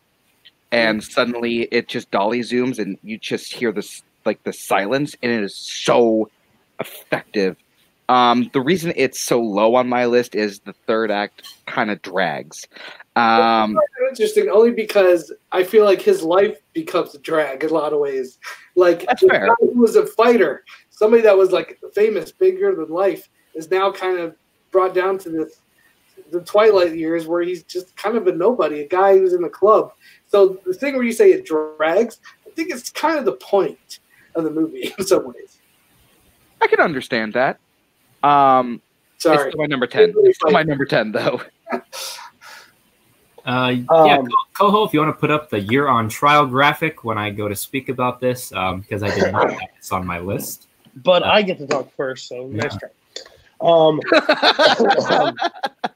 [0.73, 5.33] and suddenly it just dolly zooms and you just hear this like the silence, and
[5.33, 6.29] it is so
[6.81, 7.57] effective.
[8.09, 12.03] Um, the reason it's so low on my list is the third act kind of
[12.03, 12.67] drags.
[13.17, 13.79] Um,
[14.11, 17.99] interesting only because I feel like his life becomes a drag in a lot of
[17.99, 18.39] ways.
[18.75, 19.49] Like That's fair.
[19.59, 24.19] who was a fighter, somebody that was like famous, bigger than life, is now kind
[24.19, 24.37] of
[24.71, 25.61] brought down to this
[26.31, 29.49] the twilight years where he's just kind of a nobody, a guy who's in the
[29.49, 29.93] club.
[30.27, 34.01] So the thing where you say it drags, I think it's kind of the point
[34.35, 35.59] of the movie in some ways.
[36.61, 37.59] I can understand that.
[38.23, 38.81] Um,
[39.19, 39.49] Sorry.
[39.49, 40.13] It's my number ten.
[40.19, 41.41] It's still my number ten, though.
[43.47, 47.05] Uh, yeah, Um, Coho, if you want to put up the year on trial graphic
[47.05, 50.19] when I go to speak about this, because I did not have this on my
[50.19, 50.67] list.
[50.97, 52.89] But I get to talk first, so nice try.
[53.61, 54.01] Um,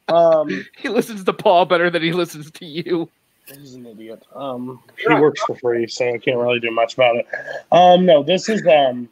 [0.09, 3.09] um, he listens to Paul better than he listens to you.
[3.47, 4.23] he's an idiot.
[4.35, 7.27] Um, he works for free, so I can't really do much about it.
[7.71, 9.09] Um, no, this is um,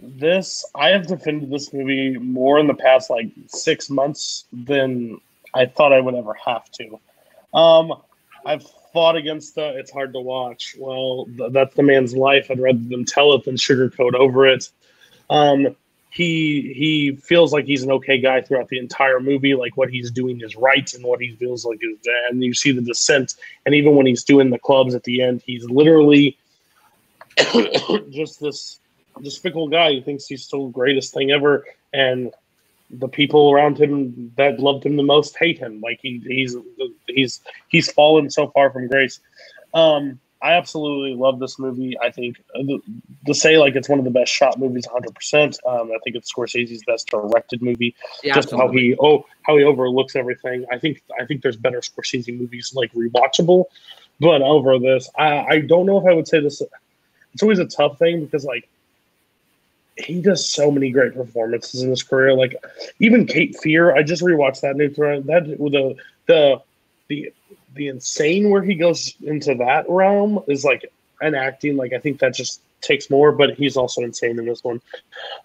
[0.00, 5.20] this I have defended this movie more in the past like six months than
[5.54, 7.00] I thought I would ever have to.
[7.54, 7.94] Um,
[8.46, 10.76] I've fought against the it's hard to watch.
[10.78, 12.50] Well, th- that's the man's life.
[12.50, 14.70] I'd rather them tell it than sugarcoat over it.
[15.30, 15.76] Um,
[16.10, 19.54] he he feels like he's an okay guy throughout the entire movie.
[19.54, 21.98] Like what he's doing is right, and what he feels like is
[22.30, 23.34] and you see the descent.
[23.66, 26.38] And even when he's doing the clubs at the end, he's literally
[28.10, 28.80] just this
[29.36, 32.32] fickle guy who thinks he's still the greatest thing ever, and
[32.90, 35.80] the people around him that loved him the most hate him.
[35.80, 36.56] Like he he's
[37.06, 39.20] he's he's fallen so far from grace.
[39.74, 41.98] Um, I absolutely love this movie.
[42.00, 42.80] I think uh, the,
[43.26, 45.14] to say like it's one of the best shot movies, 100.
[45.14, 47.94] percent um, I think it's Scorsese's best directed movie.
[48.22, 50.64] Yeah, just how he oh how he overlooks everything.
[50.72, 53.64] I think I think there's better Scorsese movies like rewatchable,
[54.20, 56.62] but over this, I I don't know if I would say this.
[57.34, 58.68] It's always a tough thing because like
[59.96, 62.34] he does so many great performances in his career.
[62.34, 62.54] Like
[63.00, 65.26] even Cape Fear, I just rewatched that new thread.
[65.26, 66.62] That with the the
[67.08, 67.32] the
[67.78, 71.76] the insane where he goes into that realm is like an acting.
[71.76, 74.82] Like I think that just takes more, but he's also insane in this one.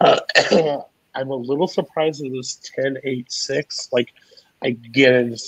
[0.01, 0.19] Uh,
[1.15, 3.89] I'm a little surprised it was 10 8 6.
[3.91, 4.13] Like,
[4.61, 5.41] I get it.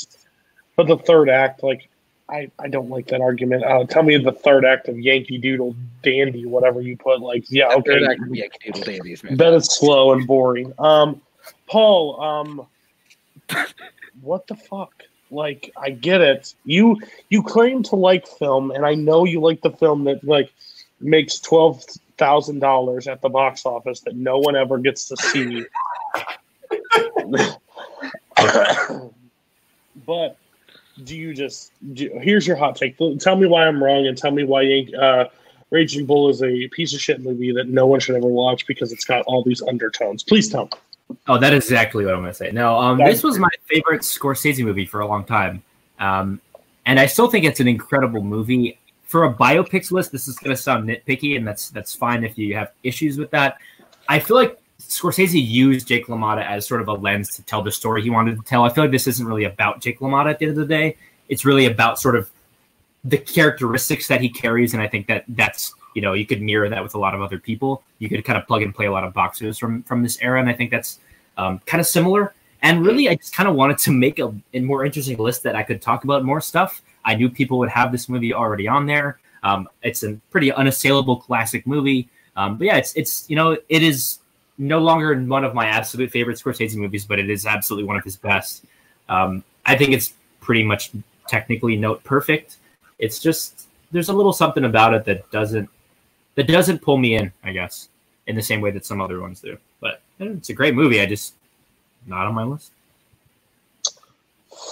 [0.76, 1.90] But the third act, like,
[2.30, 3.64] I, I don't like that argument.
[3.64, 7.22] Uh, tell me the third act of Yankee Doodle Dandy, whatever you put.
[7.22, 8.00] Like, yeah, okay.
[8.00, 10.74] third act of Yankee Doodle Dandy is Bet it's slow and boring.
[10.78, 11.22] Um,
[11.68, 12.68] Paul, um,
[14.22, 15.04] what the fuck?
[15.32, 16.53] Like, I get it.
[16.65, 16.97] You
[17.30, 20.51] you claim to like film, and I know you like the film that like
[20.99, 21.84] makes twelve
[22.17, 25.65] thousand dollars at the box office that no one ever gets to see.
[30.05, 30.38] but
[31.03, 32.97] do you just do, here's your hot take?
[33.19, 35.26] Tell me why I'm wrong, and tell me why uh,
[35.71, 38.91] Raging Bull is a piece of shit movie that no one should ever watch because
[38.91, 40.23] it's got all these undertones.
[40.23, 40.71] Please tell me.
[41.28, 42.51] Oh, that is exactly what I'm going to say.
[42.51, 45.63] No, um, this was my favorite Scorsese movie for a long time,
[45.99, 46.41] um,
[46.86, 48.80] and I still think it's an incredible movie.
[49.03, 52.38] For a biopics list, this is going to sound nitpicky, and that's that's fine if
[52.38, 53.57] you have issues with that.
[54.09, 57.72] I feel like Scorsese used Jake LaMotta as sort of a lens to tell the
[57.72, 58.63] story he wanted to tell.
[58.63, 60.97] I feel like this isn't really about Jake LaMotta at the end of the day.
[61.30, 62.30] It's really about sort of
[63.03, 66.68] the characteristics that he carries, and I think that that's you know you could mirror
[66.70, 67.84] that with a lot of other people.
[67.99, 70.39] You could kind of plug and play a lot of boxers from from this era,
[70.39, 70.99] and I think that's
[71.38, 72.34] um, kind of similar.
[72.62, 75.56] And really, I just kind of wanted to make a, a more interesting list that
[75.56, 76.82] I could talk about more stuff.
[77.04, 79.20] I knew people would have this movie already on there.
[79.44, 82.10] Um, it's a pretty unassailable classic movie.
[82.36, 84.20] Um, but yeah, it's it's you know it is
[84.58, 88.04] no longer one of my absolute favorite Scorsese movies, but it is absolutely one of
[88.04, 88.66] his best.
[89.10, 90.92] Um, I think it's pretty much
[91.28, 92.58] technically note perfect.
[93.00, 95.70] It's just there's a little something about it that doesn't
[96.36, 97.90] that doesn't pull me in, I guess,
[98.28, 99.58] in the same way that some other ones do.
[100.18, 101.01] But it's a great movie.
[101.01, 101.34] I just
[102.05, 102.72] not on my list.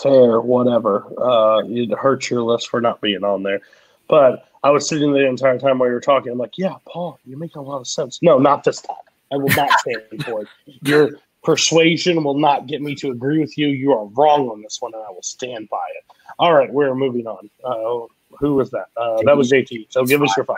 [0.01, 1.05] Fair, whatever.
[1.17, 3.61] Uh, it hurts your list for not being on there.
[4.07, 6.31] But I was sitting there the entire time while you were talking.
[6.31, 8.19] I'm like, yeah, Paul, you make a lot of sense.
[8.21, 8.95] No, not this time.
[9.31, 10.47] I will not stand for it.
[10.83, 11.11] Your
[11.43, 13.67] persuasion will not get me to agree with you.
[13.67, 16.15] You are wrong on this one, and I will stand by it.
[16.39, 17.49] All right, we're moving on.
[17.63, 18.07] Uh,
[18.39, 18.87] who was that?
[18.95, 19.87] Uh, that was JT.
[19.89, 20.57] So give us your five.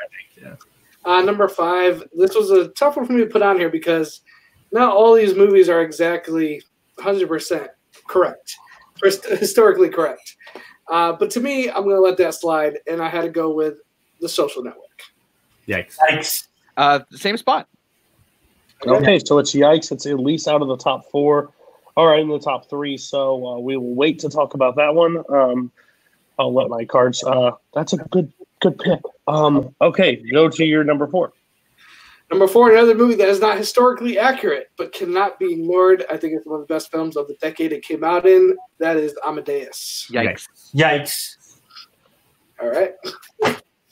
[1.04, 2.04] Uh, number five.
[2.16, 4.22] This was a tough one for me to put on here because
[4.76, 6.62] not all these movies are exactly
[7.00, 7.70] 100%
[8.08, 8.56] correct,
[9.02, 10.36] Hist- historically correct.
[10.88, 13.52] Uh, but to me, I'm going to let that slide, and I had to go
[13.52, 13.80] with
[14.20, 15.02] The Social Network.
[15.68, 15.98] Yikes.
[15.98, 16.48] Yikes.
[16.78, 17.68] Uh, same spot.
[18.86, 19.92] Okay, so it's yikes.
[19.92, 21.52] It's at least out of the top four.
[21.96, 22.98] All right, in the top three.
[22.98, 25.24] So uh, we will wait to talk about that one.
[25.30, 25.72] Um,
[26.38, 27.24] I'll let my cards.
[27.24, 29.00] Uh, that's a good good pick.
[29.28, 31.32] Um, okay, go to your number four.
[32.32, 36.06] Number four, another movie that is not historically accurate but cannot be ignored.
[36.10, 38.58] I think it's one of the best films of the decade it came out in.
[38.80, 40.10] That is Amadeus.
[40.12, 40.48] Yikes.
[40.74, 41.38] Yikes.
[42.60, 42.94] All right.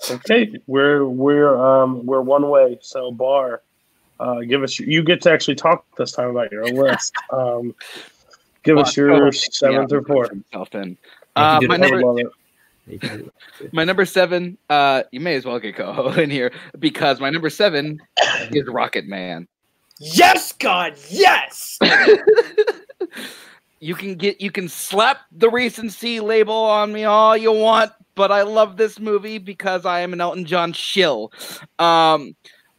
[0.09, 2.77] Okay, we're we're um, we're one way.
[2.81, 3.61] So bar,
[4.19, 4.79] uh, give us.
[4.79, 7.13] You get to actually talk this time about your list.
[7.31, 7.73] Um,
[8.63, 10.29] give us your seventh yeah, or fourth.
[10.29, 10.97] himself in.
[11.36, 11.75] Uh, my.
[11.75, 12.27] I number love it.
[13.71, 14.57] My number seven.
[14.69, 17.99] Uh, you may as well get Coho in here because my number seven
[18.51, 19.47] is Rocketman.
[19.99, 21.77] Yes, God, yes.
[23.79, 28.31] you can get you can slap the recency label on me all you want, but
[28.31, 31.31] I love this movie because I am an Elton John shill.
[31.79, 32.36] Um,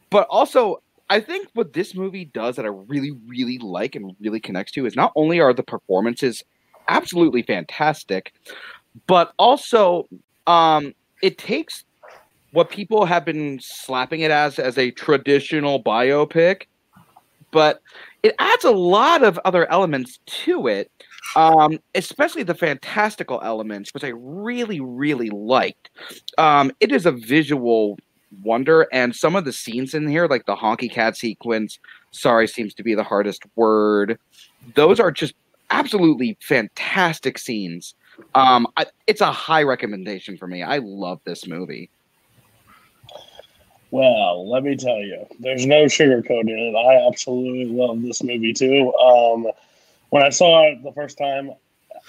[0.09, 4.39] but also, I think what this movie does that I really, really like and really
[4.39, 6.43] connects to is not only are the performances
[6.87, 8.33] absolutely fantastic,
[9.07, 10.07] but also
[10.47, 11.83] um, it takes
[12.51, 16.63] what people have been slapping it as as a traditional biopic,
[17.51, 17.81] but
[18.23, 20.89] it adds a lot of other elements to it,
[21.35, 25.89] um, especially the fantastical elements, which I really, really liked.
[26.37, 27.99] Um, it is a visual
[28.43, 31.77] wonder, and some of the scenes in here, like the honky cat sequence,
[32.11, 34.17] sorry seems to be the hardest word,
[34.73, 35.35] those are just
[35.69, 37.95] absolutely fantastic scenes.
[38.33, 40.63] Um, I, it's a high recommendation for me.
[40.63, 41.89] I love this movie.
[43.91, 46.75] Well, let me tell you, there's no sugarcoating it.
[46.75, 48.93] I absolutely love this movie too.
[48.95, 49.47] Um,
[50.09, 51.51] when I saw it the first time,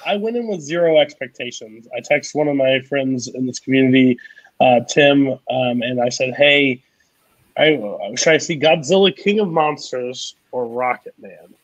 [0.05, 1.87] I went in with zero expectations.
[1.97, 4.19] I texted one of my friends in this community,
[4.61, 6.83] uh, Tim, um, and I said, "Hey,
[7.57, 7.79] I,
[8.17, 11.55] should I see Godzilla King of Monsters or Rocketman?"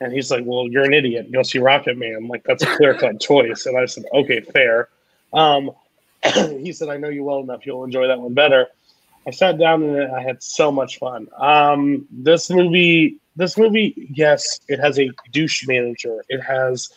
[0.00, 1.32] And he's like, "Well, you're an idiot.
[1.32, 2.28] Go see Rocketman.
[2.28, 4.88] Like that's a clear cut choice." And I said, "Okay, fair."
[5.32, 5.70] Um,
[6.24, 7.66] he said, "I know you well enough.
[7.66, 8.68] You'll enjoy that one better."
[9.26, 11.28] I sat down and I had so much fun.
[11.36, 16.24] Um, this movie, this movie, yes, it has a douche manager.
[16.30, 16.88] It has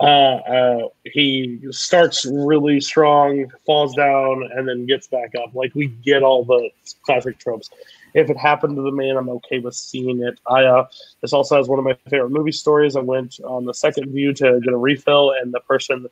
[0.00, 5.54] uh, uh, he starts really strong, falls down, and then gets back up.
[5.54, 6.70] Like we get all the
[7.02, 7.70] classic tropes.
[8.14, 10.38] If it happened to the man, I'm okay with seeing it.
[10.46, 10.86] I uh,
[11.20, 12.96] this also has one of my favorite movie stories.
[12.96, 16.06] I went on the second view to get a refill, and the person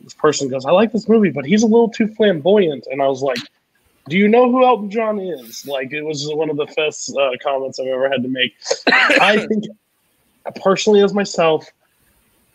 [0.00, 3.08] this person goes, "I like this movie, but he's a little too flamboyant," and I
[3.08, 3.38] was like.
[4.08, 5.66] Do you know who Elton John is?
[5.68, 8.56] Like, it was one of the best uh, comments I've ever had to make.
[8.88, 9.66] I think,
[10.56, 11.70] personally, as myself,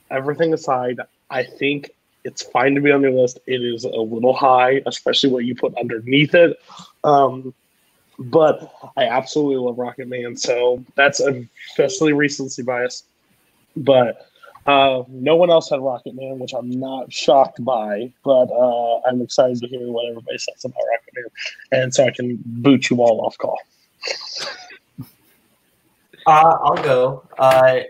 [0.10, 1.92] everything aside, I think
[2.26, 3.40] it's fine to be on your list.
[3.46, 6.60] It is a little high, especially what you put underneath it.
[7.04, 7.54] Um,
[8.18, 13.04] but I absolutely love Rocketman, so that's a especially recency bias.
[13.76, 14.28] But
[14.66, 19.60] uh, no one else had Rocketman, which I'm not shocked by, but uh, I'm excited
[19.60, 21.30] to hear what everybody says about Rocketman,
[21.72, 23.60] and so I can boot you all off call.
[26.28, 27.24] Uh, I'll go.
[27.38, 27.82] Uh,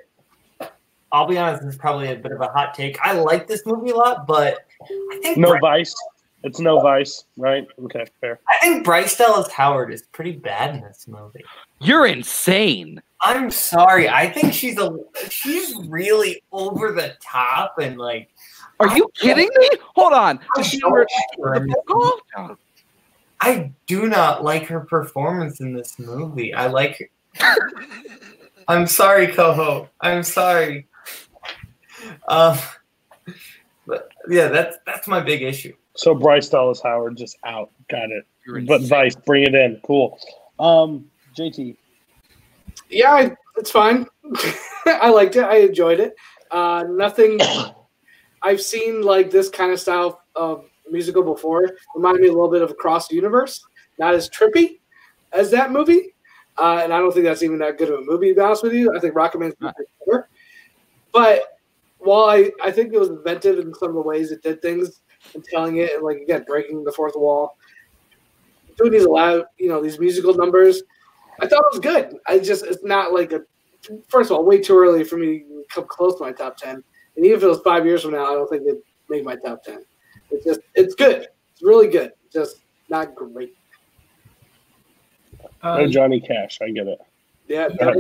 [1.12, 3.00] I'll be honest, this is probably a bit of a hot take.
[3.02, 5.96] I like this movie a lot, but I think No Bryce, Vice.
[6.46, 7.68] It's no Vice, right?
[7.86, 8.40] Okay, fair.
[8.48, 11.44] I think Bryce Dallas Howard is pretty bad in this movie.
[11.80, 13.02] You're insane.
[13.22, 14.08] I'm sorry.
[14.08, 14.96] I think she's a
[15.28, 18.30] she's really over the top and like
[18.80, 19.70] Are you kidding me?
[19.96, 20.40] Hold on.
[20.56, 21.08] I She don't like
[21.42, 22.58] her in this
[23.42, 26.54] I do not like her performance in this movie.
[26.54, 27.56] I like her.
[28.68, 29.90] I'm sorry, Coho.
[30.00, 30.88] I'm sorry.
[32.28, 32.60] Um,
[33.88, 35.74] but yeah, that's that's my big issue.
[35.96, 37.72] So Bryce Dallas Howard just out.
[37.90, 38.26] Got it.
[38.68, 38.82] But.
[38.82, 39.80] Vice, bring it in.
[39.84, 40.20] Cool.
[40.60, 41.78] Um, JT.
[42.90, 44.06] Yeah, I, it's fine.
[44.86, 45.44] I liked it.
[45.44, 46.16] I enjoyed it.
[46.52, 47.40] Uh, nothing.
[48.44, 51.78] I've seen like this kind of style of musical before.
[51.96, 53.66] Reminded me a little bit of Across the Universe.
[53.98, 54.80] Not as trippy
[55.32, 56.14] as that movie,
[56.58, 58.30] uh, and I don't think that's even that good of a movie.
[58.30, 60.30] To be honest with you, I think Rocketman's better.
[61.14, 61.60] But
[61.98, 65.02] while I, I think it was inventive in some of the ways it did things
[65.34, 67.58] and telling it and like again breaking the fourth wall,
[68.78, 70.84] doing these loud you know these musical numbers.
[71.42, 72.18] I thought it was good.
[72.28, 73.42] I just it's not like a
[74.08, 76.84] first of all, way too early for me to come close to my top ten.
[77.16, 79.36] And even if it was five years from now, I don't think it'd make my
[79.36, 79.86] top ten.
[80.32, 81.28] It's just it's good.
[81.52, 82.12] It's really good.
[82.32, 83.56] Just not great.
[85.62, 86.60] Uh, no Johnny Cash.
[86.62, 87.00] I get it.
[87.48, 87.94] Yeah, Yeah.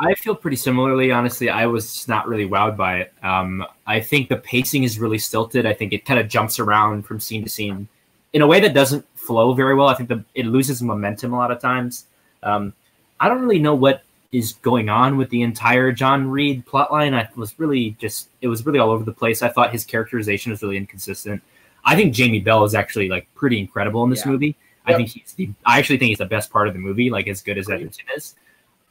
[0.00, 1.10] I feel pretty similarly.
[1.10, 3.12] Honestly, I was not really wowed by it.
[3.22, 5.66] Um, I think the pacing is really stilted.
[5.66, 7.88] I think it kind of jumps around from scene to scene
[8.32, 9.88] in a way that doesn't flow very well.
[9.88, 12.06] I think the, it loses momentum a lot of times.
[12.42, 12.72] Um,
[13.18, 14.02] I don't really know what
[14.32, 17.14] is going on with the entire John Reid plotline.
[17.14, 19.42] I was really just it was really all over the place.
[19.42, 21.42] I thought his characterization was really inconsistent.
[21.84, 24.32] I think Jamie Bell is actually like pretty incredible in this Yeah.
[24.32, 24.56] movie.
[24.86, 27.28] I think he's the I actually think he's the best part of the movie, like
[27.28, 28.34] as good as Egerton is.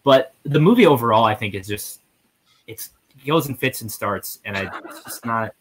[0.03, 2.01] But the movie overall, I think, is just
[2.67, 5.53] it's it goes and fits and starts, and I, it's just not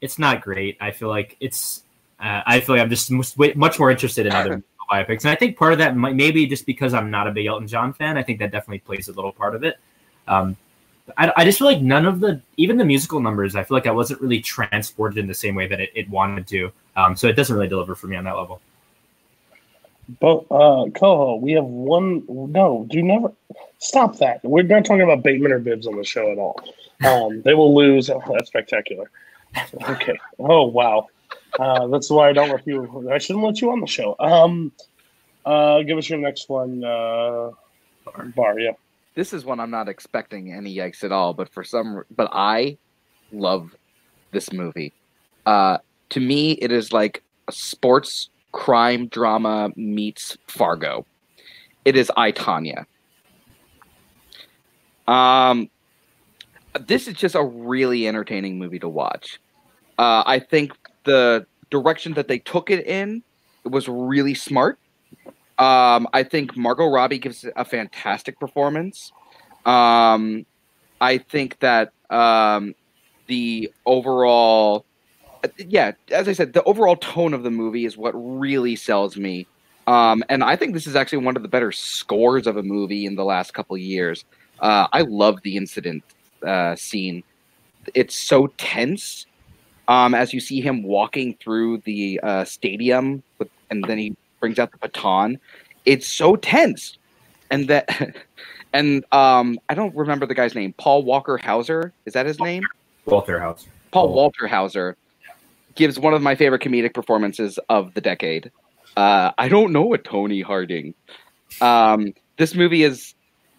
[0.00, 0.76] it's not great.
[0.80, 1.82] I feel like it's
[2.20, 5.56] uh, I feel like I'm just much more interested in other biopics, and I think
[5.56, 8.18] part of that might maybe just because I'm not a big Elton John fan.
[8.18, 9.78] I think that definitely plays a little part of it.
[10.28, 10.56] Um,
[11.18, 13.56] I, I just feel like none of the even the musical numbers.
[13.56, 16.46] I feel like I wasn't really transported in the same way that it, it wanted
[16.48, 16.70] to.
[16.96, 18.60] Um, so it doesn't really deliver for me on that level.
[20.20, 22.24] But uh, Coho, we have one.
[22.28, 23.32] No, do never
[23.78, 24.44] stop that.
[24.44, 26.60] We're not talking about Bateman or Bibbs on the show at all.
[27.04, 28.10] Um, they will lose.
[28.10, 29.10] Oh, that's spectacular.
[29.88, 30.18] Okay.
[30.38, 31.06] Oh wow.
[31.58, 33.08] Uh, that's why I don't let you.
[33.10, 34.16] I shouldn't let you on the show.
[34.18, 34.72] Um,
[35.46, 36.84] uh, give us your next one.
[36.84, 37.50] Uh,
[38.34, 38.58] bar.
[38.58, 38.72] Yeah.
[39.14, 42.76] this is one I'm not expecting any yikes at all, but for some, but I
[43.32, 43.74] love
[44.32, 44.92] this movie.
[45.46, 45.78] Uh,
[46.10, 51.04] to me, it is like a sports crime drama meets Fargo.
[51.84, 52.86] It is I Tonya.
[55.08, 55.68] Um,
[56.80, 59.40] this is just a really entertaining movie to watch.
[59.98, 63.22] Uh, I think the direction that they took it in
[63.64, 64.78] was really smart.
[65.58, 69.12] Um, I think Margot Robbie gives a fantastic performance.
[69.66, 70.46] Um,
[71.00, 72.74] I think that um,
[73.26, 74.86] the overall,
[75.56, 79.46] yeah, as I said, the overall tone of the movie is what really sells me.
[79.86, 83.04] Um, and I think this is actually one of the better scores of a movie
[83.06, 84.24] in the last couple of years.
[84.60, 86.02] Uh, I love the incident
[86.46, 87.22] uh, scene.
[87.94, 89.26] It's so tense
[89.88, 94.58] um, as you see him walking through the uh, stadium, with, and then he brings
[94.58, 95.38] out the baton.
[95.84, 96.98] It's so tense,
[97.50, 98.16] and that,
[98.72, 100.72] and um, I don't remember the guy's name.
[100.78, 102.62] Paul Walker Hauser is that his name?
[103.04, 103.38] Walter.
[103.38, 103.56] Paul
[103.90, 104.12] Paul.
[104.14, 104.96] Walter Hauser
[105.74, 108.50] gives one of my favorite comedic performances of the decade.
[108.96, 110.94] Uh, I don't know a Tony Harding.
[111.60, 113.14] Um, this movie is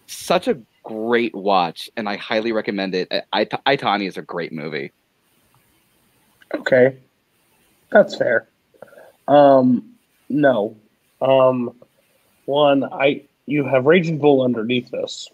[0.06, 3.12] such a great watch, and I highly recommend it.
[3.32, 4.92] I, I, Tonya is a great movie.
[6.54, 6.96] Okay,
[7.90, 8.48] that's fair.
[9.28, 9.94] Um,
[10.28, 10.76] no.
[11.20, 11.74] Um,
[12.44, 15.28] one, I you have Raging Bull underneath this,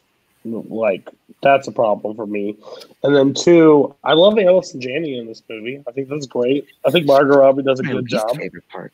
[0.45, 1.09] like
[1.43, 2.57] that's a problem for me.
[3.03, 5.82] And then two, I love Allison Janney in this movie.
[5.86, 6.66] I think that's great.
[6.86, 8.36] I think Margot Robbie does a My good job.
[8.36, 8.93] favorite part.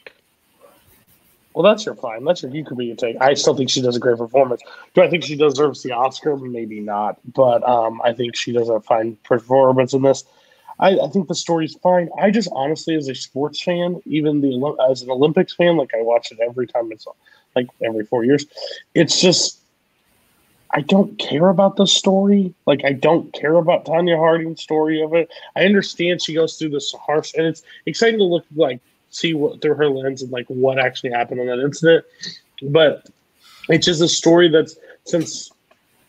[1.55, 2.25] Well, that's your fine.
[2.25, 3.17] That's your you could be your take.
[3.21, 4.63] I still think she does a great performance.
[4.95, 6.37] Do I think she deserves the Oscar?
[6.37, 10.25] Maybe not, but um, I think she does a fine performance in this.
[10.79, 12.11] I, I think the story's fine.
[12.21, 16.03] I just honestly, as a sports fan, even the as an Olympics fan, like I
[16.03, 17.07] watch it every time it's
[17.57, 18.47] like every four years.
[18.95, 19.59] It's just
[20.73, 22.55] I don't care about the story.
[22.67, 25.31] Like I don't care about Tonya Harding's story of it.
[25.57, 29.63] I understand she goes through this harsh, and it's exciting to look like see what
[29.63, 32.05] through her lens and like what actually happened in that incident.
[32.63, 33.09] But
[33.69, 35.51] it's just a story that's since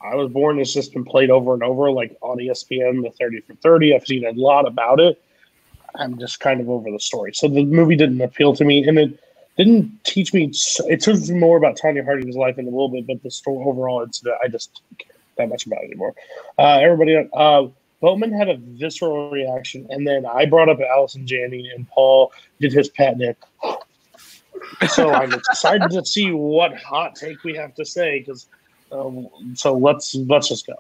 [0.02, 3.42] I was born, it's just been played over and over, like on ESPN, the 30
[3.42, 3.96] for 30.
[3.96, 5.22] I've seen a lot about it.
[5.96, 7.34] I'm just kind of over the story.
[7.34, 9.20] So the movie didn't appeal to me, and it
[9.64, 10.52] didn't teach me.
[10.54, 13.30] so- It teaches me more about Tonya Harding's life in a little bit, but the
[13.30, 16.14] story overall, it's I just don't care that much about it anymore.
[16.58, 17.68] Uh, everybody, uh,
[18.02, 22.72] Bowman had a visceral reaction, and then I brought up Allison Janney, and Paul did
[22.74, 23.38] his pat Nick.
[24.90, 28.48] So I'm excited to see what hot take we have to say because.
[28.92, 30.74] Um, so let's let's just go.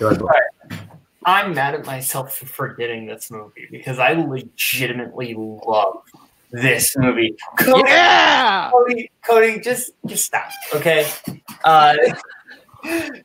[0.00, 0.28] Go.
[1.26, 6.02] I'm mad at myself for forgetting this movie because I legitimately love
[6.62, 7.36] this movie.
[7.58, 8.70] Cody, Yeah.
[8.72, 11.08] Cody, Cody, just just stop, okay?
[11.64, 11.94] Uh,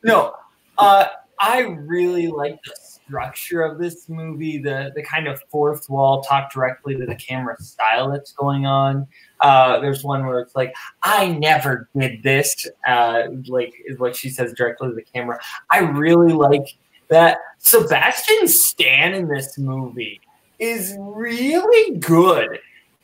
[0.04, 0.34] no,
[0.78, 1.06] uh,
[1.40, 6.52] I really like the structure of this movie, the the kind of fourth wall, talk
[6.52, 9.08] directly to the camera style that's going on.
[9.42, 14.30] Uh, there's one where it's like, "I never did this," uh, like is what she
[14.30, 15.40] says directly to the camera.
[15.70, 16.78] I really like
[17.10, 17.40] that.
[17.58, 20.22] Sebastian Stan in this movie
[20.60, 22.60] is really good.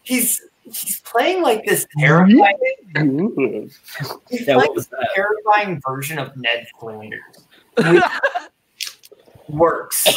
[0.05, 2.37] He's he's playing like this terrifying.
[4.29, 5.09] He's Yeah, playing this that?
[5.13, 7.21] terrifying version of Ned Flanders.
[7.77, 8.03] which
[9.49, 10.07] works.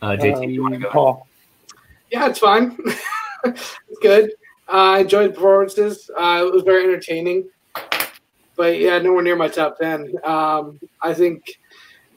[0.00, 0.90] Uh, JT, you want to Um, go?
[0.90, 1.26] Paul.
[2.10, 2.76] Yeah, it's fine.
[3.44, 4.30] it's good.
[4.68, 6.08] Uh, I enjoyed the performances.
[6.16, 7.48] Uh, it was very entertaining.
[8.56, 10.12] But yeah, nowhere near my top ten.
[10.24, 11.42] Um, I think,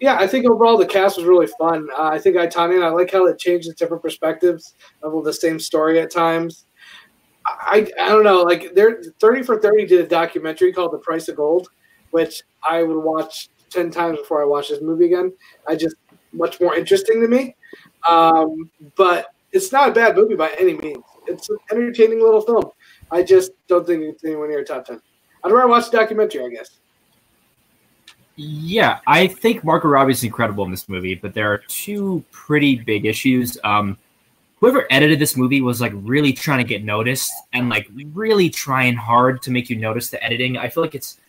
[0.02, 1.88] yeah, I think overall the cast was really fun.
[1.95, 4.74] Uh, I think I Tonya, I like how it changes different perspectives
[5.04, 6.66] of the same story at times.
[7.45, 11.28] I I don't know, like they're thirty for thirty did a documentary called The Price
[11.28, 11.70] of Gold,
[12.10, 15.34] which I would watch ten times before I watch this movie again.
[15.68, 15.95] I just
[16.34, 17.56] much more interesting to me.
[18.10, 21.04] Um, but it's not a bad movie by any means.
[21.28, 22.72] It's an entertaining little film.
[23.12, 24.99] I just don't think it's anywhere near top ten.
[25.43, 26.80] I'd rather watch the documentary, I guess.
[28.43, 33.05] Yeah, I think Margot Robbie's incredible in this movie, but there are two pretty big
[33.05, 33.55] issues.
[33.63, 33.99] Um,
[34.59, 38.95] whoever edited this movie was like really trying to get noticed and like really trying
[38.95, 40.57] hard to make you notice the editing.
[40.57, 41.19] I feel like it's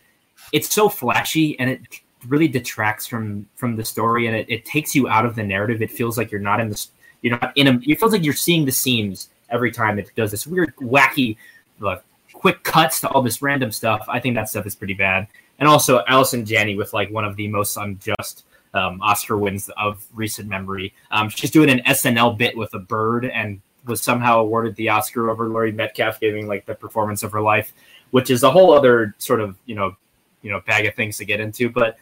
[0.51, 1.81] it's so flashy and it
[2.27, 5.83] really detracts from from the story and it, it takes you out of the narrative.
[5.83, 6.89] It feels like you're not in this
[7.21, 10.31] you're not in a it feels like you're seeing the seams every time it does
[10.31, 11.37] this weird wacky
[11.79, 12.01] like
[12.33, 14.03] quick cuts to all this random stuff.
[14.07, 15.27] I think that stuff is pretty bad
[15.63, 18.43] and also Allison Janney with like one of the most unjust
[18.73, 20.93] um, Oscar wins of recent memory.
[21.09, 25.29] Um, she's doing an SNL bit with a bird and was somehow awarded the Oscar
[25.29, 27.71] over Laurie Metcalf giving like the performance of her life,
[28.11, 29.95] which is a whole other sort of you know
[30.41, 31.69] you know bag of things to get into.
[31.69, 31.95] But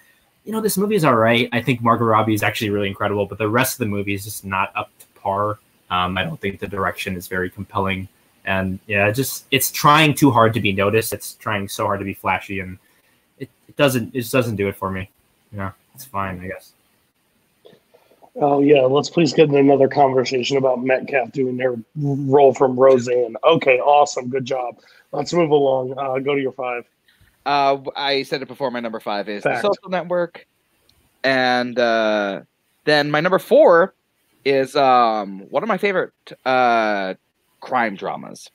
[0.44, 1.48] you know this movie is all right.
[1.52, 4.24] I think Margot Robbie is actually really incredible, but the rest of the movie is
[4.24, 5.60] just not up to par.
[5.92, 8.08] Um, I don't think the direction is very compelling,
[8.44, 11.14] and yeah, just it's trying too hard to be noticed.
[11.14, 12.80] It's trying so hard to be flashy, and
[13.72, 15.10] it, it doesn't it just doesn't do it for me.
[15.52, 16.74] Yeah, it's fine, I guess.
[18.36, 23.36] Oh yeah, let's please get in another conversation about Metcalf doing their role from Roseanne.
[23.44, 24.80] Okay, awesome, good job.
[25.12, 25.98] Let's move along.
[25.98, 26.86] Uh, go to your five.
[27.46, 28.72] Uh, I said it before.
[28.72, 29.62] My number five is Fact.
[29.62, 30.48] the Social Network,
[31.24, 32.42] and uh,
[32.86, 33.94] then my number four
[34.46, 36.14] is um, one of my favorite
[36.46, 37.16] uh,
[37.60, 38.50] crime dramas,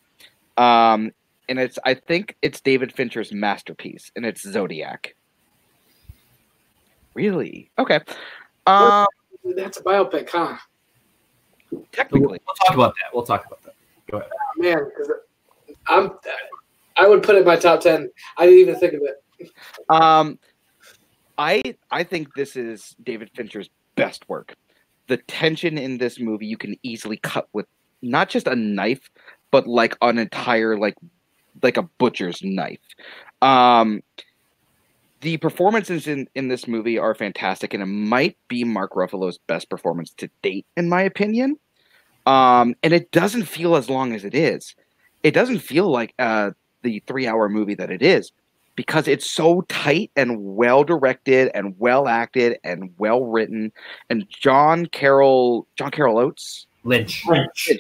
[0.56, 1.12] um,
[1.48, 5.14] and it's I think it's David Fincher's masterpiece, and it's Zodiac.
[7.14, 7.70] Really?
[7.78, 8.00] Okay.
[8.66, 9.06] Um,
[9.56, 10.56] That's a biopic, huh?
[11.92, 13.14] Technically, we'll talk about that.
[13.14, 13.74] We'll talk about that.
[14.10, 14.30] Go ahead.
[14.56, 15.10] Man, 'cause
[15.88, 16.10] I'm.
[16.98, 18.10] I would put it in my top ten.
[18.38, 19.50] I didn't even think of it.
[19.88, 20.38] Um,
[21.38, 24.54] I I think this is David Fincher's best work.
[25.08, 27.66] The tension in this movie you can easily cut with
[28.02, 29.10] not just a knife,
[29.50, 30.94] but like an entire like
[31.62, 32.80] like a butcher's knife.
[33.42, 34.02] Um,
[35.20, 39.70] the performances in, in this movie are fantastic, and it might be Mark Ruffalo's best
[39.70, 41.58] performance to date, in my opinion.
[42.26, 44.74] Um, and it doesn't feel as long as it is.
[45.22, 46.50] It doesn't feel like uh,
[46.82, 48.32] the three hour movie that it is
[48.76, 53.72] because it's so tight and well directed and well acted and well written.
[54.10, 57.24] And John Carroll, John Carroll Oates, Lynch.
[57.26, 57.70] Lynch.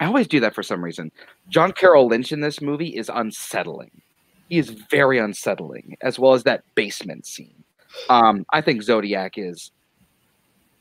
[0.00, 1.12] I always do that for some reason.
[1.50, 4.00] John Carroll Lynch in this movie is unsettling.
[4.48, 7.62] He is very unsettling, as well as that basement scene.
[8.08, 9.70] Um, I think Zodiac is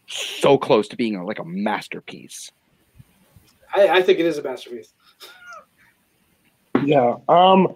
[0.07, 2.51] so close to being a, like a masterpiece.
[3.75, 4.93] I, I think it is a masterpiece.
[6.83, 7.15] Yeah.
[7.27, 7.75] Um.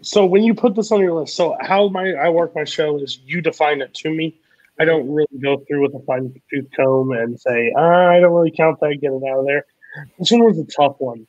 [0.00, 2.98] So when you put this on your list, so how my I work my show
[2.98, 4.40] is you define it to me.
[4.80, 8.32] I don't really go through with a fine tooth comb and say ah, I don't
[8.32, 8.98] really count that.
[9.00, 9.66] Get it out of there.
[10.18, 11.26] This one was a tough one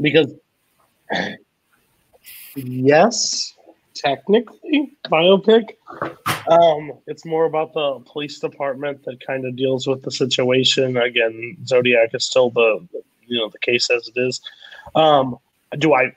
[0.00, 0.32] because
[2.54, 3.54] yes,
[3.94, 5.70] technically biopic.
[6.48, 10.96] Um, it's more about the police department that kind of deals with the situation.
[10.96, 12.86] Again, Zodiac is still the
[13.26, 14.40] you know the case as it is.
[14.94, 15.38] Um,
[15.78, 16.14] do I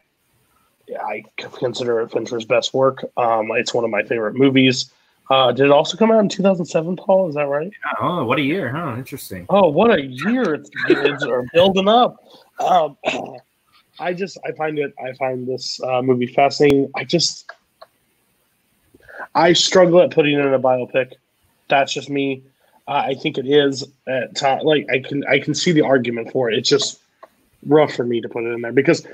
[0.99, 3.05] I consider it Fincher's best work.
[3.17, 4.91] Um, it's one of my favorite movies.
[5.29, 7.29] Uh, did it also come out in 2007, Paul?
[7.29, 7.71] Is that right?
[7.99, 8.95] Oh, what a year, huh?
[8.97, 9.45] Interesting.
[9.49, 10.55] Oh, what a year!
[10.55, 12.17] It's, it's are building up.
[12.59, 12.97] Um,
[13.99, 16.91] I just I find it I find this uh, movie fascinating.
[16.95, 17.49] I just
[19.35, 21.13] I struggle at putting it in a biopic.
[21.69, 22.43] That's just me.
[22.87, 24.63] Uh, I think it is at time.
[24.63, 26.57] Like I can I can see the argument for it.
[26.57, 26.99] It's just
[27.65, 29.07] rough for me to put it in there because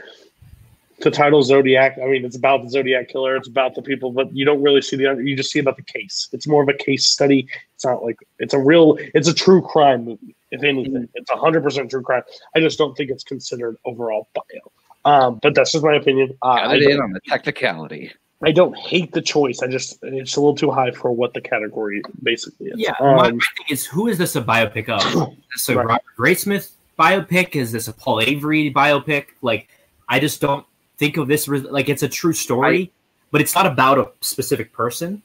[1.02, 1.98] the title Zodiac.
[2.02, 3.36] I mean, it's about the Zodiac killer.
[3.36, 5.04] It's about the people, but you don't really see the.
[5.24, 6.30] You just see about the case.
[6.32, 7.48] It's more of a case study.
[7.76, 8.98] It's not like it's a real.
[9.14, 10.36] It's a true crime movie.
[10.52, 12.24] If anything, it's a hundred percent true crime.
[12.56, 14.72] I just don't think it's considered overall bio.
[15.06, 16.38] Um, but that's just my opinion.
[16.42, 18.12] Uh, Got I, it in don't, on the technicality.
[18.44, 19.62] I don't hate the choice.
[19.62, 22.74] I just it's a little too high for what the category basically is.
[22.78, 25.04] Yeah, my, my Um, thing is, who is this a biopic of?
[25.56, 25.86] Is this a Right.
[25.86, 27.56] Robert Graysmith biopic?
[27.56, 29.28] Is this a Paul Avery biopic?
[29.42, 29.70] Like,
[30.08, 30.66] I just don't
[31.00, 32.92] think of this like it's a true story,
[33.32, 35.24] but it's not about a specific person.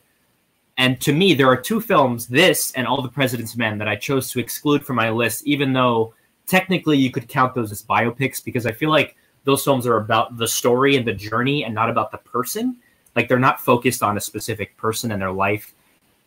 [0.78, 3.96] And to me, there are two films, this and All the President's Men, that I
[3.96, 6.14] chose to exclude from my list, even though
[6.46, 10.36] technically you could count those as biopics because I feel like those films are about
[10.36, 12.76] the story and the journey and not about the person.
[13.14, 15.74] Like they're not focused on a specific person and their life.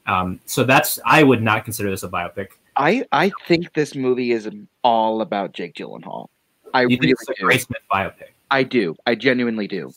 [0.06, 2.50] Um, so that's I would not consider this a biopic.
[2.78, 4.50] I I think this movie is
[4.84, 6.28] all about Jake Gyllenhaal.
[6.74, 7.46] I You really think it's a do.
[7.46, 8.32] Graysmith biopic?
[8.50, 8.96] I do.
[9.06, 9.94] I genuinely do.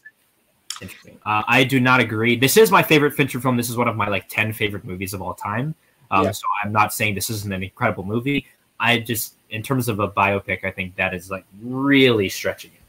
[0.83, 1.19] Interesting.
[1.27, 2.37] Uh, I do not agree.
[2.37, 3.57] This is my favorite Fincher film.
[3.57, 5.75] This is one of my like ten favorite movies of all time.
[6.11, 6.31] Um, Yeah.
[6.33, 8.47] So I'm not saying this isn't an incredible movie.
[8.81, 12.81] I just, in terms of a biopic, I think that is like really stretching it.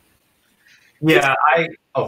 [1.01, 1.67] Yeah, I.
[1.95, 2.07] Oh,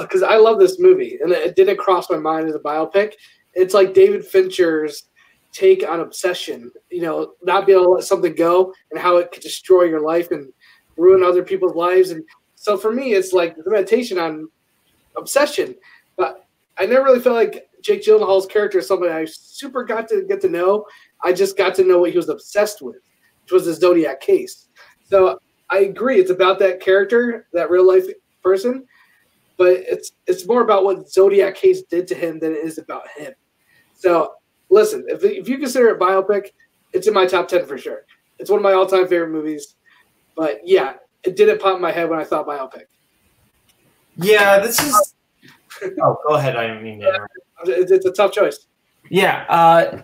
[0.00, 3.12] because I love this movie, and it didn't cross my mind as a biopic.
[3.52, 5.04] It's like David Fincher's
[5.52, 6.72] take on obsession.
[6.90, 10.00] You know, not being able to let something go, and how it could destroy your
[10.00, 10.52] life and
[10.96, 12.10] ruin other people's lives.
[12.10, 14.48] And so for me, it's like the meditation on
[15.16, 15.74] obsession.
[16.16, 16.46] But
[16.78, 20.40] I never really felt like Jake Gyllenhaal's character is somebody I super got to get
[20.42, 20.86] to know.
[21.22, 22.96] I just got to know what he was obsessed with,
[23.42, 24.68] which was the Zodiac case.
[25.08, 25.38] So
[25.70, 28.06] I agree, it's about that character, that real life
[28.42, 28.86] person
[29.56, 33.08] but it's it's more about what Zodiac case did to him than it is about
[33.16, 33.32] him.
[33.94, 34.34] So
[34.70, 36.50] listen, if, if you consider it biopic,
[36.92, 38.04] it's in my top ten for sure.
[38.38, 39.76] It's one of my all time favorite movies.
[40.36, 42.84] But yeah, it didn't pop in my head when I thought biopic.
[44.16, 45.14] Yeah, this is.
[46.00, 46.54] Oh, go ahead.
[46.54, 47.26] I didn't mean to.
[47.66, 48.68] It's, it's a tough choice.
[49.10, 50.02] Yeah, uh,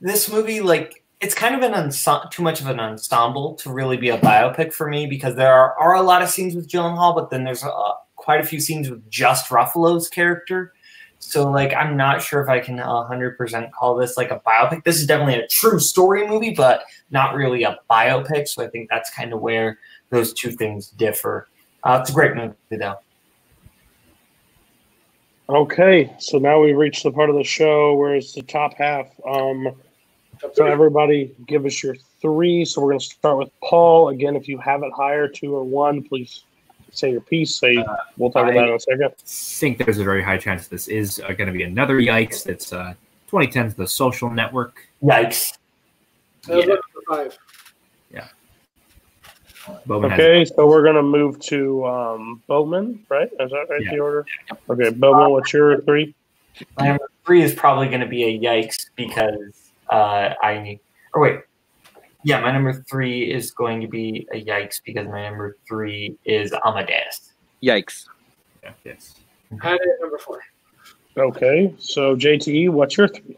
[0.00, 3.96] this movie, like, it's kind of an ensemble, too much of an ensemble to really
[3.96, 7.14] be a biopic for me because there are, are a lot of scenes with Gyllenhaal,
[7.14, 10.72] but then there's uh, quite a few scenes with just Ruffalo's character.
[11.24, 14.82] So, like, I'm not sure if I can 100% call this like a biopic.
[14.82, 16.82] This is definitely a true story movie, but
[17.12, 18.48] not really a biopic.
[18.48, 19.78] So, I think that's kind of where
[20.10, 21.48] those two things differ.
[21.84, 22.96] Uh, it's a great movie, though.
[25.48, 29.06] Okay, so now we've reached the part of the show where it's the top half.
[29.24, 29.68] Um,
[30.54, 32.64] so everybody, give us your three.
[32.64, 34.34] So we're going to start with Paul again.
[34.34, 36.44] If you have it higher, two or one, please
[36.92, 37.56] say your piece.
[37.56, 37.84] Say
[38.16, 39.12] we'll talk about it in a second.
[39.16, 42.46] think there's a very high chance this is uh, going to be another yikes.
[42.46, 42.94] It's uh,
[43.30, 44.86] 2010's The Social Network.
[45.02, 45.58] Yikes.
[46.46, 47.38] That was
[48.12, 48.28] Yeah.
[49.86, 53.30] Bowman Okay, so we're going to move to um, Bowman, right?
[53.40, 53.82] Is that right?
[53.82, 53.90] Yeah.
[53.92, 54.26] The order.
[54.68, 55.30] Okay, Bowman.
[55.30, 56.14] What's your three?
[56.78, 60.78] My number three is probably going to be a yikes because uh, I.
[61.14, 61.40] Or wait.
[62.24, 66.54] Yeah, my number three is going to be a yikes because my number three is
[66.64, 67.32] Amadeus.
[67.62, 68.06] Yikes.
[68.62, 69.14] yeah, yes.
[69.62, 70.40] I had it at number four.
[71.16, 73.36] Okay, so JTE, what's your three?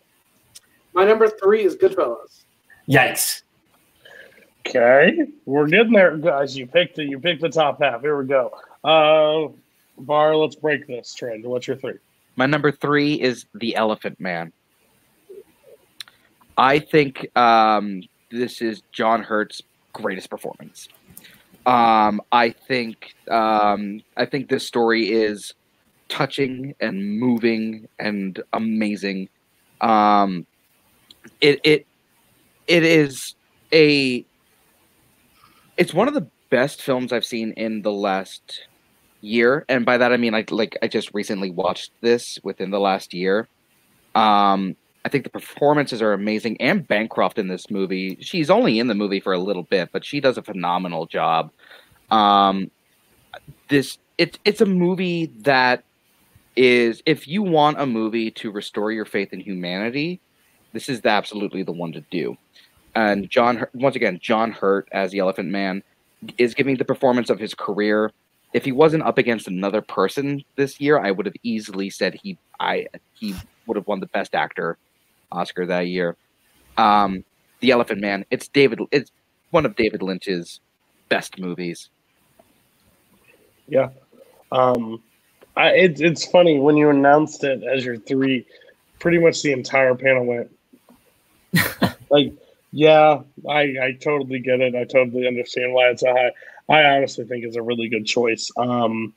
[0.92, 2.44] My number three is Goodfellas.
[2.88, 3.42] Yikes.
[4.66, 6.56] Okay, we're getting there, guys.
[6.56, 7.08] You picked it.
[7.08, 8.00] You picked the top half.
[8.02, 8.52] Here we go.
[8.82, 9.52] Uh,
[9.98, 11.44] Bar, let's break this trend.
[11.44, 11.98] What's your three?
[12.36, 14.52] My number three is The Elephant Man.
[16.56, 18.02] I think um,
[18.34, 19.62] this is John Hurt's
[19.92, 20.88] greatest performance.
[21.66, 25.54] Um, I think um, I think this story is
[26.08, 29.28] touching and moving and amazing.
[29.80, 30.46] Um,
[31.40, 31.86] it it
[32.66, 33.34] it is
[33.72, 34.24] a
[35.76, 38.66] it's one of the best films I've seen in the last
[39.22, 42.80] year, and by that I mean I like I just recently watched this within the
[42.80, 43.48] last year.
[44.14, 48.16] Um, I think the performances are amazing, and Bancroft in this movie.
[48.20, 51.50] She's only in the movie for a little bit, but she does a phenomenal job.
[52.10, 52.70] Um,
[53.68, 55.84] this it's it's a movie that
[56.56, 60.20] is if you want a movie to restore your faith in humanity,
[60.72, 62.36] this is absolutely the one to do.
[62.94, 65.82] And John, once again, John Hurt as the Elephant Man
[66.38, 68.12] is giving the performance of his career.
[68.52, 72.38] If he wasn't up against another person this year, I would have easily said he
[72.60, 73.34] I he
[73.66, 74.78] would have won the Best Actor
[75.34, 76.16] Oscar that year.
[76.76, 77.24] Um,
[77.60, 78.24] the Elephant Man.
[78.30, 78.80] It's David.
[78.90, 79.10] It's
[79.50, 80.60] one of David Lynch's
[81.08, 81.88] best movies.
[83.68, 83.90] Yeah.
[84.52, 85.02] Um,
[85.56, 88.46] I, it's it's funny when you announced it as your three,
[88.98, 90.50] pretty much the entire panel went
[92.10, 92.32] like,
[92.72, 94.74] yeah, I I totally get it.
[94.74, 96.32] I totally understand why it's a high.
[96.68, 98.50] I honestly think it's a really good choice.
[98.56, 99.12] Um,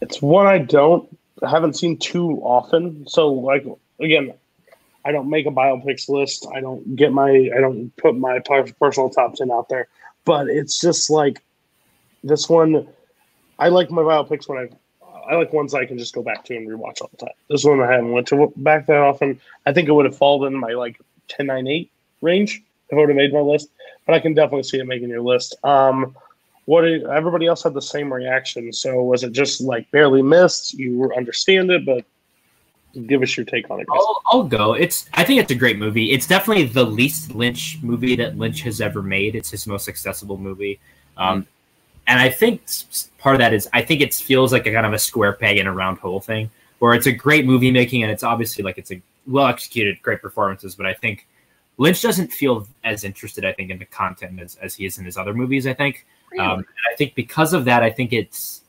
[0.00, 1.08] it's one I don't
[1.42, 3.06] I haven't seen too often.
[3.08, 3.64] So like
[4.00, 4.34] again,
[5.10, 6.46] I don't make a biopics list.
[6.54, 9.88] I don't get my I don't put my personal top ten out there.
[10.24, 11.42] But it's just like
[12.22, 12.86] this one.
[13.58, 14.68] I like my biopics when I
[15.28, 17.34] I like ones I can just go back to and rewatch all the time.
[17.48, 19.40] This one I haven't went to back that often.
[19.66, 23.00] I think it would have fallen in my like 10, 9, 8 range if I
[23.00, 23.68] would have made my list.
[24.06, 25.56] But I can definitely see it making your list.
[25.64, 26.16] Um,
[26.66, 28.72] what did, everybody else had the same reaction.
[28.72, 30.74] So was it just like barely missed?
[30.74, 32.04] You understand it, but
[33.06, 33.86] give us your take on it.
[33.90, 34.74] I'll, I'll go.
[34.74, 35.08] It's.
[35.14, 36.12] I think it's a great movie.
[36.12, 39.34] It's definitely the least Lynch movie that Lynch has ever made.
[39.34, 40.80] It's his most accessible movie,
[41.16, 41.46] um,
[42.06, 44.72] and I think s- s- part of that is I think it feels like a
[44.72, 47.70] kind of a square peg in a round hole thing, where it's a great movie
[47.70, 50.74] making and it's obviously like it's a well executed, great performances.
[50.74, 51.26] But I think
[51.78, 55.04] Lynch doesn't feel as interested, I think, in the content as, as he is in
[55.04, 55.66] his other movies.
[55.66, 56.06] I think.
[56.38, 58.59] Um, and I think because of that, I think it's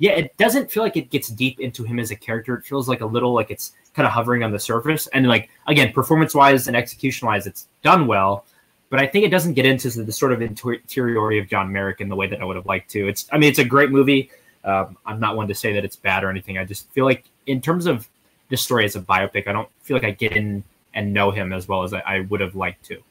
[0.00, 2.54] yeah, it doesn't feel like it gets deep into him as a character.
[2.54, 5.06] It feels like a little like it's kind of hovering on the surface.
[5.08, 8.46] And like again, performance wise and execution wise, it's done well.
[8.88, 12.00] But I think it doesn't get into the, the sort of interiority of John Merrick
[12.00, 13.08] in the way that I would have liked to.
[13.08, 14.30] It's I mean, it's a great movie.
[14.64, 16.56] Um, I'm not one to say that it's bad or anything.
[16.56, 18.08] I just feel like in terms of
[18.48, 20.64] this story as a biopic, I don't feel like I get in
[20.94, 23.02] and know him as well as I, I would have liked to.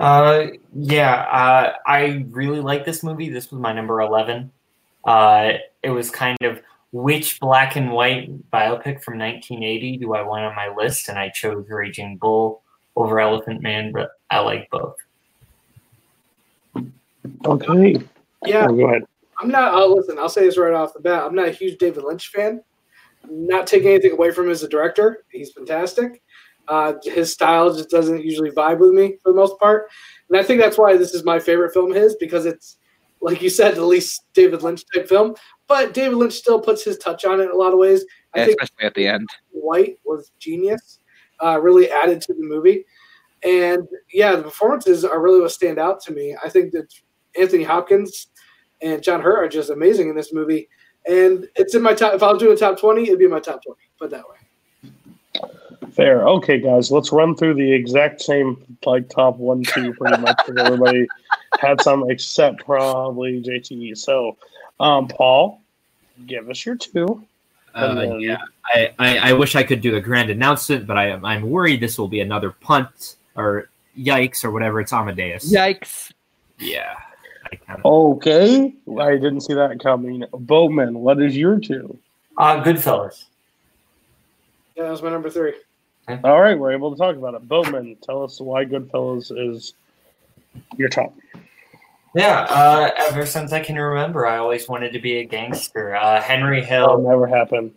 [0.00, 3.28] Uh, yeah, uh, I really like this movie.
[3.28, 4.50] This was my number 11.
[5.04, 5.52] Uh,
[5.82, 6.60] it was kind of
[6.92, 11.10] which black and white biopic from 1980 do I want on my list?
[11.10, 12.62] And I chose Raging Bull
[12.96, 14.96] over Elephant Man, but I like both.
[17.44, 17.96] Okay.
[18.46, 19.04] Yeah, Oh, go ahead.
[19.38, 19.74] I'm not.
[19.74, 21.24] Uh, listen, I'll say this right off the bat.
[21.24, 22.62] I'm not a huge David Lynch fan.
[23.28, 25.24] Not taking anything away from him as a director.
[25.30, 26.22] He's fantastic.
[26.68, 29.88] Uh, his style just doesn't usually vibe with me for the most part,
[30.28, 32.78] and I think that's why this is my favorite film of his because it's,
[33.20, 35.34] like you said, the least David Lynch type film.
[35.66, 38.04] But David Lynch still puts his touch on it in a lot of ways.
[38.34, 39.28] I think especially at the end.
[39.50, 40.98] White was genius.
[41.42, 42.84] Uh, really added to the movie,
[43.42, 46.36] and yeah, the performances are really what stand out to me.
[46.44, 46.86] I think that
[47.38, 48.26] Anthony Hopkins
[48.82, 50.68] and John Hurt are just amazing in this movie,
[51.06, 52.12] and it's in my top.
[52.12, 53.80] If I was doing a top twenty, it'd be my top twenty.
[53.98, 54.36] Put that way.
[55.92, 56.26] Fair.
[56.28, 58.56] Okay, guys, let's run through the exact same
[58.86, 60.36] like top one, two, pretty much.
[60.38, 61.06] 'cause everybody
[61.58, 63.96] had some except probably JTE.
[63.96, 64.36] So,
[64.78, 65.60] um, Paul,
[66.26, 67.24] give us your two.
[67.74, 71.08] Uh, then- yeah, I, I, I wish I could do a grand announcement, but I
[71.08, 73.68] am I'm worried this will be another punt or
[73.98, 74.80] yikes or whatever.
[74.80, 75.52] It's Amadeus.
[75.52, 76.12] Yikes!
[76.58, 76.94] Yeah.
[77.52, 80.24] I kinda- Okay, I didn't see that coming.
[80.32, 81.98] Bowman, what is your two?
[82.36, 83.24] Uh, Goodfellas.
[84.76, 85.54] Yeah, that was my number three.
[86.24, 87.46] All right, we're able to talk about it.
[87.48, 89.74] Bowman, tell us why Goodfellas is
[90.76, 91.14] your top.
[92.14, 95.94] Yeah, uh, ever since I can remember, I always wanted to be a gangster.
[95.94, 97.08] Uh, Henry That'll Hill.
[97.10, 97.72] never happen.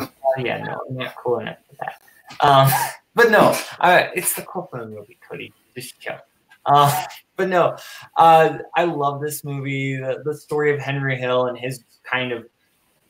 [0.00, 0.08] Oh,
[0.38, 2.46] yeah, no, I'm not cool enough for that.
[2.46, 2.70] Um,
[3.14, 5.52] but no, uh, it's the Copeland movie, Cody.
[5.74, 6.18] Just chill.
[6.66, 7.04] Uh,
[7.36, 7.76] but no,
[8.16, 9.96] uh, I love this movie.
[9.96, 12.46] The, the story of Henry Hill and his kind of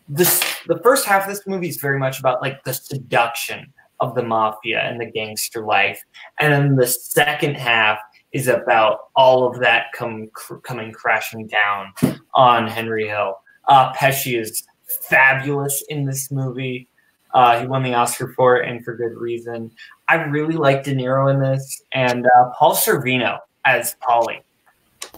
[0.08, 3.72] this the first half of this movie is very much about like the seduction
[4.02, 6.02] of the mafia and the gangster life,
[6.40, 7.98] and then the second half
[8.32, 11.92] is about all of that come cr- coming crashing down
[12.34, 13.38] on Henry Hill.
[13.68, 14.64] Uh, Pesci is
[15.08, 16.88] fabulous in this movie.
[17.32, 19.70] Uh, he won the Oscar for it, and for good reason.
[20.08, 24.42] I really like De Niro in this, and uh, Paul Sorvino as Paulie.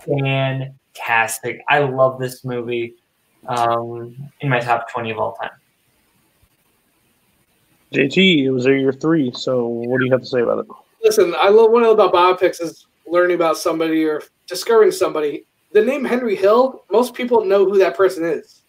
[0.07, 1.63] Fantastic!
[1.69, 2.95] I love this movie.
[3.47, 5.51] Um, in my top twenty of all time.
[7.95, 9.31] JT, it was your three.
[9.35, 10.67] So what do you have to say about it?
[11.03, 15.47] Listen, I love one of about biopics is learning about somebody or discovering somebody.
[15.73, 18.63] The name Henry Hill, most people know who that person is.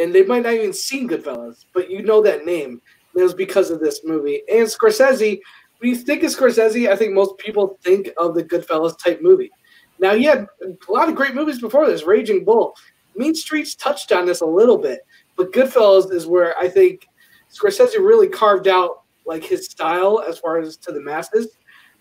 [0.00, 2.80] And they might not even seen Goodfellas, but you know that name.
[3.12, 4.42] And it was because of this movie.
[4.50, 5.40] And Scorsese,
[5.78, 9.50] when you think of Scorsese, I think most people think of the Goodfellas type movie.
[9.98, 12.74] Now, he had a lot of great movies before this Raging Bull.
[13.16, 15.00] Mean Streets touched on this a little bit,
[15.36, 17.06] but Goodfellas is where I think
[17.52, 21.56] Scorsese really carved out like his style as far as to the masses.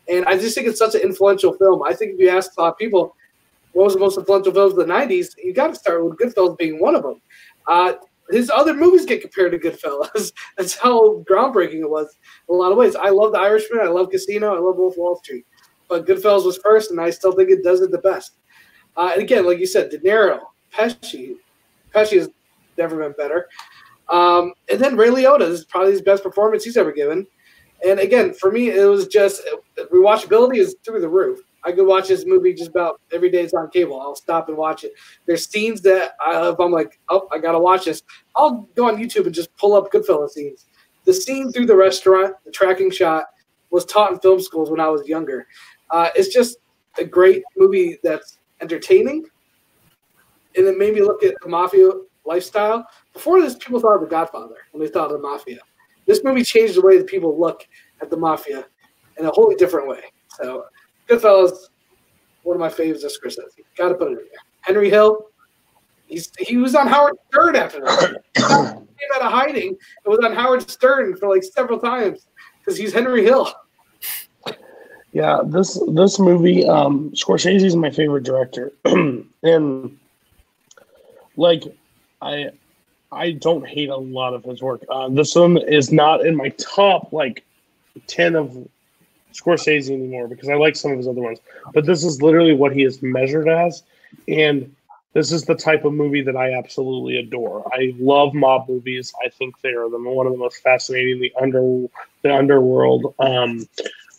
[0.10, 1.84] And I just think it's such an influential film.
[1.84, 3.16] I think if you ask a lot of people
[3.74, 6.58] what was the most influential films of the 90s, you got to start with Goodfellas
[6.58, 7.22] being one of them.
[7.68, 7.94] Uh,
[8.30, 10.34] his other movies get compared to Goodfellas.
[10.58, 12.18] That's how groundbreaking it was
[12.50, 12.96] in a lot of ways.
[12.96, 13.80] I love The Irishman.
[13.82, 14.56] I love Casino.
[14.56, 15.46] I love Wolf Wall Street.
[15.88, 18.38] But Goodfellas was first, and I still think it does it the best.
[18.96, 20.40] Uh, and again, like you said, De Niro,
[20.74, 21.36] Pesci.
[21.94, 22.30] Pesci has
[22.78, 23.48] never been better.
[24.12, 27.26] Um, and then Ray Liotta is probably his best performance he's ever given.
[27.88, 29.42] And again, for me, it was just
[29.92, 31.40] rewatchability is through the roof.
[31.64, 34.00] I could watch this movie just about every day it's on cable.
[34.00, 34.94] I'll stop and watch it.
[35.26, 38.02] There's scenes that I, if I'm like, oh, I gotta watch this,
[38.36, 40.66] I'll go on YouTube and just pull up Goodfellas scenes.
[41.06, 43.26] The scene through the restaurant, the tracking shot,
[43.70, 45.48] was taught in film schools when I was younger.
[45.90, 46.58] Uh, it's just
[46.98, 49.26] a great movie that's entertaining,
[50.56, 51.90] and it made me look at the mafia
[52.26, 52.86] lifestyle.
[53.14, 55.60] Before this, people thought of The Godfather when they thought of the mafia.
[56.06, 57.68] This movie changed the way that people look
[58.02, 58.66] at the mafia
[59.18, 60.02] in a wholly different way.
[60.30, 60.66] So
[61.08, 61.70] Goodfellas,
[62.44, 63.64] one of my favorites of Scorsese.
[63.78, 64.26] Got to put it in there.
[64.62, 65.28] Henry Hill,
[66.08, 68.24] he's he was on Howard Stern after that.
[68.36, 69.74] he came out of hiding.
[70.06, 72.28] It was on Howard Stern for like several times
[72.60, 73.52] because he's Henry Hill.
[75.14, 80.00] Yeah, this this movie, um, Scorsese is my favorite director, and
[81.36, 81.64] like
[82.22, 82.52] I
[83.12, 84.84] I don't hate a lot of his work.
[84.90, 87.44] Uh, this one is not in my top like
[88.08, 88.56] ten of
[89.34, 91.40] Scorsese anymore because I like some of his other ones.
[91.74, 93.84] But this is literally what he is measured as,
[94.28, 94.74] and
[95.14, 97.70] this is the type of movie that I absolutely adore.
[97.74, 99.14] I love mob movies.
[99.24, 101.88] I think they are the, one of the most fascinating the under
[102.22, 103.68] the underworld um,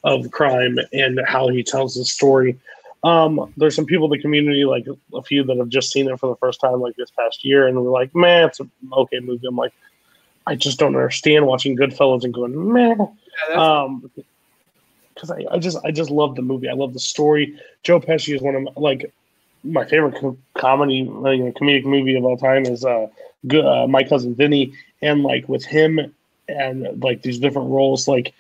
[0.05, 2.59] of crime and how he tells the story.
[3.05, 6.19] Um, there's some people in the community, like a few that have just seen it
[6.20, 9.20] for the first time, like this past year, and we're like, "Man, it's an okay
[9.20, 9.73] movie." I'm like,
[10.47, 13.09] I just don't understand watching Goodfellas and going, "Man,"
[13.49, 14.11] Yeah, um,
[15.15, 16.69] because I, I just I just love the movie.
[16.69, 17.59] I love the story.
[17.83, 19.12] Joe Pesci is one of my, like
[19.65, 23.07] my favorite co- comedy, like, comedic movie of all time is uh,
[23.53, 26.15] uh, my cousin Vinny, and like with him
[26.49, 28.35] and like these different roles, like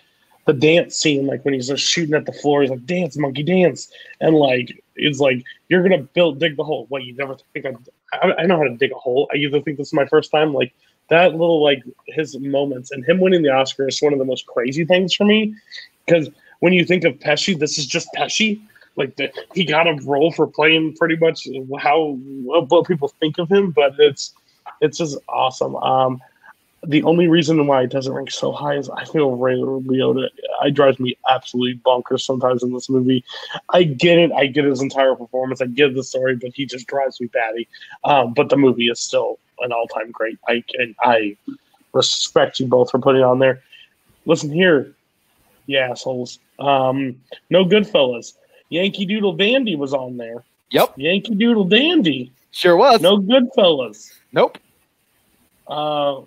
[0.44, 3.42] the dance scene, like when he's just shooting at the floor, he's like dance, monkey
[3.42, 3.90] dance,
[4.20, 6.86] and like it's like you're gonna build dig the hole.
[6.88, 7.72] What you never think I,
[8.16, 9.28] I I know how to dig a hole.
[9.32, 10.72] I either think this is my first time, like
[11.08, 14.46] that little like his moments and him winning the Oscar is one of the most
[14.46, 15.54] crazy things for me
[16.06, 16.28] because
[16.60, 18.60] when you think of Pesci, this is just Pesci.
[18.96, 21.48] Like the, he got a role for playing pretty much
[21.78, 24.34] how what people think of him, but it's
[24.80, 25.76] it's just awesome.
[25.76, 26.20] Um,
[26.84, 30.28] the only reason why it doesn't rank so high is I feel Ray Liotta.
[30.60, 33.24] I drives me absolutely bonkers sometimes in this movie.
[33.70, 34.32] I get it.
[34.32, 35.60] I get his entire performance.
[35.60, 37.68] I get the story, but he just drives me batty.
[38.04, 40.38] Um, but the movie is still an all-time great.
[40.48, 41.36] I and I
[41.92, 43.62] respect you both for putting it on there.
[44.26, 44.92] Listen here,
[45.66, 46.40] you assholes.
[46.58, 48.34] Um, no Goodfellas.
[48.70, 50.42] Yankee Doodle Dandy was on there.
[50.70, 52.32] Yep, Yankee Doodle Dandy.
[52.50, 53.00] sure was.
[53.00, 54.10] No Goodfellas.
[54.32, 54.58] Nope.
[55.68, 56.22] Uh,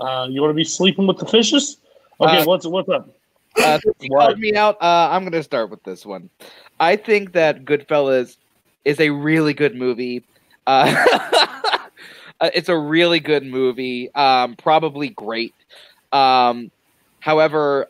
[0.00, 1.78] uh, you want to be sleeping with the fishes?
[2.20, 3.08] Okay, Uh, what's what's up?
[3.62, 4.38] Uh, What?
[4.38, 4.76] me out.
[4.80, 6.30] Uh, I'm going to start with this one.
[6.80, 8.36] I think that Goodfellas
[8.84, 10.24] is a really good movie.
[10.66, 10.94] Uh,
[12.40, 14.14] uh, it's a really good movie.
[14.14, 15.54] Um, probably great.
[16.12, 16.70] Um,
[17.20, 17.88] however,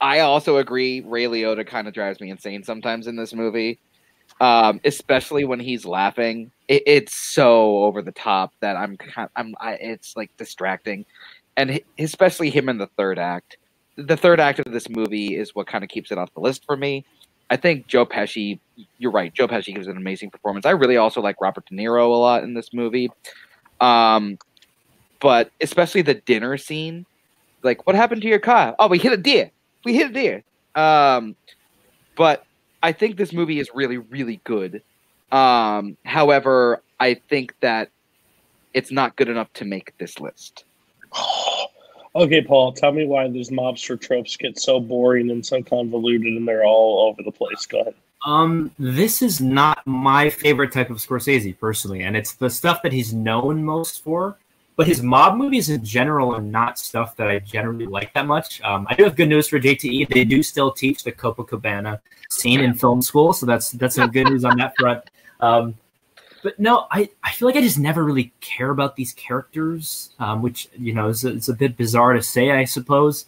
[0.00, 3.78] I also agree Ray Liotta kind of drives me insane sometimes in this movie,
[4.40, 6.50] um, especially when he's laughing.
[6.68, 8.98] It, it's so over the top that I'm
[9.34, 11.06] I'm I, it's like distracting,
[11.56, 13.56] and especially him in the third act
[13.96, 16.64] the third act of this movie is what kind of keeps it off the list
[16.64, 17.04] for me.
[17.48, 18.58] I think Joe Pesci,
[18.98, 19.32] you're right.
[19.32, 20.66] Joe Pesci gives an amazing performance.
[20.66, 23.10] I really also like Robert De Niro a lot in this movie.
[23.80, 24.38] Um,
[25.20, 27.06] but especially the dinner scene,
[27.62, 28.74] like what happened to your car?
[28.78, 29.50] Oh, we hit a deer.
[29.84, 30.42] We hit a deer.
[30.74, 31.36] Um,
[32.16, 32.44] but
[32.82, 34.82] I think this movie is really, really good.
[35.32, 37.90] Um, however, I think that
[38.74, 40.64] it's not good enough to make this list.
[42.14, 46.46] okay, Paul, tell me why these mobster tropes get so boring and so convoluted and
[46.46, 47.66] they're all over the place.
[47.66, 47.94] Go ahead.
[48.24, 52.92] Um, this is not my favorite type of Scorsese personally, and it's the stuff that
[52.92, 54.36] he's known most for.
[54.74, 58.60] But his mob movies in general are not stuff that I generally like that much.
[58.60, 62.60] Um, I do have good news for JTE; they do still teach the Copacabana scene
[62.60, 65.02] in film school, so that's that's some good news on that front.
[65.40, 65.74] Um,
[66.46, 70.42] but no, I, I feel like I just never really care about these characters, um,
[70.42, 73.24] which you know is it's a bit bizarre to say, I suppose.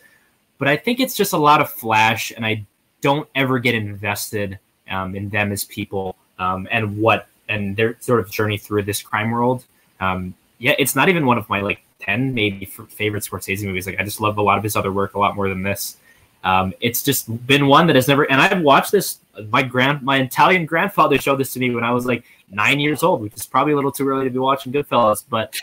[0.57, 2.65] But I think it's just a lot of flash, and I
[3.01, 8.21] don't ever get invested um, in them as people um, and what and their sort
[8.21, 9.65] of journey through this crime world.
[9.99, 13.85] Um, yeah, it's not even one of my like ten maybe favorite Scorsese movies.
[13.85, 15.97] Like I just love a lot of his other work a lot more than this.
[16.45, 19.19] Um, it's just been one that has never, and I've watched this.
[19.51, 23.03] My grand, my Italian grandfather showed this to me when I was like nine years
[23.03, 25.25] old, which is probably a little too early to be watching Goodfellas.
[25.29, 25.55] But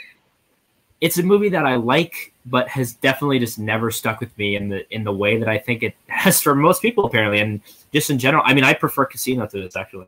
[1.02, 4.70] it's a movie that I like, but has definitely just never stuck with me in
[4.70, 7.62] the in the way that I think it has for most people apparently, and
[7.94, 8.44] just in general.
[8.46, 10.08] I mean, I prefer Casino to this actually.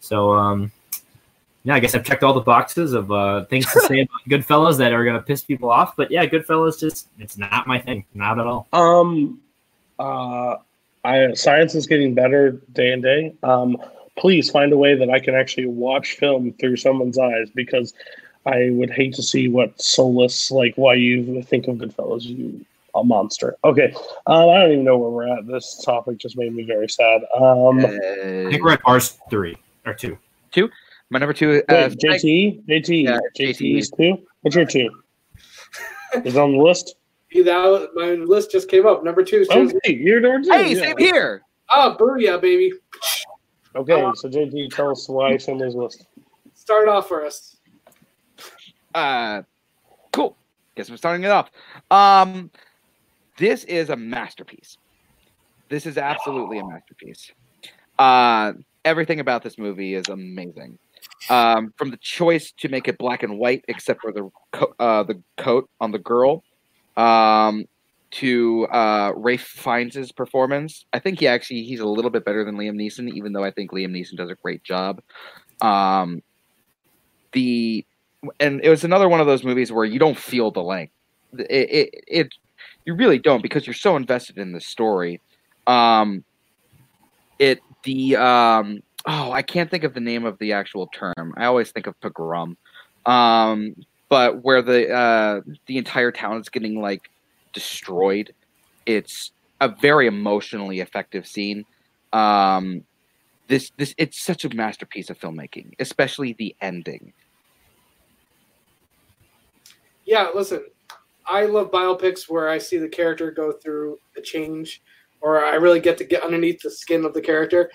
[0.00, 0.70] So, um,
[1.62, 4.76] yeah, I guess I've checked all the boxes of uh, things to say about Goodfellas
[4.78, 5.96] that are gonna piss people off.
[5.96, 8.68] But yeah, Goodfellas just it's not my thing, not at all.
[8.72, 9.40] Um,
[9.98, 10.56] uh,
[11.04, 13.34] I science is getting better day and day.
[13.42, 13.76] Um,
[14.16, 17.92] please find a way that I can actually watch film through someone's eyes because
[18.46, 22.64] I would hate to see what soulless like why you think of Goodfellas, you
[22.94, 23.56] a monster.
[23.64, 23.92] Okay,
[24.26, 25.46] um, I don't even know where we're at.
[25.46, 27.22] This topic just made me very sad.
[27.36, 30.16] Um, I think we're at bars three or two.
[30.52, 30.70] Two.
[31.10, 31.50] My number two.
[31.50, 34.18] wait, Uh, JT, JT, Yeah, JT is two.
[34.42, 34.90] What's your two?
[36.24, 36.94] Is on the list?
[37.42, 39.02] That my list just came up.
[39.04, 39.38] Number two.
[39.38, 40.52] is Okay, you're number two.
[40.52, 40.80] hey, yeah.
[40.80, 41.42] same here.
[41.72, 42.72] Oh, booyah, baby!
[43.74, 46.06] Okay, so JT, tell us why it's on this list.
[46.54, 47.56] Start it off for us.
[48.94, 49.42] Uh,
[50.12, 50.36] cool.
[50.76, 51.50] Guess I'm starting it off.
[51.90, 52.50] Um,
[53.36, 54.78] this is a masterpiece.
[55.68, 57.32] This is absolutely a masterpiece.
[57.98, 58.52] Uh,
[58.84, 60.78] everything about this movie is amazing.
[61.30, 65.02] Um, from the choice to make it black and white, except for the co- uh,
[65.02, 66.44] the coat on the girl,
[66.96, 67.64] um,
[68.12, 70.86] to uh, Ralph Fiennes' performance.
[70.92, 73.50] I think he actually he's a little bit better than Liam Neeson, even though I
[73.50, 75.00] think Liam Neeson does a great job.
[75.60, 76.22] Um,
[77.32, 77.84] the
[78.40, 80.92] and it was another one of those movies where you don't feel the length.
[81.32, 82.34] It, it, it
[82.84, 85.20] you really don't because you're so invested in the story.
[85.66, 86.24] Um,
[87.38, 91.34] it the um oh I can't think of the name of the actual term.
[91.36, 92.56] I always think of pogrom.
[93.06, 93.74] Um,
[94.14, 97.10] but where the uh the entire town is getting like
[97.52, 98.32] destroyed.
[98.86, 101.64] It's a very emotionally effective scene.
[102.12, 102.84] Um,
[103.48, 107.12] this this it's such a masterpiece of filmmaking, especially the ending.
[110.04, 110.62] Yeah, listen,
[111.26, 114.80] I love biopics where I see the character go through a change,
[115.22, 117.68] or I really get to get underneath the skin of the character.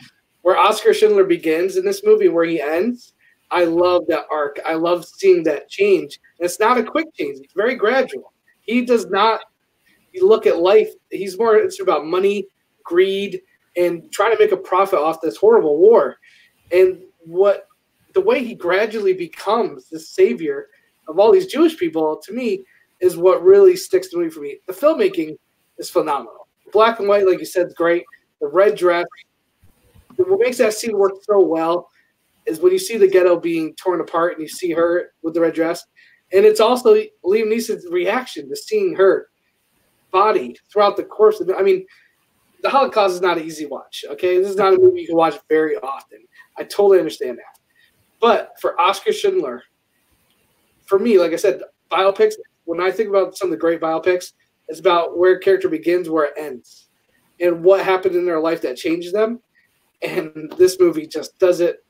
[0.44, 3.14] Where Oskar Schindler begins in this movie, where he ends,
[3.51, 4.59] I love that arc.
[4.65, 6.19] I love seeing that change.
[6.39, 8.34] And it's not a quick change; it's very gradual.
[8.61, 9.41] He does not
[10.21, 10.89] look at life.
[11.09, 12.47] He's more it's about money,
[12.84, 13.41] greed,
[13.76, 16.17] and trying to make a profit off this horrible war.
[16.71, 17.67] And what
[18.13, 20.67] the way he gradually becomes the savior
[21.07, 22.63] of all these Jewish people, to me,
[22.99, 24.57] is what really sticks to me for me.
[24.67, 25.38] The filmmaking
[25.77, 26.47] is phenomenal.
[26.71, 28.03] Black and white, like you said, is great.
[28.41, 29.05] The red dress.
[30.17, 31.89] What makes that scene work so well
[32.49, 35.41] is when you see the ghetto being torn apart and you see her with the
[35.41, 35.85] red dress.
[36.34, 39.30] And it's also Liam Neeson's reaction to seeing her
[40.11, 41.55] body throughout the course of it.
[41.57, 41.85] I mean,
[42.61, 44.03] the Holocaust is not an easy watch.
[44.09, 46.19] Okay, this is not a movie you can watch very often.
[46.57, 47.59] I totally understand that.
[48.19, 49.63] But for Oskar Schindler,
[50.85, 52.34] for me, like I said, biopics.
[52.65, 54.34] When I think about some of the great biopics,
[54.67, 56.89] it's about where a character begins, where it ends,
[57.39, 59.39] and what happened in their life that changes them.
[60.01, 61.84] And this movie just does it.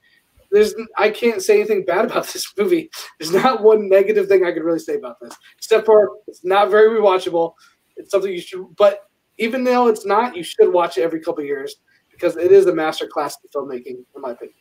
[0.52, 2.90] There's I can't say anything bad about this movie.
[3.20, 6.70] There's not one negative thing I could really say about this, except for it's not
[6.72, 7.54] very rewatchable.
[7.98, 9.04] It's something you should, but
[9.38, 11.76] even though it's not, you should watch it every couple of years
[12.12, 14.56] because it is a master class in filmmaking, in my opinion.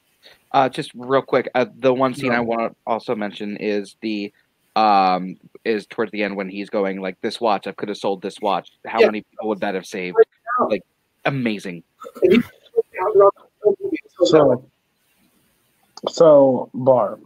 [0.52, 2.36] Uh, just real quick, uh, the one scene No.
[2.36, 4.32] I want to also mention is the
[4.76, 8.22] um is towards the end when he's going like this watch I could have sold
[8.22, 8.70] this watch.
[8.86, 9.06] How Yeah.
[9.06, 10.16] many people would that have saved?
[10.60, 10.68] now.
[10.68, 10.82] Like
[11.24, 11.82] amazing.
[14.24, 14.70] So,
[16.08, 17.20] so Barb,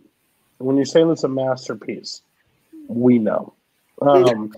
[0.59, 2.23] when you say it's a masterpiece,
[2.89, 3.55] we know.
[4.01, 4.53] Um,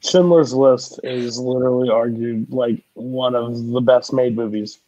[0.00, 4.78] Schindler's List is literally argued like one of the best made movies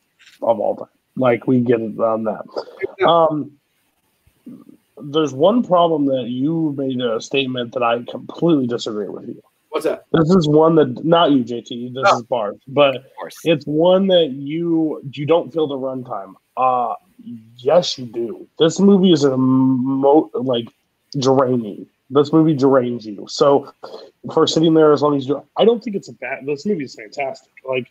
[0.42, 0.88] of all time.
[1.16, 2.44] Like we get it on that.
[3.06, 3.52] Um,
[5.00, 9.42] there's one problem that you made a statement that I completely disagree with you.
[9.70, 10.04] What's that?
[10.12, 11.94] This is one that not you, JT.
[11.94, 12.16] This Oh.
[12.16, 13.12] is Bart, but
[13.44, 16.34] it's one that you you don't feel the runtime.
[16.56, 18.46] Uh yes, you do.
[18.58, 20.68] This movie is a mo- like
[21.18, 21.86] draining.
[22.10, 23.26] This movie drains you.
[23.28, 23.72] So
[24.32, 26.46] for sitting there as long as you, I don't think it's a bad.
[26.46, 27.52] This movie is fantastic.
[27.68, 27.88] Like,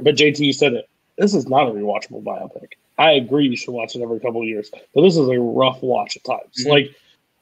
[0.00, 0.88] but JT you said it.
[1.18, 2.68] This is not a rewatchable biopic.
[2.98, 3.48] I agree.
[3.48, 6.24] You should watch it every couple of years, but this is a rough watch at
[6.24, 6.64] times.
[6.64, 6.70] Mhm.
[6.70, 6.94] Like,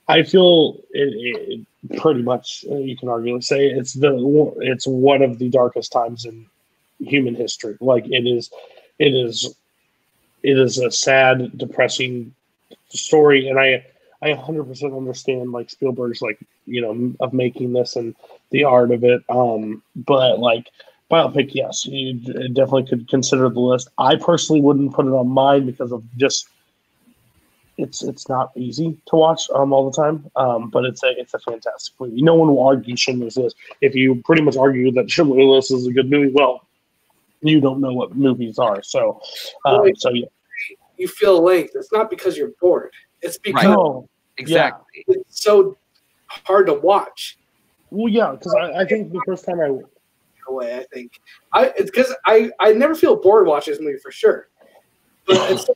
[0.08, 2.64] I feel it, it pretty much.
[2.70, 4.12] uh, You can arguably say it's the
[4.60, 6.46] it's one of the darkest times in
[7.00, 7.76] human history.
[7.80, 8.50] Like it is,
[8.98, 9.54] it is,
[10.42, 12.34] it is a sad, depressing
[12.88, 13.84] story, and I
[14.22, 18.14] I 100% understand like Spielberg's like you know of making this and
[18.50, 19.22] the art of it.
[19.28, 20.68] Um, but like
[21.10, 22.14] biopic, yes, you
[22.48, 23.88] definitely could consider the list.
[23.98, 26.48] I personally wouldn't put it on mine because of just
[27.78, 30.30] it's it's not easy to watch um all the time.
[30.36, 32.22] Um, but it's a it's a fantastic movie.
[32.22, 33.56] No one will argue Schindler's List.
[33.80, 36.66] If you pretty much argue that Schindler's List is a good movie, well,
[37.42, 38.82] you don't know what movies are.
[38.82, 39.20] So,
[39.64, 39.98] um, Right.
[39.98, 40.26] so yeah,
[40.96, 41.72] You feel length.
[41.74, 42.92] It's not because you're bored.
[43.22, 45.04] It's because no, Exactly.
[45.08, 45.76] it's so
[46.28, 47.38] hard to watch.
[47.90, 49.84] well, yeah, because I, I think the first time I in
[50.48, 50.80] a.
[50.80, 51.12] I think
[51.52, 54.48] I it's because I I never feel bored watching this movie for sure,
[55.26, 55.68] but it's,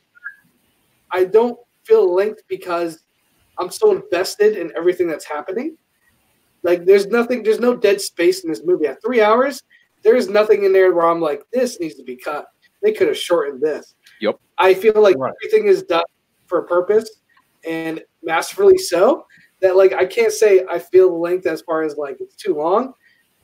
[1.11, 2.99] I don't feel length because
[3.57, 5.77] I'm so invested in everything that's happening.
[6.63, 8.87] Like there's nothing, there's no dead space in this movie.
[8.87, 9.61] At three hours,
[10.05, 12.45] there's nothing in there where I'm like, this needs to be cut.
[12.81, 13.95] They could have shortened this.
[14.21, 14.39] Yep.
[14.57, 15.33] I feel like Right.
[15.43, 16.03] everything is done
[16.45, 17.09] for a purpose
[17.67, 19.25] and masterfully so.
[19.61, 22.53] That like I can't say I feel the length as far as like it's too
[22.53, 22.93] long.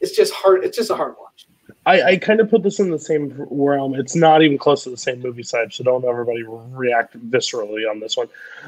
[0.01, 0.63] It's just hard.
[0.63, 1.47] It's just a hard watch.
[1.87, 3.95] I, I kind of put this in the same realm.
[3.95, 7.99] It's not even close to the same movie side, so don't everybody react viscerally on
[7.99, 8.27] this one.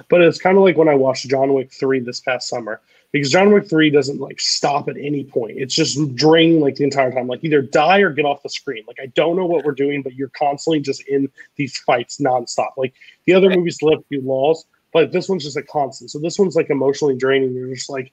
[0.10, 2.82] But it's kind of like when I watched John Wick three this past summer
[3.14, 5.54] because John Wick three doesn't like stop at any point.
[5.56, 7.28] It's just draining like the entire time.
[7.28, 8.84] Like either die or get off the screen.
[8.88, 12.72] Like I don't know what we're doing, but you're constantly just in these fights nonstop.
[12.76, 12.94] Like
[13.26, 16.10] the other movies a few laws, but this one's just a constant.
[16.10, 17.54] So this one's like emotionally draining.
[17.54, 18.12] You're just like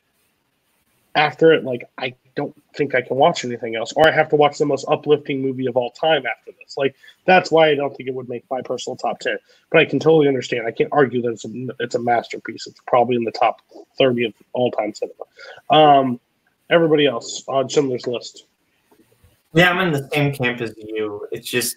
[1.14, 4.36] after it, like I don't think I can watch anything else, or I have to
[4.36, 6.76] watch the most uplifting movie of all time after this.
[6.76, 6.94] Like
[7.26, 9.38] that's why I don't think it would make my personal top ten.
[9.70, 10.66] But I can totally understand.
[10.66, 12.66] I can't argue that it's a it's a masterpiece.
[12.66, 13.60] It's probably in the top
[13.98, 15.24] thirty of all time cinema.
[15.70, 16.20] Um,
[16.70, 18.46] everybody else on Schindler's List.
[19.52, 21.26] Yeah, I'm in the same camp as you.
[21.32, 21.76] It's just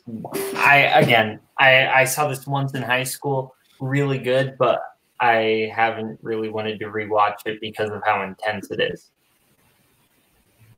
[0.55, 4.83] I again I I saw this once in high school, really good, but
[5.19, 9.09] I haven't really wanted to rewatch it because of how intense it is.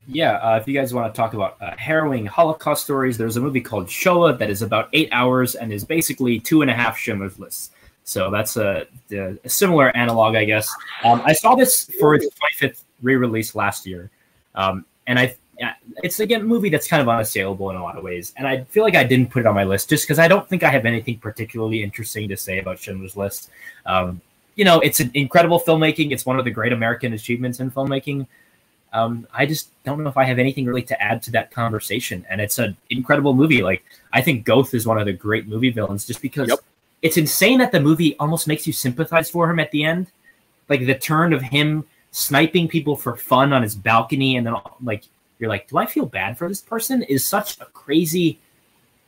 [0.08, 3.40] Yeah, uh, if you guys want to talk about uh, harrowing Holocaust stories, there's a
[3.40, 6.96] movie called Shoah that is about eight hours and is basically two and a half
[6.96, 7.70] Schindler's Lists.
[8.04, 10.72] So that's a, a, a similar analog, I guess.
[11.02, 12.28] Um, I saw this for its
[12.60, 14.10] 25th re-release last year,
[14.54, 15.34] um, and I
[16.02, 18.34] it's again a movie that's kind of unassailable in a lot of ways.
[18.36, 20.46] And I feel like I didn't put it on my list just because I don't
[20.48, 23.50] think I have anything particularly interesting to say about Schindler's List.
[23.86, 24.20] Um,
[24.54, 26.12] you know, it's an incredible filmmaking.
[26.12, 28.26] It's one of the great American achievements in filmmaking
[28.96, 32.24] um, I just don't know if I have anything really to add to that conversation.
[32.30, 33.62] And it's an incredible movie.
[33.62, 36.60] Like I think Goeth is one of the great movie villains, just because Yep.
[37.02, 40.06] it's insane that the movie almost makes you sympathize for him at the end.
[40.70, 45.04] Like the turn of him sniping people for fun on his balcony, and then like
[45.38, 47.02] you're like, do I feel bad for this person?
[47.02, 48.38] Is such a crazy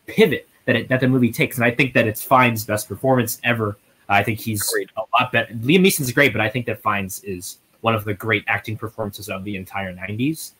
[0.06, 3.40] pivot that it, that the movie takes, and I think that it's Fiennes' best performance
[3.42, 3.78] ever.
[4.10, 4.90] I think he's Agreed.
[4.96, 5.52] a lot better.
[5.54, 9.28] Liam Neeson's great, but I think that Fiennes' is one of the great acting performances
[9.28, 10.52] of the entire 90s.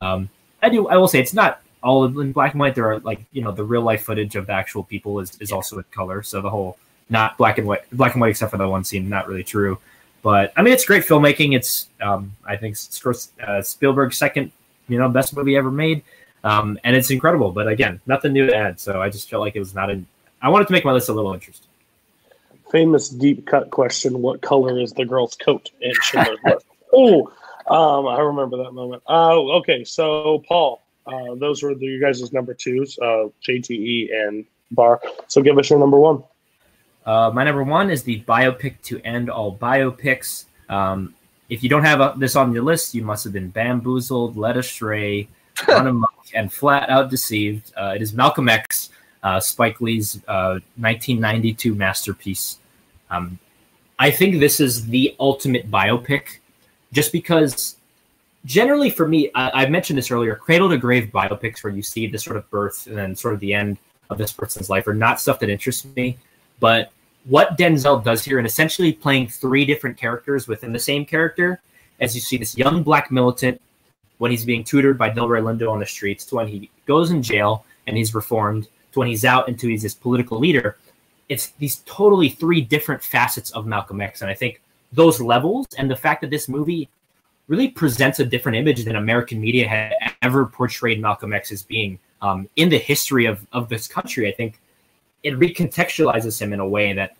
[0.00, 0.28] Um,
[0.62, 0.88] I do.
[0.88, 2.74] I will say it's not all in black and white.
[2.74, 5.52] There are like you know the real life footage of the actual people is, is
[5.52, 6.22] also in color.
[6.22, 6.78] So the whole
[7.08, 9.78] not black and white, black and white except for the one scene, not really true.
[10.22, 11.54] But I mean, it's great filmmaking.
[11.54, 12.76] It's um, I think
[13.46, 14.50] uh, Spielberg's second
[14.88, 16.02] you know best movie ever made,
[16.44, 17.52] um, and it's incredible.
[17.52, 18.80] But again, nothing new to add.
[18.80, 20.06] So I just felt like it was not in.
[20.42, 21.65] I wanted to make my list a little interesting.
[22.70, 26.66] Famous deep cut question: What color is the girl's coat in Schindler's List?
[26.92, 27.32] Oh,
[27.68, 29.02] um, I remember that moment.
[29.06, 29.84] Oh, okay.
[29.84, 35.00] So Paul, uh, those were the, you guys' number twos, uh, JTE and Bar.
[35.28, 36.22] So give us your number one.
[37.04, 40.46] Uh, my number one is the biopic to end all biopics.
[40.68, 41.14] Um,
[41.48, 44.56] if you don't have uh this on your list, you must have been bamboozled, led
[44.56, 45.28] astray,
[45.68, 47.72] run amok, and flat out deceived.
[47.76, 48.90] Uh, it is Malcolm X,
[49.26, 52.58] uh, Spike Lee's uh, 1992 masterpiece.
[53.10, 53.40] Um,
[53.98, 56.38] I think this is the ultimate biopic,
[56.92, 57.74] just because
[58.44, 60.36] generally for me, I, I mentioned this earlier.
[60.36, 63.40] Cradle to grave biopics where you see the sort of birth and then sort of
[63.40, 63.78] the end
[64.10, 66.16] of this person's life are not stuff that interests me.
[66.60, 66.92] But
[67.24, 71.60] what Denzel does here, and essentially playing three different characters within the same character,
[71.98, 73.60] as you see this young black militant
[74.18, 77.24] when he's being tutored by Delroy Lindo on the streets, to when he goes in
[77.24, 80.76] jail and he's reformed, to when he's out and to he's this political leader.
[81.28, 84.22] It's these totally three different facets of Malcolm X.
[84.22, 84.60] And I think
[84.92, 86.88] those levels and the fact that this movie
[87.48, 89.92] really presents a different image than American media had
[90.22, 94.28] ever portrayed Malcolm X as being um, in the history of, of this country.
[94.28, 94.60] I think
[95.22, 97.16] it recontextualizes him in a way that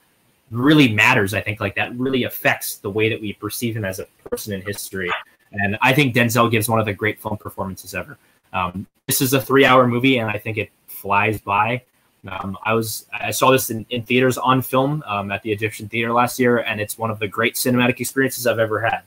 [0.51, 1.35] really matters.
[1.35, 4.53] I think like that really affects the way that we perceive him as a person
[4.53, 5.11] in history.
[5.53, 8.16] And I think Denzel gives one of the great film performances ever.
[8.53, 10.70] Um, this is a three-hour movie, and I think it
[11.06, 11.82] flies by.
[12.28, 15.88] Um, I was I saw this in, in theaters on film um, at the Egyptian
[15.88, 19.02] Theater last year, and it's one of the great cinematic experiences I've ever had.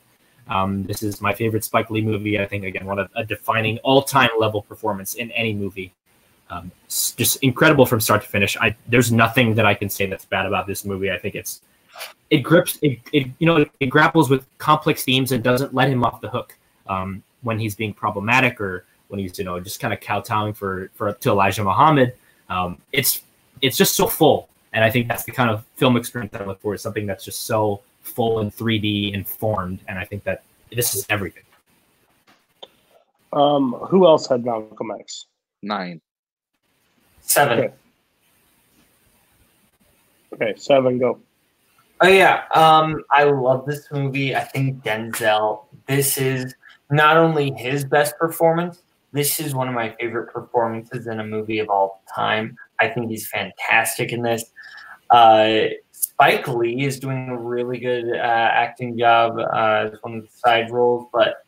[0.48, 2.40] Um, this is my favorite Spike Lee movie.
[2.40, 5.94] I think again one of a defining all-time level performance in any movie.
[6.50, 8.56] Um, just incredible from start to finish.
[8.56, 11.12] I there's nothing that I can say that's bad about this movie.
[11.12, 11.62] I think it's
[12.30, 15.90] it grips it, it you know it, it grapples with complex themes and doesn't let
[15.90, 16.58] him off the hook
[16.88, 20.90] um, when he's being problematic or when he's you know just kind of kowtowing for
[20.96, 22.14] for to Elijah Muhammad.
[22.50, 23.22] Um, it's
[23.62, 26.46] it's just so full, and I think that's the kind of film experience that I
[26.46, 26.74] look for.
[26.74, 31.06] Is something that's just so full and 3D informed, and I think that this is
[31.10, 31.44] everything.
[33.34, 35.26] Um, who else had Malcolm X?
[35.62, 36.02] Nine.
[37.22, 37.60] Seven.
[37.60, 37.74] Okay.
[40.34, 41.20] Okay, seven, go.
[42.02, 44.36] Oh yeah, um, I love this movie.
[44.36, 45.66] I think Denzel.
[45.86, 46.56] This is
[46.90, 48.82] not only his best performance.
[49.12, 52.56] This is one of my favorite performances in a movie of all time.
[52.80, 54.46] I think he's fantastic in this.
[55.10, 60.24] Uh, Spike Lee is doing a really good uh, acting job uh, as one of
[60.24, 61.46] the side roles, but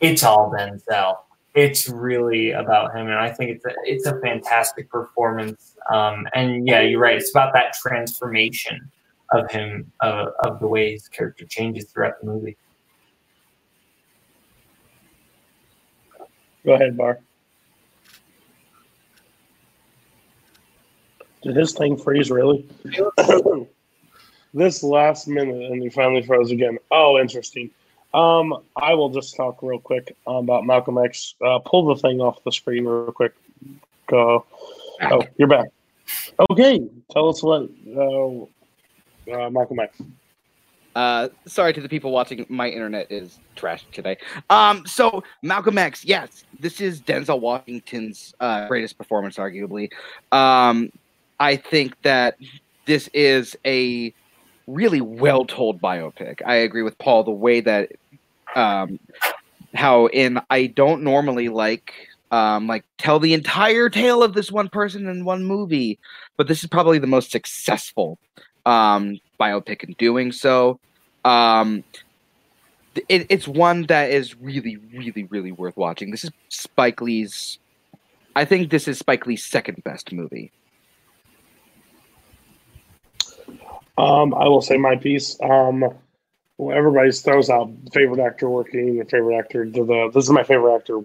[0.00, 1.18] it's all Denzel.
[1.54, 5.76] It's really about him, and I think it's a, it's a fantastic performance.
[5.92, 7.16] Um, and yeah, you're right.
[7.16, 8.90] It's about that transformation
[9.32, 12.56] of him, uh, of the way his character changes throughout the movie.
[16.64, 17.20] Go ahead, Bar.
[21.42, 22.68] Did his thing freeze really?
[24.54, 26.78] this last minute, and he finally froze again.
[26.90, 27.70] Oh, interesting.
[28.14, 31.34] Um, I will just talk real quick about Malcolm X.
[31.44, 33.34] Uh, pull the thing off the screen real quick.
[34.06, 34.46] Go.
[35.02, 35.68] Oh, you're back.
[36.50, 38.42] Okay, tell us what uh,
[39.32, 40.00] uh, Malcolm X.
[40.94, 42.44] Uh, sorry to the people watching.
[42.48, 44.18] My internet is trash today.
[44.50, 49.90] Um, so Malcolm X, yes, this is Denzel Washington's uh, greatest performance, arguably.
[50.32, 50.92] Um,
[51.40, 52.36] I think that
[52.86, 54.12] this is a
[54.66, 56.42] really well told biopic.
[56.44, 57.92] I agree with Paul the way that
[58.54, 58.98] um,
[59.74, 61.92] how in I don't normally like
[62.30, 65.98] um, like tell the entire tale of this one person in one movie,
[66.36, 68.18] but this is probably the most successful
[68.66, 70.78] um, biopic in doing so.
[71.24, 71.84] Um,
[73.08, 76.10] it, it's one that is really, really, really worth watching.
[76.10, 77.58] This is Spike Lee's.
[78.34, 80.52] I think this is Spike Lee's second best movie.
[83.98, 85.38] Um, I will say my piece.
[85.42, 85.84] Um,
[86.58, 89.64] well, everybody throws out favorite actor working, your favorite actor.
[89.64, 91.00] The, the, this is my favorite actor,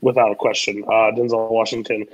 [0.00, 0.84] without a question.
[0.84, 2.06] Uh, Denzel Washington.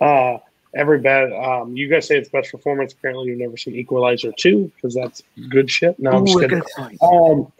[0.00, 0.38] Uh,
[0.74, 1.32] every bad.
[1.32, 2.92] Um, you guys say it's best performance.
[2.92, 5.98] Apparently, you've never seen Equalizer two because that's good shit.
[5.98, 6.60] No, I'm just kidding.
[6.60, 6.96] good.
[7.02, 7.52] Um,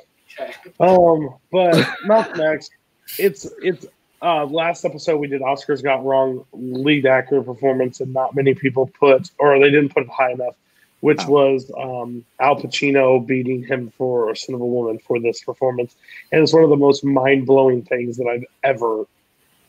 [0.81, 2.71] um, but Malcolm X,
[3.19, 3.87] it's it's
[4.23, 8.87] uh last episode we did Oscars got wrong lead actor performance and not many people
[8.99, 10.55] put or they didn't put it high enough,
[11.01, 11.31] which Oh.
[11.31, 15.97] was um Al Pacino beating him for Scent of a Woman for this performance.
[16.33, 19.03] And it's one of the most mind blowing things that I've ever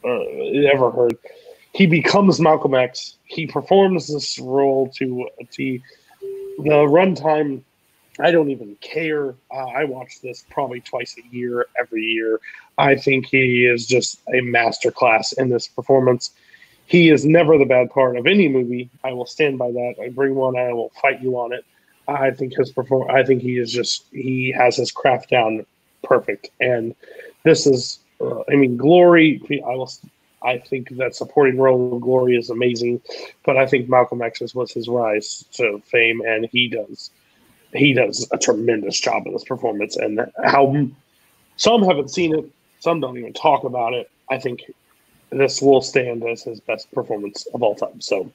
[0.04, 0.20] uh,
[0.74, 1.18] ever heard.
[1.74, 3.18] He becomes Malcolm X.
[3.24, 5.28] He performs this role to.
[6.58, 7.64] The runtime
[8.20, 9.36] I don't even care.
[9.52, 12.40] Uh, I watch this probably twice a year, every year.
[12.78, 16.32] I think he is just a masterclass in this performance.
[16.86, 18.90] He is never the bad part of any movie.
[19.04, 19.96] I will stand by that.
[20.02, 21.64] I bring one, I will fight you on it.
[22.08, 23.10] I think his perform.
[23.10, 25.66] I think he is just he has his craft down
[26.04, 26.50] perfect.
[26.60, 26.94] And
[27.44, 29.42] this is, uh, I mean, Glory.
[29.66, 29.90] I will.
[30.44, 33.02] I think that supporting role of Glory is amazing,
[33.46, 37.12] but I think Malcolm X's was his rise to fame, and he does
[37.74, 39.96] he does a tremendous job in this performance.
[39.96, 40.76] And how
[41.56, 42.52] some haven't seen it
[42.82, 44.10] some don't even talk about it.
[44.30, 44.64] I think
[45.30, 48.02] this will stand as his best performance of all time.
[48.02, 48.32] So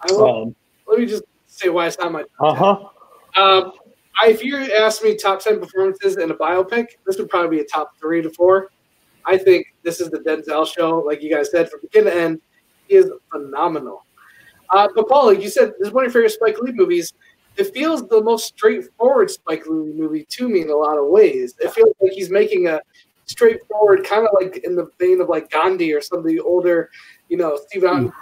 [0.00, 0.56] I will, um,
[0.88, 2.24] let me just say why it's not my.
[2.40, 2.88] uh-huh.
[3.36, 3.72] Um,
[4.20, 7.62] I, if you asked me top ten performances in a biopic, this would probably be
[7.62, 8.70] a top three to four.
[9.26, 12.40] I think this is the Denzel show, like you guys said, from beginning to end.
[12.88, 14.04] He is phenomenal.
[14.70, 17.12] Uh, but Paul, like you said, this is one of your favorite Spike Lee movies.
[17.56, 21.54] It feels the most straightforward Spike Lee movie to me in a lot of ways.
[21.60, 22.80] It feels like he's making a
[23.26, 26.90] straightforward, kind of like in the vein of like Gandhi or some of the older,
[27.28, 28.12] you know, Steve Allen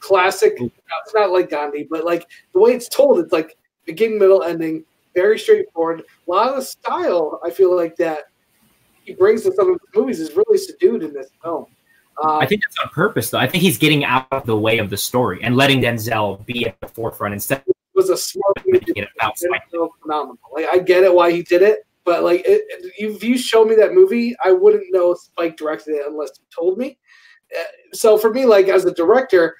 [0.00, 0.54] classic.
[0.60, 4.84] It's not like Gandhi, but like the way it's told, it's like beginning, middle, ending,
[5.14, 6.00] very straightforward.
[6.00, 8.24] A lot of the style, I feel like that
[9.04, 11.66] he brings to some of his movies is really subdued in this film.
[12.22, 13.38] Uh, I think that's on purpose, though.
[13.38, 16.66] I think he's getting out of the way of the story and letting Denzel be
[16.66, 17.62] at the forefront instead.
[17.66, 18.92] It was a smart thing to do.
[18.96, 19.62] It about Spike.
[19.72, 20.38] Denzel phenomenal.
[20.54, 22.62] Like I get it why he did it, but like it,
[22.98, 26.78] if you showed me that movie, I wouldn't know Spike directed it unless you told
[26.78, 26.98] me.
[27.58, 27.62] Uh,
[27.92, 29.56] So for me, like as a director,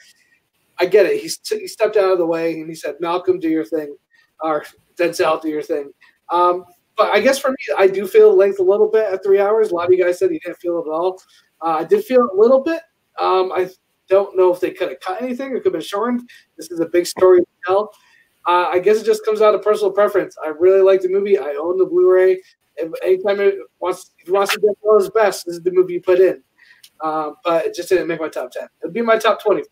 [0.79, 1.21] I get it.
[1.21, 3.97] He, he stepped out of the way and he said, "Malcolm, do your thing,"
[4.41, 4.65] or
[4.97, 5.91] Denzel, do your thing.
[6.31, 6.65] Um,
[6.97, 9.71] but I guess for me, I do feel length a little bit at three hours.
[9.71, 11.21] A lot of you guys said you didn't feel it at all.
[11.61, 12.83] Uh, I did feel a little bit.
[13.19, 13.69] Um, I
[14.09, 15.53] don't know if they could have cut anything.
[15.53, 16.29] It could have been shortened.
[16.57, 17.93] This is a big story to tell.
[18.47, 20.37] Uh, I guess it just comes out of personal preference.
[20.45, 21.39] I really like the movie.
[21.39, 22.41] I own the Blu-ray.
[22.77, 26.01] If anytime it wants, if to get all his best, this is the movie you
[26.01, 26.43] put in.
[27.01, 28.67] Uh, but it just didn't make my top ten.
[28.83, 29.63] It'd be my top twenty.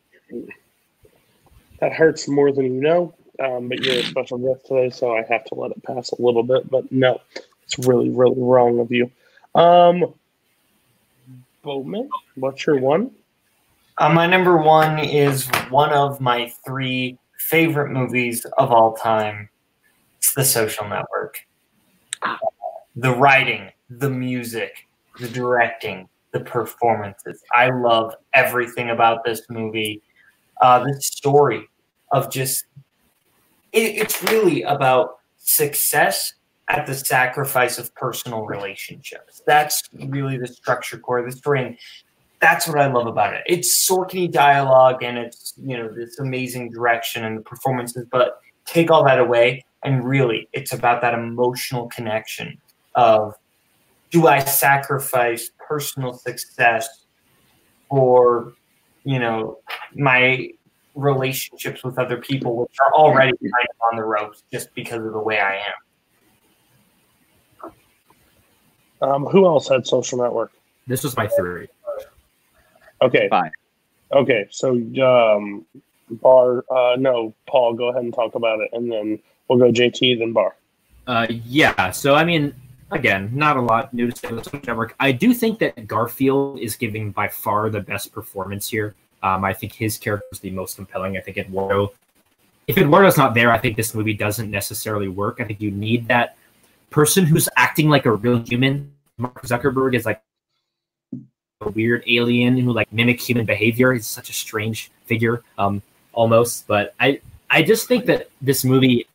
[1.80, 5.24] That hurts more than you know, um, but you're a special guest today, so I
[5.30, 6.70] have to let it pass a little bit.
[6.70, 7.20] But no,
[7.64, 9.10] it's really, really wrong of you.
[9.54, 10.14] Um,
[11.62, 13.10] Bowman, what's your one?
[13.98, 19.48] Uh, my number one is one of my three favorite movies of all time.
[20.18, 21.46] It's The Social Network.
[22.96, 24.86] The writing, the music,
[25.18, 27.42] the directing, the performances.
[27.54, 30.02] I love everything about this movie.
[30.62, 31.68] Uh, the story
[32.12, 32.64] of just,
[33.72, 36.34] it, it's really about success
[36.68, 39.42] at the sacrifice of personal relationships.
[39.46, 41.64] That's really the structure core of the story.
[41.64, 41.78] And
[42.40, 43.42] that's what I love about it.
[43.46, 48.90] It's Sorkin dialogue and it's you know this amazing direction and the performances, but take
[48.90, 52.58] all that away and really it's about that emotional connection
[52.94, 53.34] of
[54.10, 57.04] do I sacrifice personal success
[57.88, 58.52] for
[59.04, 59.58] you know
[59.94, 60.48] my
[60.94, 65.12] relationships with other people which are already kind of on the ropes just because of
[65.12, 65.62] the way I am.
[69.02, 70.52] Um, who else had Social Network?
[70.86, 71.68] This was my three.
[73.02, 73.50] Okay, Fine.
[74.12, 74.46] okay.
[74.50, 74.72] So,
[75.02, 75.64] um,
[76.10, 79.18] Bar, uh, no, Paul, go ahead and talk about it, and then
[79.48, 80.54] we'll go JT, then Bar.
[81.06, 81.90] Uh, yeah.
[81.92, 82.54] So I mean,
[82.90, 84.94] again, not a lot new to say about Social Network.
[85.00, 88.94] I do think that Garfield is giving by far the best performance here.
[89.22, 91.16] Um, I think his character is the most compelling.
[91.16, 91.92] I think Eduardo,
[92.66, 95.40] if Eduardo's not there, I think this movie doesn't necessarily work.
[95.40, 96.36] I think you need that
[96.90, 98.92] person who's acting like a real human.
[99.18, 100.22] Mark Zuckerberg is like
[101.60, 103.92] a weird alien who like mimics human behavior.
[103.92, 105.82] He's such a strange figure, um,
[106.12, 106.66] almost.
[106.66, 107.20] But I,
[107.50, 109.06] I just think that this movie.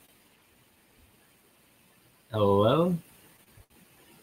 [2.32, 2.96] Hello.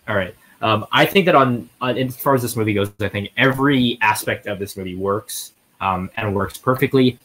[0.07, 0.35] All right.
[0.61, 3.99] Um, I think that on, on as far as this movie goes, I think every
[4.01, 5.53] aspect of this movie works
[5.83, 7.19] um, and works perfectly,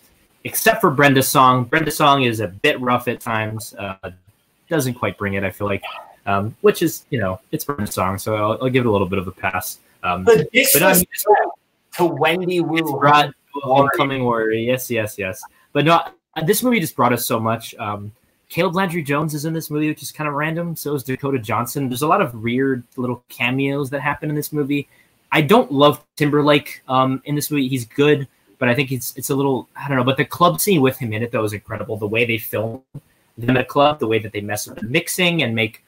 [0.44, 1.64] except for Brenda's song.
[1.64, 3.74] Brenda's song is a bit rough at times.
[3.76, 4.12] Uh,
[4.68, 5.46] doesn't quite bring it.
[5.46, 5.84] I feel like,
[6.26, 9.08] um, which is you know it's Brenda's song, so I'll, I'll give it a little
[9.08, 9.80] bit of a pass.
[10.04, 11.48] Um, The but I mean, disrespect
[11.94, 12.78] to Wendy Wu.
[12.78, 14.52] it's brought Homecoming Warrior.
[14.52, 15.42] Yes, yes, yes.
[15.72, 16.02] But no,
[16.36, 17.76] uh, this movie just brought us so much.
[17.76, 18.12] Um,
[18.50, 20.76] Caleb Landry Jones is in this movie, which is kind of random.
[20.76, 21.90] So is Dakota Johnson.
[21.90, 24.88] There's a lot of weird little cameos that happen in this movie.
[25.32, 27.68] I don't love Timberlake um, in this movie.
[27.68, 28.28] He's good,
[28.60, 30.04] but I think it's it's a little I don't know.
[30.04, 31.98] But the club scene with him in it though is incredible.
[31.98, 32.84] The way they film
[33.38, 35.84] them at club, the way that they mess with the mixing and make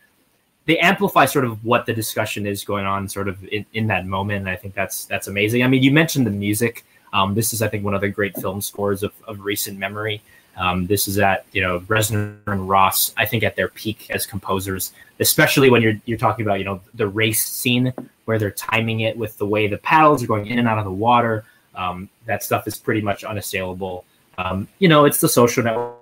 [0.66, 4.06] they amplify sort of what the discussion is going on sort of in, in that
[4.06, 4.41] moment.
[4.41, 5.64] And I think that's that's amazing.
[5.64, 6.86] I mean, you mentioned the music.
[7.12, 10.22] Um, this is, I think, one of the great film scores of, of recent memory.
[10.58, 14.28] Um, this is at you know Reznor and Ross, I think, at their peak as
[14.28, 17.91] composers, especially when you're you're talking about you know the race scene
[18.26, 20.86] where they're timing it with the way the paddles are going in and out of
[20.86, 21.46] the water.
[21.80, 24.03] Um, that stuff is pretty much unassailable.
[24.38, 25.95] Um, you know, it's the social network.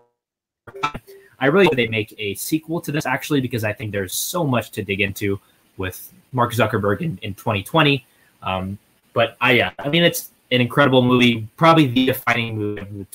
[1.39, 4.71] I really they make a sequel to this actually because I think there's so much
[4.71, 5.39] to dig into
[5.77, 8.03] with Mark Zuckerberg in, in 2020.
[8.41, 8.79] Um,
[9.13, 13.05] but I yeah, I mean it's an incredible movie, probably the defining movie.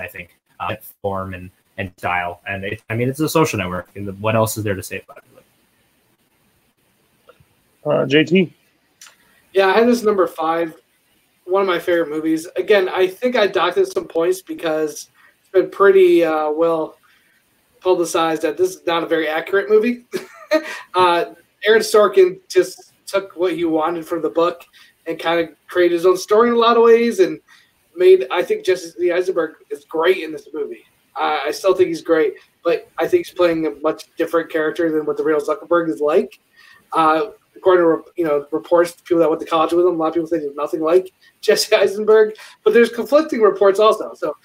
[0.00, 3.88] I think uh, form and and style, and it, I mean it's a social network.
[3.94, 5.32] And what else is there to say about it?
[7.84, 8.52] Uh, JT,
[9.52, 10.74] Yeah, I had this number five.
[11.44, 12.46] One of my favorite movies.
[12.56, 15.10] Again, I think I docked it some points because
[15.40, 16.96] it's been pretty uh, well
[17.80, 20.06] publicized that this is not a very accurate movie.
[20.94, 21.26] uh,
[21.64, 24.64] Aaron Sorkin just took what he wanted from the book
[25.06, 27.40] and kind of created his own story in a lot of ways and
[27.96, 28.26] made.
[28.30, 30.84] I think Jesse Eisenberg is great in this movie.
[31.16, 32.34] Uh, I still think he's great,
[32.64, 36.00] but I think he's playing a much different character than what the real Zuckerberg is
[36.00, 36.38] like.
[36.92, 40.08] Uh, according to you know reports, people that went to college with him, a lot
[40.08, 42.34] of people think he's nothing like Jesse Eisenberg.
[42.64, 44.14] But there's conflicting reports also.
[44.14, 44.36] So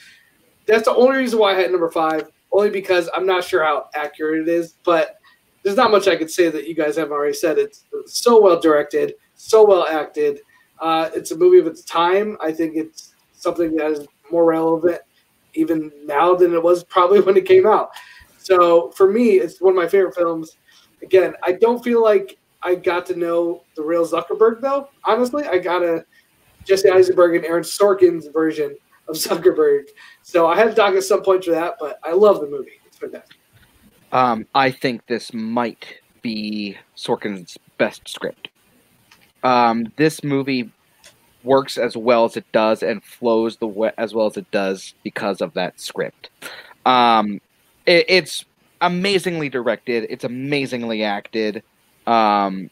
[0.65, 3.85] that's the only reason why I had number five, only because I'm not sure how
[3.95, 4.75] accurate it is.
[4.83, 5.17] But
[5.63, 7.57] there's not much I could say that you guys haven't already said.
[7.57, 10.41] It's so well directed, so well acted.
[10.79, 12.37] Uh, it's a movie of its time.
[12.39, 15.01] I think it's something that is more relevant
[15.53, 17.89] even now than it was probably when it came out.
[18.37, 20.55] So for me, it's one of my favorite films.
[21.01, 22.37] Again, I don't feel like
[22.67, 24.89] I got to know the real Zuckerberg though.
[25.05, 26.05] Honestly, I got a
[26.65, 28.75] Jesse Eisenberg and Aaron Sorkin's version
[29.07, 29.83] of Zuckerberg.
[30.21, 32.73] So I had to talk at some point for that, but I love the movie.
[32.85, 33.37] It's fantastic.
[34.11, 35.85] Um, I think this might
[36.21, 38.49] be Sorkin's best script.
[39.43, 40.69] Um, this movie
[41.45, 44.93] works as well as it does and flows the way, as well as it does
[45.03, 46.31] because of that script.
[46.85, 47.39] Um,
[47.85, 48.43] it, it's
[48.81, 50.07] amazingly directed.
[50.09, 51.63] It's amazingly acted.
[52.07, 52.69] Um,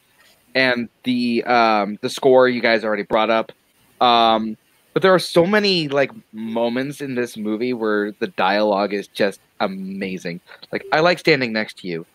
[0.55, 3.51] and the um, the score you guys already brought up.
[4.01, 4.57] Um,
[4.93, 9.41] but there are so many like moments in this movie where the dialogue is just
[9.59, 10.39] amazing.
[10.71, 12.05] Like I like standing next to you.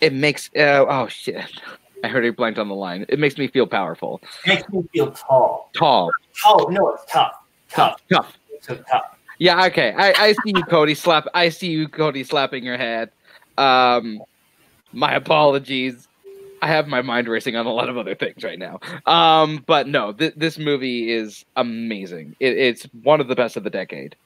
[0.00, 1.44] It makes uh, oh shit.
[2.04, 3.06] I heard it blanked on the line.
[3.08, 4.20] It makes me feel powerful.
[4.44, 5.70] It makes me feel tall.
[5.74, 6.10] Tall.
[6.44, 7.32] Oh no, it's tough.
[7.70, 8.00] Tough.
[8.10, 8.38] Tough.
[8.60, 9.16] So tough.
[9.38, 9.94] Yeah, okay.
[9.96, 10.94] I, I see you, Cody.
[10.94, 11.26] Slap.
[11.34, 13.10] I see you, Cody, slapping your head.
[13.58, 14.22] Um,
[14.96, 16.08] my apologies.
[16.62, 18.80] I have my mind racing on a lot of other things right now.
[19.04, 22.34] Um, but no, th- this movie is amazing.
[22.40, 24.16] It, it's one of the best of the decade.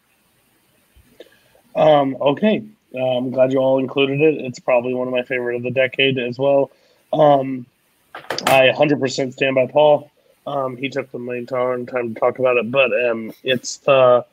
[1.74, 2.62] Um, okay.
[2.94, 4.44] Uh, I'm glad you all included it.
[4.44, 6.70] It's probably one of my favorite of the decade as well.
[7.12, 7.66] Um,
[8.14, 10.10] I 100% stand by Paul.
[10.46, 14.24] Um, he took the main time time to talk about it, but um, it's the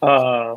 [0.00, 0.56] uh,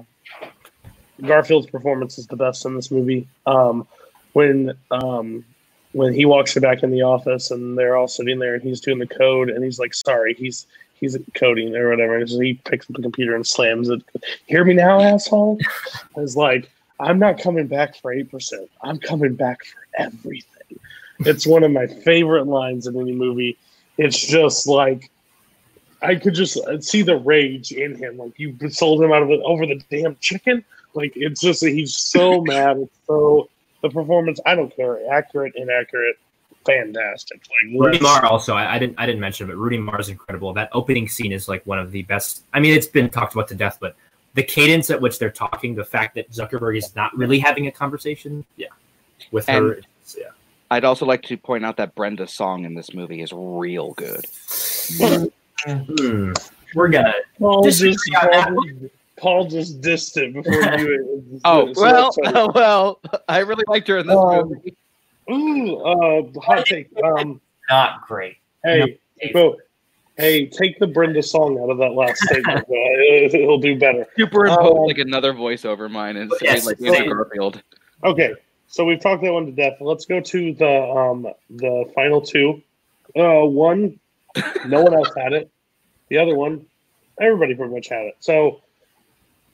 [1.22, 3.28] Garfield's performance is the best in this movie.
[3.46, 3.88] Um,
[4.36, 5.46] when um,
[5.94, 9.00] when he walks back in the office and they're all sitting there and he's doing
[9.00, 10.68] the code and he's like, "Sorry, he's
[11.00, 14.02] he's coding or whatever." And so he picks up the computer and slams it.
[14.48, 15.58] Hear me now, asshole.
[16.18, 18.70] It's like I'm not coming back for eight percent.
[18.84, 20.80] I'm coming back for everything.
[21.20, 23.58] It's one of my favorite lines in any movie.
[23.98, 25.10] It's just like
[26.02, 28.18] I could just see the rage in him.
[28.18, 30.66] Like you sold him out of it over the damn chicken.
[30.94, 32.80] Like it's just he's so mad.
[32.80, 33.50] It's so
[33.90, 34.40] the performance.
[34.46, 35.00] I don't care.
[35.12, 36.18] Accurate, inaccurate,
[36.66, 37.42] fantastic.
[37.42, 40.00] Like Rudy let's- Marr also, I, I didn't I didn't mention, it, but Rooney Mara
[40.00, 40.54] is incredible.
[40.54, 42.44] That opening scene is like one of the best.
[42.54, 43.96] I mean, it's been talked about to death, but
[44.34, 47.72] the cadence at which they're talking, the fact that Zuckerberg is not really having a
[47.72, 48.68] conversation, yeah,
[49.32, 50.30] with her, And- it's- yeah.
[50.72, 54.26] I'd also like to point out that Brenda's song in this movie is real good.
[55.68, 56.32] Hmm.
[56.76, 57.14] We're gonna.
[57.40, 57.64] Paul
[59.18, 61.12] Disagree just, on that Paul, Paul just dissed it before you.
[61.46, 64.76] Oh so well, that's well, I really liked her in this Um, movie.
[65.32, 66.90] Ooh, uh, hot take.
[67.04, 68.38] Um, Not great.
[68.64, 69.00] hey,
[69.32, 69.56] bro,
[70.18, 72.60] hey, take the Brenda song out of that last statement.
[72.60, 74.06] Uh, it- it'll do better.
[74.18, 77.14] Superimpose um, like another voiceover mine and say Yes, like Andrew.
[77.16, 77.62] Garfield.
[78.04, 78.34] Okay,
[78.68, 79.78] so we've talked that one to death.
[79.82, 82.62] Let's go to the um the final two.
[83.16, 84.00] Uh, one,
[84.68, 85.50] no one else had it.
[86.10, 86.66] The other one,
[87.20, 88.16] everybody pretty much had it.
[88.20, 88.62] So,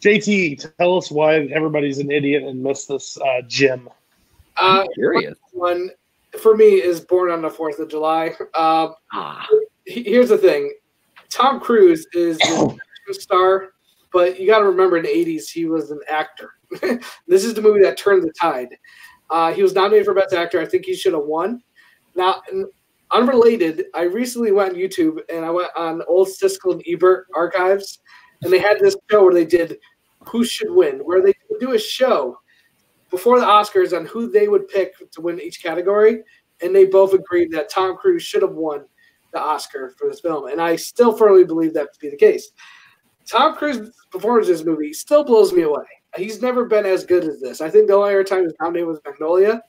[0.01, 3.87] JT, tell us why everybody's an idiot and missed this uh, gym.
[4.57, 5.37] Uh, curious.
[5.53, 5.91] one
[6.39, 8.33] for me is Born on the Fourth of July.
[8.53, 9.47] Uh, Ah,
[9.85, 10.73] here's the thing:
[11.29, 13.73] Tom Cruise is a star,
[14.11, 16.53] but you got to remember in the '80s he was an actor.
[17.27, 18.69] this is the movie that turned the tide.
[19.29, 20.59] Uh, he was nominated for Best Actor.
[20.59, 21.61] I think he should have won.
[22.15, 22.41] Now,
[23.11, 27.99] unrelated, I recently went on YouTube and I went on old Siskel and Ebert archives,
[28.41, 29.77] and they had this show where they did
[30.27, 32.37] Who Should Win, where they do a show
[33.09, 36.23] before the Oscars on who they would pick to win each category,
[36.61, 38.85] and they both agreed that Tom Cruise should have won
[39.33, 42.51] the Oscar for this film, and I still firmly believe that to be the case.
[43.25, 45.85] Tom Cruise's performance in this movie still blows me away.
[46.17, 47.61] He's never been as good as this.
[47.61, 49.61] I think the only other time was nominated was Magnolia,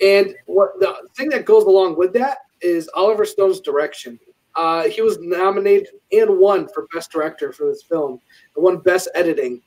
[0.00, 4.18] and what the thing that goes along with that is Oliver Stone's direction.
[4.56, 8.20] Uh, he was nominated and won for Best Director for this film,
[8.54, 9.60] and won Best Editing.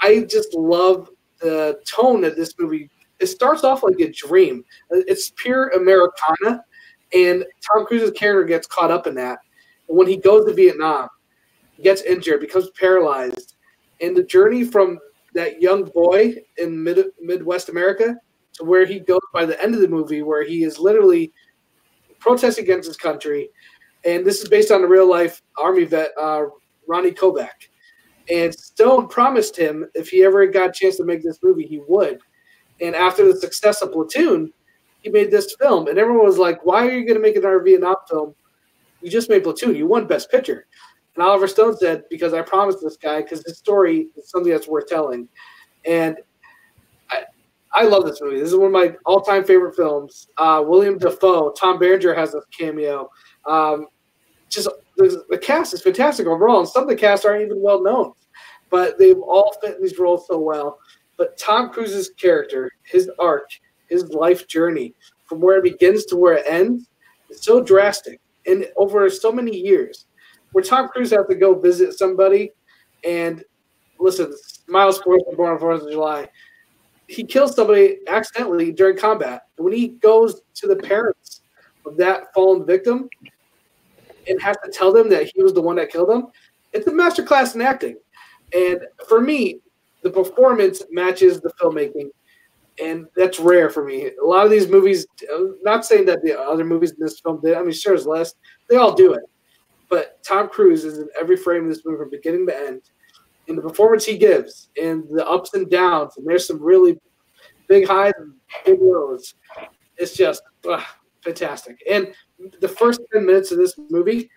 [0.00, 1.10] I just love
[1.40, 2.90] the tone of this movie.
[3.18, 4.64] It starts off like a dream.
[4.90, 6.62] It's pure Americana,
[7.12, 9.38] and Tom Cruise's character gets caught up in that.
[9.86, 11.08] When he goes to Vietnam,
[11.76, 13.56] he gets injured, becomes paralyzed,
[14.00, 14.98] and the journey from
[15.34, 18.16] that young boy in mid- Midwest America
[18.54, 21.32] to where he goes by the end of the movie, where he is literally
[22.18, 23.50] protesting against his country,
[24.04, 26.44] and this is based on a real life army vet, uh,
[26.86, 27.48] Ronnie Kovic.
[28.30, 31.80] And Stone promised him if he ever got a chance to make this movie, he
[31.88, 32.20] would.
[32.80, 34.52] And after the success of Platoon,
[35.00, 37.60] he made this film, and everyone was like, "Why are you going to make another
[37.60, 38.34] Vietnam film?
[39.00, 39.76] You just made Platoon.
[39.76, 40.66] You won Best Picture."
[41.14, 44.68] And Oliver Stone said, "Because I promised this guy, because his story is something that's
[44.68, 45.28] worth telling."
[45.84, 46.16] And
[47.72, 48.38] I, love this movie.
[48.38, 50.28] This is one of my all-time favorite films.
[50.36, 53.08] Uh, William Dafoe, Tom Berenger has a cameo.
[53.48, 53.86] Um,
[54.48, 57.82] just the, the cast is fantastic overall, and some of the cast aren't even well
[57.82, 58.12] known,
[58.70, 60.78] but they've all fit in these roles so well.
[61.16, 63.50] But Tom Cruise's character, his arc,
[63.88, 64.94] his life journey,
[65.26, 66.88] from where it begins to where it ends,
[67.30, 70.06] is so drastic, and over so many years,
[70.52, 72.52] where Tom Cruise has to go visit somebody,
[73.04, 73.44] and
[73.98, 74.32] listen,
[74.68, 76.28] Miles Forrest born on Fourth of July.
[77.06, 79.42] He kills somebody accidentally during combat.
[79.56, 81.40] When he goes to the parents
[81.86, 83.08] of that fallen victim,
[84.28, 86.28] and has to tell them that he was the one that killed them,
[86.72, 87.96] it's a masterclass in acting.
[88.54, 89.60] And for me,
[90.02, 92.10] the performance matches the filmmaking,
[92.82, 94.10] and that's rare for me.
[94.22, 95.06] A lot of these movies,
[95.62, 98.34] not saying that the other movies in this film did, I mean, sure as less,
[98.68, 99.24] they all do it.
[99.88, 102.82] But Tom Cruise is in every frame of this movie from beginning to end.
[103.48, 106.98] And the performance he gives, and the ups and downs, and there's some really
[107.66, 108.34] big highs and
[108.66, 109.34] big lows.
[109.96, 110.82] It's just ugh,
[111.24, 111.82] fantastic.
[111.90, 112.14] And
[112.60, 114.30] the first 10 minutes of this movie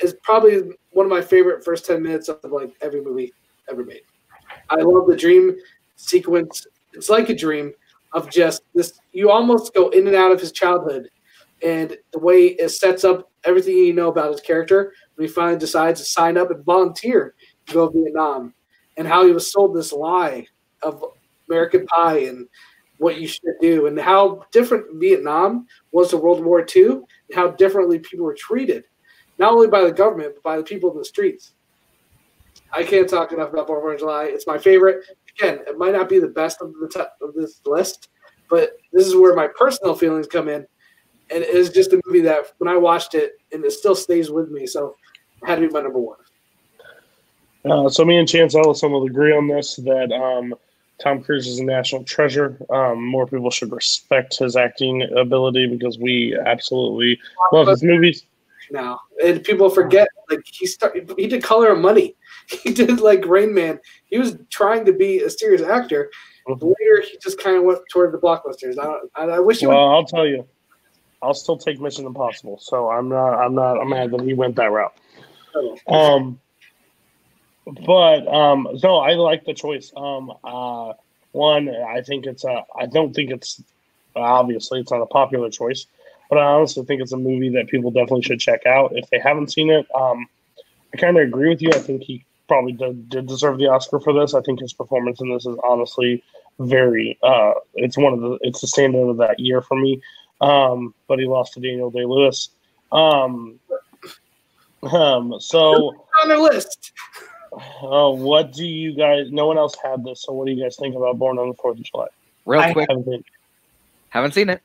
[0.00, 0.62] is probably
[0.92, 3.32] one of my favorite first 10 minutes of like every movie
[3.70, 4.02] ever made.
[4.70, 5.56] I love the dream
[5.96, 6.66] sequence.
[6.92, 7.72] It's like a dream
[8.12, 9.00] of just this.
[9.12, 11.10] You almost go in and out of his childhood,
[11.62, 15.58] and the way it sets up everything you know about his character when he finally
[15.58, 17.34] decides to sign up and volunteer
[17.66, 18.54] to go to Vietnam,
[18.96, 20.46] and how he was sold this lie
[20.82, 21.04] of
[21.48, 22.48] American Pie and
[22.98, 27.04] what you should do, and how different Vietnam was to World War II, and
[27.34, 28.84] how differently people were treated,
[29.38, 31.54] not only by the government but by the people in the streets.
[32.72, 34.24] I can't talk enough about Fourth of July.
[34.24, 35.04] It's my favorite.
[35.38, 38.08] Again, it might not be the best of the top of this list,
[38.50, 40.66] but this is where my personal feelings come in.
[41.30, 44.30] And it is just a movie that when I watched it, and it still stays
[44.30, 44.66] with me.
[44.66, 44.96] So
[45.42, 46.18] it had to be my number one.
[47.64, 50.54] Uh, so me and Chance Ellison will agree on this that um,
[51.02, 52.58] Tom Cruise is a national treasure.
[52.70, 57.20] Um, more people should respect his acting ability because we absolutely
[57.52, 58.24] love his movies.
[58.70, 61.12] Now, and people forget like he started.
[61.16, 62.14] He did Color of Money.
[62.50, 63.78] He did like Rain Man.
[64.06, 66.10] He was trying to be a serious actor.
[66.48, 66.62] Mhm.
[66.62, 68.78] Later, he just kind of went toward the blockbusters.
[68.78, 69.74] I, I, I wish he would.
[69.74, 70.46] Well, I'll tell you,
[71.20, 72.58] I'll still take Mission Impossible.
[72.58, 74.94] So I'm not, I'm not, I'm mad that he went that route.
[75.88, 76.40] Um,
[77.86, 79.92] but um, no, I like the choice.
[79.96, 80.92] Um, uh,
[81.32, 82.64] one, I think it's a.
[82.78, 83.62] I don't think it's
[84.16, 85.86] obviously it's not a popular choice,
[86.30, 89.18] but I honestly think it's a movie that people definitely should check out if they
[89.18, 89.86] haven't seen it.
[89.94, 90.26] Um,
[90.94, 91.70] I kind of agree with you.
[91.70, 94.34] I think he probably did, did deserve the Oscar for this.
[94.34, 96.22] I think his performance in this is honestly
[96.58, 97.18] very.
[97.22, 98.38] Uh, it's one of the.
[98.42, 100.00] It's the standout of that year for me.
[100.40, 102.48] Um, but he lost to Daniel Day Lewis.
[102.92, 103.58] Um,
[104.82, 105.94] um, so.
[106.22, 106.92] on the list.
[107.52, 109.30] Uh, what do you guys?
[109.30, 111.54] No one else had this, so what do you guys think about Born on the
[111.54, 112.06] Fourth of July?
[112.46, 113.24] Real I quick, Haven't been-
[114.10, 114.62] haven't seen it.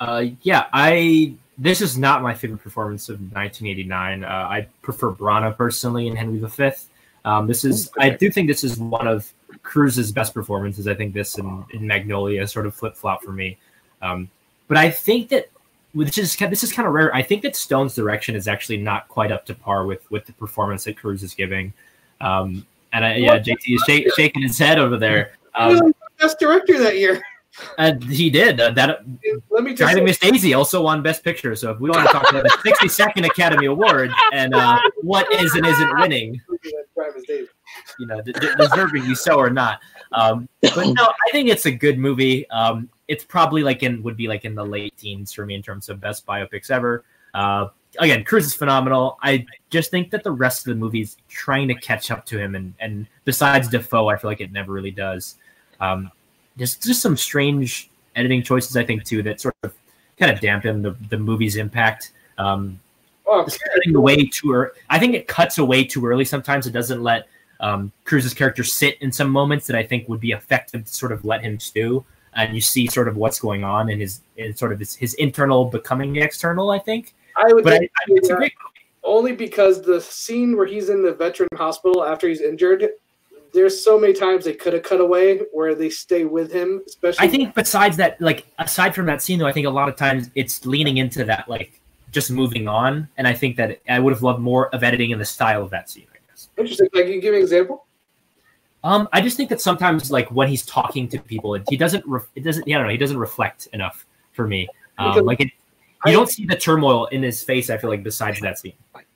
[0.00, 4.24] Uh, yeah, I this is not my favorite performance of 1989.
[4.24, 6.70] Uh, I prefer Branagh personally in Henry V.
[7.24, 9.32] Um, this is I do think this is one of
[9.62, 10.88] Cruise's best performances.
[10.88, 13.58] I think this and, and Magnolia sort of flip flop for me.
[14.00, 14.28] Um,
[14.66, 15.50] but I think that
[15.94, 17.14] which is this is kind of rare.
[17.14, 20.32] I think that Stone's direction is actually not quite up to par with with the
[20.32, 21.72] performance that Cruise is giving.
[22.20, 25.32] Um, and I, yeah, JT is shake, shaking his head over there.
[25.56, 27.22] He Um, best director that year.
[27.78, 29.04] and he did uh, that.
[29.50, 31.54] Let me just Driving Miss Daisy also won Best Picture.
[31.56, 35.54] So if we want to talk about the 62nd Academy Award and uh, what is
[35.54, 36.81] and isn't winning, Drive is David.
[37.98, 39.80] You know, d- d- deserving you so or not.
[40.12, 42.48] Um, but no, I think it's a good movie.
[42.50, 45.62] Um, it's probably like in would be like in the late teens for me in
[45.62, 47.04] terms of best biopics ever.
[47.34, 47.68] Uh,
[47.98, 49.18] again, Cruise is phenomenal.
[49.22, 52.38] I just think that the rest of the movie is trying to catch up to
[52.38, 55.36] him, and and besides Defoe, I feel like it never really does.
[55.80, 56.10] Um,
[56.56, 59.72] there's just some strange editing choices, I think, too, that sort of
[60.18, 62.12] kind of dampen the, the movie's impact.
[62.36, 62.78] Um,
[63.26, 64.70] Oh, cutting away too early.
[64.90, 66.24] I think it cuts away too early.
[66.24, 67.28] Sometimes it doesn't let
[67.62, 71.12] um, Cruise's character sit in some moments that I think would be effective to sort
[71.12, 74.54] of let him stew, and you see sort of what's going on in his in
[74.54, 76.70] sort of his, his internal becoming external.
[76.70, 78.52] I think, I would but I, I, it's a great
[79.04, 82.88] only because the scene where he's in the veteran hospital after he's injured,
[83.52, 87.26] there's so many times they could have cut away where they stay with him, especially.
[87.26, 89.96] I think besides that, like aside from that scene, though, I think a lot of
[89.96, 91.80] times it's leaning into that, like
[92.12, 93.08] just moving on.
[93.16, 95.70] And I think that I would have loved more of editing in the style of
[95.70, 96.06] that scene.
[96.56, 96.88] I interesting.
[96.92, 97.86] Like, can you give me an example?
[98.84, 102.04] Um, I just think that sometimes, like when he's talking to people, he doesn't.
[102.06, 102.66] Re- it doesn't.
[102.66, 102.92] Yeah, I don't know.
[102.92, 104.68] He doesn't reflect enough for me.
[104.98, 105.50] Um, like it,
[106.04, 107.70] I- you don't see the turmoil in his face.
[107.70, 108.74] I feel like besides that scene.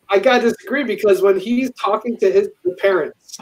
[0.09, 3.39] I gotta disagree because when he's talking to his the parents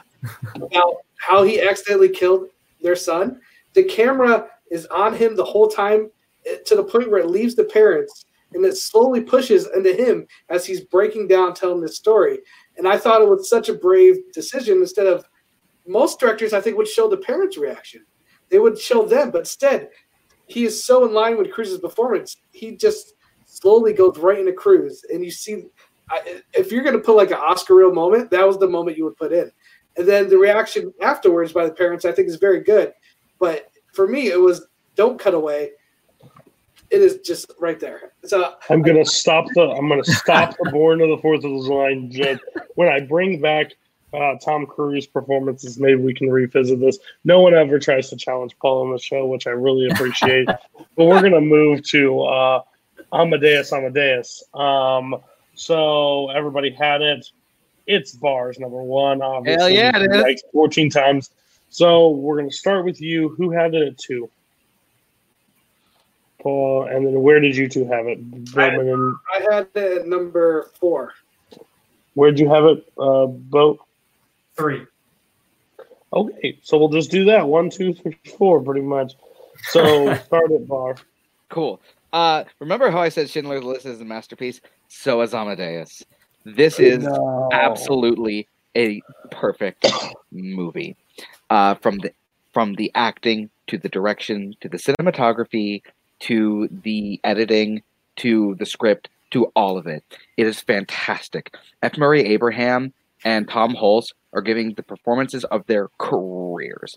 [0.55, 2.48] about how he accidentally killed
[2.81, 3.40] their son,
[3.74, 6.11] the camera is on him the whole time
[6.47, 8.24] eh, to the point where it leaves the parents
[8.55, 12.39] and it slowly pushes into him as he's breaking down telling this story.
[12.76, 15.24] And I thought it was such a brave decision instead of
[15.86, 18.05] most directors I think would show the parents' reaction.
[18.48, 19.90] They would show them, but instead
[20.46, 22.36] he is so in line with Cruise's performance.
[22.52, 23.14] He just
[23.46, 25.64] slowly goes right into Cruz, and you see
[26.52, 29.05] if you're going to put like an Oscar real moment, that was the moment you
[29.05, 29.51] would put in.
[29.96, 32.92] And then the reaction afterwards by the parents, I think, is very good.
[33.38, 35.70] But for me, it was don't cut away.
[36.90, 38.12] It is just right there.
[38.24, 39.62] So I'm gonna stop the.
[39.62, 42.11] I'm gonna stop the board of the Fourth of the line.
[42.11, 42.43] Just
[42.74, 43.73] when I bring back
[44.12, 46.98] uh, Tom Cruise performances, maybe we can revisit this.
[47.24, 50.47] No one ever tries to challenge Paul on the show, which I really appreciate.
[50.97, 52.62] but we're gonna move to uh,
[53.12, 53.73] Amadeus.
[53.73, 54.44] Amadeus.
[54.55, 55.16] Um,
[55.55, 57.27] so everybody had it.
[57.86, 59.20] It's bars number one.
[59.20, 60.23] Obviously, yeah, it is.
[60.23, 61.31] like 14 times.
[61.70, 63.31] So we're gonna start with you.
[63.31, 64.31] Who had it at two?
[66.44, 68.18] Paul, and then where did you two have it?
[68.52, 71.14] Bowman and I had it at number four.
[72.12, 73.78] Where'd you have it, uh, Boat?
[74.54, 74.82] Three.
[76.12, 77.48] Okay, so we'll just do that.
[77.48, 79.14] One, two, three, four, pretty much.
[79.70, 80.96] So start at bar.
[81.48, 81.80] Cool.
[82.12, 84.60] Uh, remember how I said Schindler's List is a masterpiece?
[84.88, 86.04] So is Amadeus.
[86.44, 87.48] This is No.
[87.52, 88.46] absolutely
[88.76, 89.00] a
[89.30, 89.90] perfect
[90.30, 90.94] movie.
[91.48, 92.12] Uh, from the
[92.52, 95.82] from the acting to the direction to the cinematography
[96.24, 97.82] to the editing
[98.16, 100.02] to the script to all of it.
[100.36, 101.55] It is fantastic.
[101.82, 101.98] F.
[101.98, 102.92] Murray Abraham
[103.24, 106.96] and Tom Hulce are giving the performances of their careers.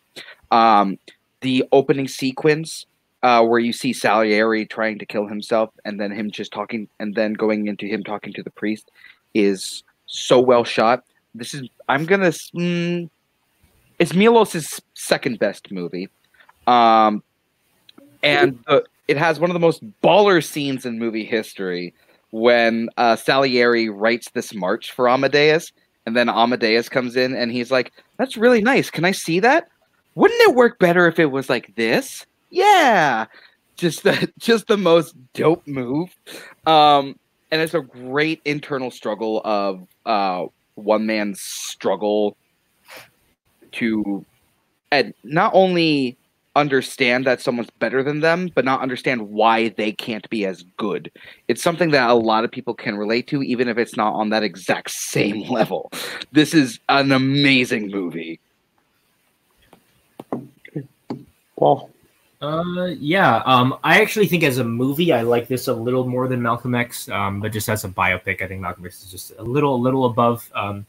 [0.51, 0.97] Um,
[1.41, 2.85] the opening sequence
[3.23, 7.15] uh, where you see Salieri trying to kill himself and then him just talking and
[7.15, 8.91] then going into him talking to the priest
[9.33, 11.03] is so well shot.
[11.35, 13.09] This is I'm gonna mm,
[13.99, 16.09] it's Milos's second best movie,
[16.65, 17.23] um,
[18.23, 21.93] and the, it has one of the most baller scenes in movie history
[22.31, 25.71] when uh, Salieri writes this march for Amadeus,
[26.05, 28.89] and then Amadeus comes in and he's like, "That's really nice.
[28.89, 29.69] Can I see that?
[30.15, 33.25] Wouldn't it work better if it was like this?" Yeah,
[33.77, 36.09] just the just the most dope move.
[36.65, 37.17] Um,
[37.51, 42.35] and it's a great internal struggle of uh, one man's struggle
[43.73, 44.25] to
[44.91, 46.17] and not only
[46.57, 51.11] understand that someone's better than them, but not understand why they can't be as good.
[51.47, 54.29] It's something that a lot of people can relate to, even if it's not on
[54.29, 55.91] that exact same level.
[56.31, 58.39] This is an amazing movie.
[61.57, 61.89] Paul.
[62.39, 63.38] Uh, yeah.
[63.45, 66.75] Um, I actually think as a movie, I like this a little more than Malcolm
[66.75, 67.09] X.
[67.09, 69.81] Um, but just as a biopic, I think Malcolm X is just a little, a
[69.81, 70.49] little above.
[70.53, 70.85] Um,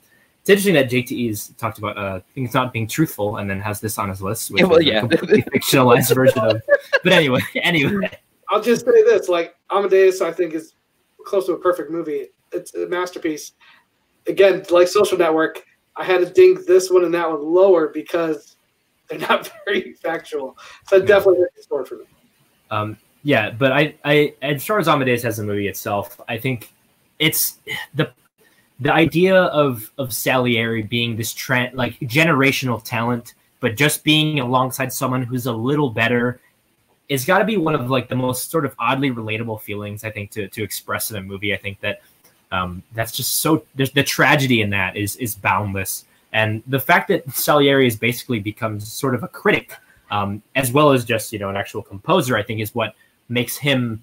[0.49, 3.99] it's interesting that JTE's talked about uh, things not being truthful, and then has this
[3.99, 4.51] on his list.
[4.51, 5.01] Which well, is a yeah.
[5.01, 6.62] completely fictionalized version of.
[7.05, 8.11] But anyway, anyway,
[8.49, 10.73] I'll just say this: like Amadeus, I think is
[11.23, 12.29] close to a perfect movie.
[12.53, 13.53] It's a masterpiece.
[14.27, 15.62] Again, like Social Network,
[15.97, 18.57] I had to ding this one and that one lower because
[19.09, 20.57] they're not very factual.
[20.87, 22.05] So it definitely hit the score for me.
[22.70, 26.73] Um, yeah, but I, I, as far as Amadeus as a movie itself, I think
[27.19, 27.59] it's
[27.95, 28.11] the
[28.81, 34.93] the idea of of Salieri being this trend like generational talent, but just being alongside
[34.93, 36.41] someone who's a little better
[37.09, 40.11] is got to be one of like the most sort of oddly relatable feelings I
[40.11, 41.53] think to to express in a movie.
[41.53, 42.03] I think that
[42.53, 47.31] um, that's just so the tragedy in that is is boundless, and the fact that
[47.33, 49.75] Salieri has basically becomes sort of a critic
[50.11, 52.95] um, as well as just you know an actual composer i think is what
[53.29, 54.03] makes him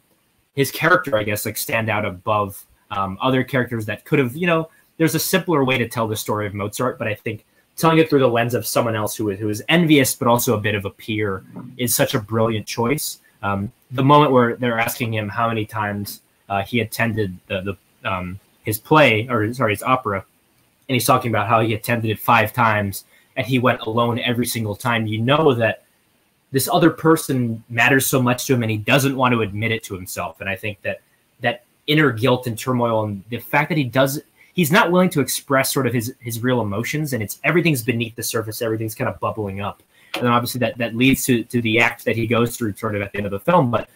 [0.56, 2.66] his character i guess like stand out above
[2.96, 6.16] um, other characters that could have you know there's a simpler way to tell the
[6.16, 7.46] story of mozart but i think
[7.76, 10.56] telling it through the lens of someone else who is, who is envious but also
[10.56, 11.44] a bit of a peer
[11.78, 13.20] is such a brilliant choice.
[13.44, 18.10] Um, the moment where they're asking him how many times uh, he attended the, the
[18.10, 20.26] um, his play or sorry his opera
[20.88, 23.06] and he's talking about how he attended it five times
[23.36, 25.84] and he went alone every single time you know that
[26.52, 29.84] this other person matters so much to him and he doesn't want to admit it
[29.84, 30.40] to himself.
[30.40, 31.02] And i think that
[31.42, 34.22] that inner guilt and turmoil and the fact that he does
[34.53, 38.16] he's not willing to express sort of his his real emotions, and it's everything's beneath
[38.16, 39.84] the surface, everything's kind of bubbling up,
[40.16, 42.95] and then obviously that that leads to to the act that he goes through sort
[42.95, 43.90] of at the end of the film, but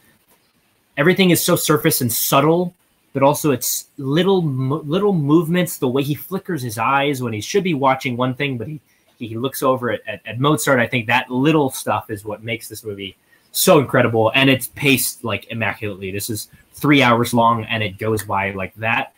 [0.97, 2.73] everything is so surface and subtle
[3.13, 7.63] but also it's little little movements the way he flickers his eyes when he should
[7.63, 8.79] be watching one thing but he
[9.19, 10.79] he looks over at, at, at mozart.
[10.79, 13.17] I think that little stuff is what makes this movie
[13.59, 18.23] so incredible and it's paced like immaculately this is three hours long and it goes
[18.23, 19.13] by like that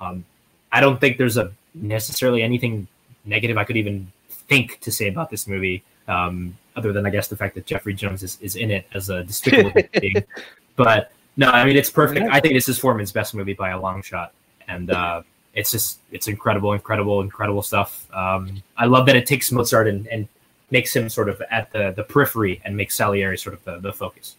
[0.00, 0.24] um,
[0.72, 2.86] i don't think there's a necessarily anything
[3.24, 7.28] negative i could even think to say about this movie um, other than i guess
[7.28, 10.24] the fact that jeffrey jones is, is in it as a despicable being
[10.76, 12.26] but no, I mean it's perfect.
[12.30, 14.32] I think this is Forman's best movie by a long shot,
[14.68, 15.22] and uh,
[15.54, 18.06] it's just it's incredible, incredible, incredible stuff.
[18.14, 20.28] Um, I love that it takes Mozart and, and
[20.70, 23.92] makes him sort of at the the periphery and makes Salieri sort of the, the
[23.92, 24.36] focus.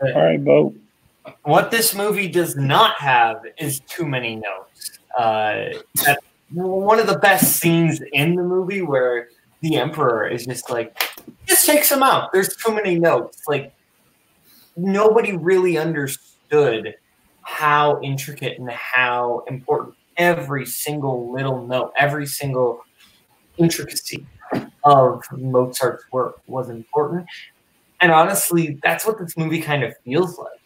[0.00, 0.74] All right, Bo.
[1.42, 4.98] What this movie does not have is too many notes.
[5.18, 5.70] Uh,
[6.52, 9.28] one of the best scenes in the movie where
[9.60, 10.96] the emperor is just like,
[11.46, 12.32] just takes him out.
[12.32, 13.42] There's too many notes.
[13.48, 13.74] Like
[14.76, 16.94] nobody really understood
[17.42, 22.84] how intricate and how important every single little note, every single
[23.58, 24.26] intricacy
[24.86, 27.26] of Mozart's work was important.
[28.00, 30.60] And honestly, that's what this movie kind of feels like.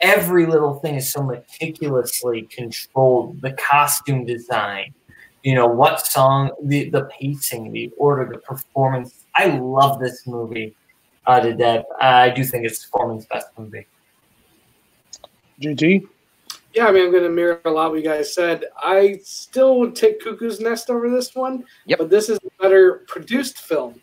[0.00, 3.42] Every little thing is so meticulously controlled.
[3.42, 4.94] The costume design,
[5.42, 9.26] you know, what song, the, the pacing, the order, the performance.
[9.36, 10.74] I love this movie
[11.26, 11.84] uh, to death.
[12.00, 13.86] I do think it's Forman's best movie.
[15.60, 16.08] GG.
[16.74, 18.64] Yeah, I mean, I'm going to mirror a lot what you guys said.
[18.78, 21.98] I still would take Cuckoo's Nest over this one, yep.
[21.98, 24.00] but this is a better produced film.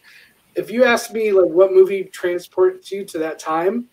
[0.55, 3.87] If you ask me, like, what movie transports you to that time,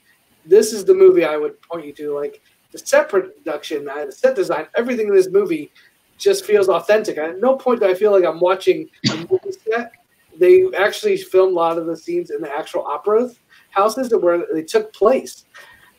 [0.45, 2.15] this is the movie I would point you to.
[2.15, 2.43] Like,
[2.73, 5.71] the set production, uh, the set design, everything in this movie
[6.19, 7.17] just feels authentic.
[7.17, 9.93] At no point do I feel like I'm watching a movie set
[10.39, 13.31] they actually filmed a lot of the scenes in the actual opera
[13.71, 15.45] houses that where they took place.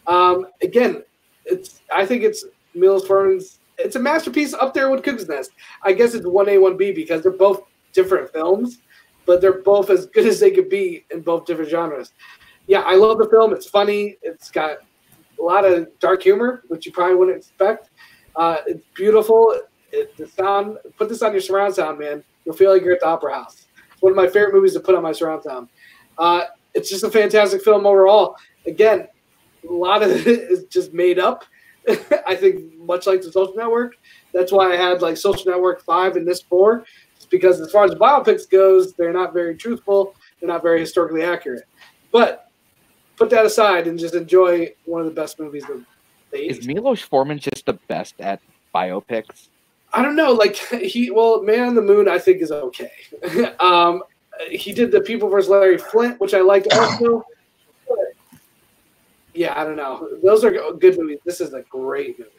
[0.08, 1.04] Um, again,
[1.46, 2.46] it's I think it's
[2.76, 3.60] Milos Forman's.
[3.78, 5.52] It's a masterpiece up there with Cuckoo's Nest.
[5.84, 8.80] I guess it's one A, one B because they're both different films,
[9.26, 12.14] but they're both as good as they could be in both different genres.
[12.68, 13.54] Yeah, I love the film.
[13.54, 14.18] It's funny.
[14.22, 14.78] It's got
[15.40, 17.90] a lot of dark humor, which you probably wouldn't expect.
[18.36, 19.60] Uh, it's beautiful.
[19.92, 20.78] It, the sound.
[20.98, 22.24] Put this on your surround sound, man.
[22.46, 24.80] You'll feel like you're at the opera house It's one of my favorite movies to
[24.80, 25.70] put on my surround sound.
[26.18, 28.36] Uh, it's just a fantastic film overall.
[28.66, 29.08] Again,
[29.68, 31.46] a lot of it is just made up.
[32.28, 33.98] I think much like the Social Network.
[34.34, 36.86] That's why I had like Social Network five and this four.
[37.16, 40.16] It's because as far as biopics goes, they're not very truthful.
[40.40, 41.64] They're not very historically accurate.
[42.12, 42.50] But
[43.16, 45.86] put that aside and just enjoy one of the best movies of
[46.32, 46.50] the 80s.
[46.50, 48.42] Is Milos Forman just the best at
[48.74, 49.50] biopics?
[49.94, 50.32] I don't know.
[50.32, 52.92] Like he, well, Man on the Moon, I think is okay.
[53.60, 54.04] um,
[54.50, 57.24] he did the People versus Larry Flynt, which I liked also.
[59.36, 60.10] Yeah, I don't know.
[60.24, 61.20] Those are good movies.
[61.26, 62.32] This is a great movie.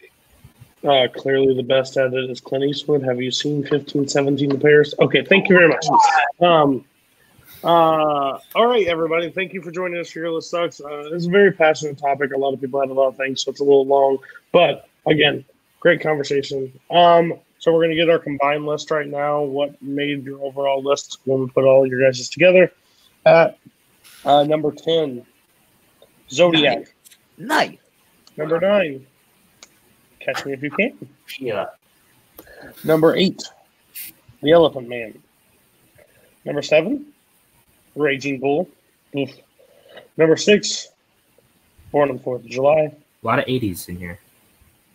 [0.85, 3.03] Uh, clearly, the best at it is Clint Eastwood.
[3.03, 4.95] Have you seen 1517 to Paris?
[5.01, 5.85] Okay, thank you very much.
[6.41, 6.85] Um,
[7.65, 9.31] uh, all right, everybody.
[9.31, 10.81] Thank you for joining us for Your List Sucks.
[10.81, 12.33] Uh, it's a very passionate topic.
[12.33, 14.19] A lot of people had a lot of things, so it's a little long.
[14.53, 15.45] But again,
[15.81, 16.73] great conversation.
[16.91, 19.43] Um, so we're going to get our combined list right now.
[19.43, 22.71] What made your overall list when we put all your guys together?
[23.25, 23.59] At
[24.25, 25.25] uh, number 10,
[26.31, 26.95] Zodiac.
[27.39, 27.77] Nice.
[28.37, 29.07] Number 9,
[30.21, 31.09] Catch Me If You Can.
[31.39, 31.67] Yeah.
[32.85, 33.43] Number 8,
[34.43, 35.23] The Elephant Man.
[36.45, 37.07] Number 7,
[37.95, 38.69] Raging Bull.
[39.17, 39.31] Oof.
[40.17, 40.89] Number 6,
[41.93, 42.93] Born on the 4th of July.
[43.23, 44.19] A lot of 80s in here.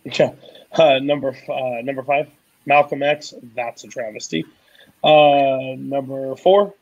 [0.04, 0.32] Yeah.
[0.72, 2.28] Uh, number uh, number five,
[2.66, 3.34] Malcolm X.
[3.54, 4.44] That's a travesty.
[5.04, 6.74] Uh, number four,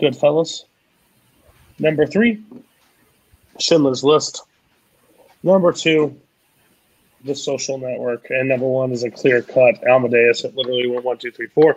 [0.00, 0.64] Goodfellas.
[1.78, 2.42] Number three,
[3.58, 4.42] Schindler's List.
[5.42, 6.18] Number two,
[7.24, 10.44] The Social Network, and number one is a clear cut Amadeus.
[10.44, 11.76] It literally went one, two, three, four.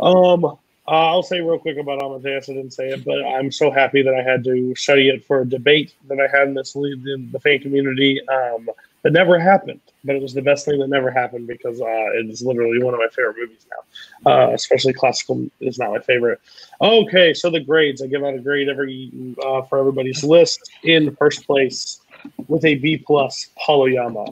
[0.00, 2.48] Um, I'll say real quick about Amadeus.
[2.48, 5.40] I didn't say it, but I'm so happy that I had to study it for
[5.40, 8.20] a debate that I had in this in the fan community.
[8.28, 8.68] Um,
[9.04, 12.42] that never happened, but it was the best thing that never happened because uh, it's
[12.42, 14.30] literally one of my favorite movies now.
[14.30, 16.40] Uh, especially classical is not my favorite.
[16.80, 19.12] Okay, so the grades I give out a grade every
[19.44, 20.70] uh, for everybody's list.
[20.82, 22.00] In first place
[22.48, 24.24] with a B plus, Paulo Yama.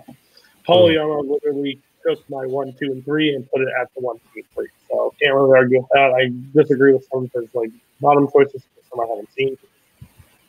[0.65, 4.17] Paulo Yama literally took my one, two, and three and put it at the one,
[4.33, 4.69] two, and three.
[4.91, 6.13] So can't really argue with that.
[6.13, 7.71] I disagree with some because like
[8.01, 9.59] bottom choices some I haven't seen.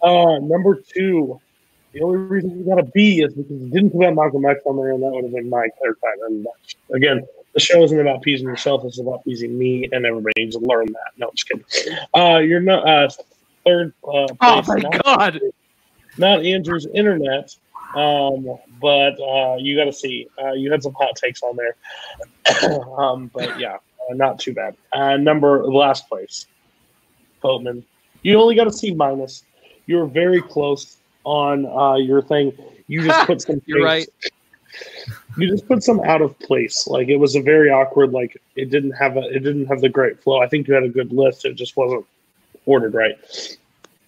[0.02, 1.40] Uh, number two,
[1.94, 4.78] the only reason we got a B is because we didn't put Malcolm X on
[4.78, 6.28] there, and that would have been my third cut.
[6.28, 6.46] And
[6.94, 10.64] again, the show isn't about pleasing yourself; it's about pleasing me, and everybody needs to
[10.64, 11.12] learn that.
[11.18, 11.98] No, I'm just kidding.
[12.16, 13.10] Uh, you're not uh,
[13.66, 13.94] third.
[14.04, 15.40] Uh, Oh my not, god!
[16.18, 17.56] not Andrew's internet,
[17.96, 20.28] um, but uh, you got to see.
[20.44, 24.76] Uh, you had some hot takes on there, um, but yeah, uh, not too bad.
[24.92, 26.48] Uh, number last place,
[27.42, 27.86] Boatman.
[28.24, 29.44] You only got to see minus.
[29.86, 32.54] You were very close on uh, your thing.
[32.88, 33.62] You just put some.
[33.66, 34.32] You're things- right.
[35.38, 36.88] You just put some out of place.
[36.88, 38.12] Like it was a very awkward.
[38.12, 39.22] Like it didn't have a.
[39.22, 40.42] It didn't have the great flow.
[40.42, 41.46] I think you had a good list.
[41.46, 42.06] It just wasn't
[42.66, 43.18] ordered right.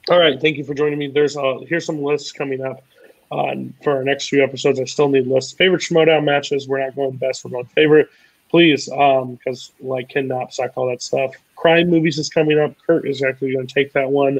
[0.10, 0.40] All right.
[0.40, 1.08] Thank you for joining me.
[1.08, 2.84] There's uh here's some lists coming up.
[3.32, 5.52] Uh, for our next few episodes, I still need lists.
[5.54, 6.68] Favorite Schmodown matches.
[6.68, 7.44] We're not going best.
[7.44, 8.08] We're going favorite.
[8.50, 11.32] Please, um, because like Ken Knapsack, all that stuff.
[11.56, 12.76] Crime movies is coming up.
[12.86, 14.40] Kurt is actually going to take that one.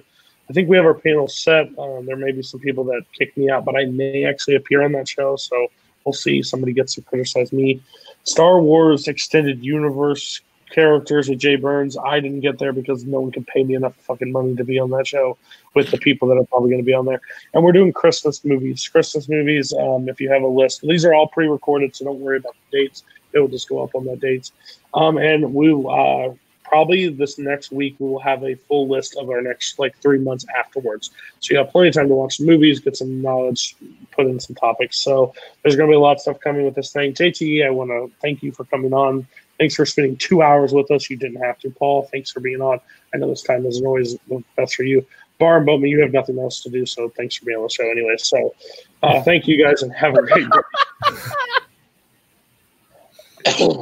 [0.50, 1.68] I think we have our panel set.
[1.78, 4.84] Um, there may be some people that kick me out, but I may actually appear
[4.84, 5.36] on that show.
[5.36, 5.68] So
[6.06, 6.44] we'll see.
[6.44, 7.82] Somebody gets to criticize me.
[8.24, 10.42] Star Wars Extended Universe
[10.72, 11.98] characters with Jay Burns.
[11.98, 14.80] I didn't get there because no one could pay me enough fucking money to be
[14.80, 15.38] on that show
[15.74, 17.22] with the people that are probably going to be on there.
[17.54, 18.88] And we're doing Christmas movies.
[18.88, 19.74] Christmas movies.
[19.74, 22.80] Um, if you have a list, these are all pre-recorded, so don't worry about the
[22.80, 23.04] dates.
[23.34, 24.52] It will just go up on the dates.
[24.94, 26.34] Um, and we uh,
[26.68, 30.20] probably this next week we will have a full list of our next like three
[30.20, 31.12] months afterwards.
[31.40, 33.76] So you have plenty of time to watch some movies, get some knowledge,
[34.12, 34.98] put in some topics.
[34.98, 37.14] So there's going to be a lot of stuff coming with this thing.
[37.14, 39.28] JT, I want to thank you for coming on.
[39.60, 41.10] Thanks for spending two hours with us.
[41.10, 42.10] You didn't have to, Paul.
[42.12, 42.80] Thanks for being on.
[43.14, 45.06] I know this time isn't always the best for you.
[45.40, 47.70] Bar and Boatman, you have nothing else to do, so thanks for being on the
[47.70, 48.16] show anyway.
[48.18, 48.54] So
[49.04, 50.60] uh, thank you guys and have a great day.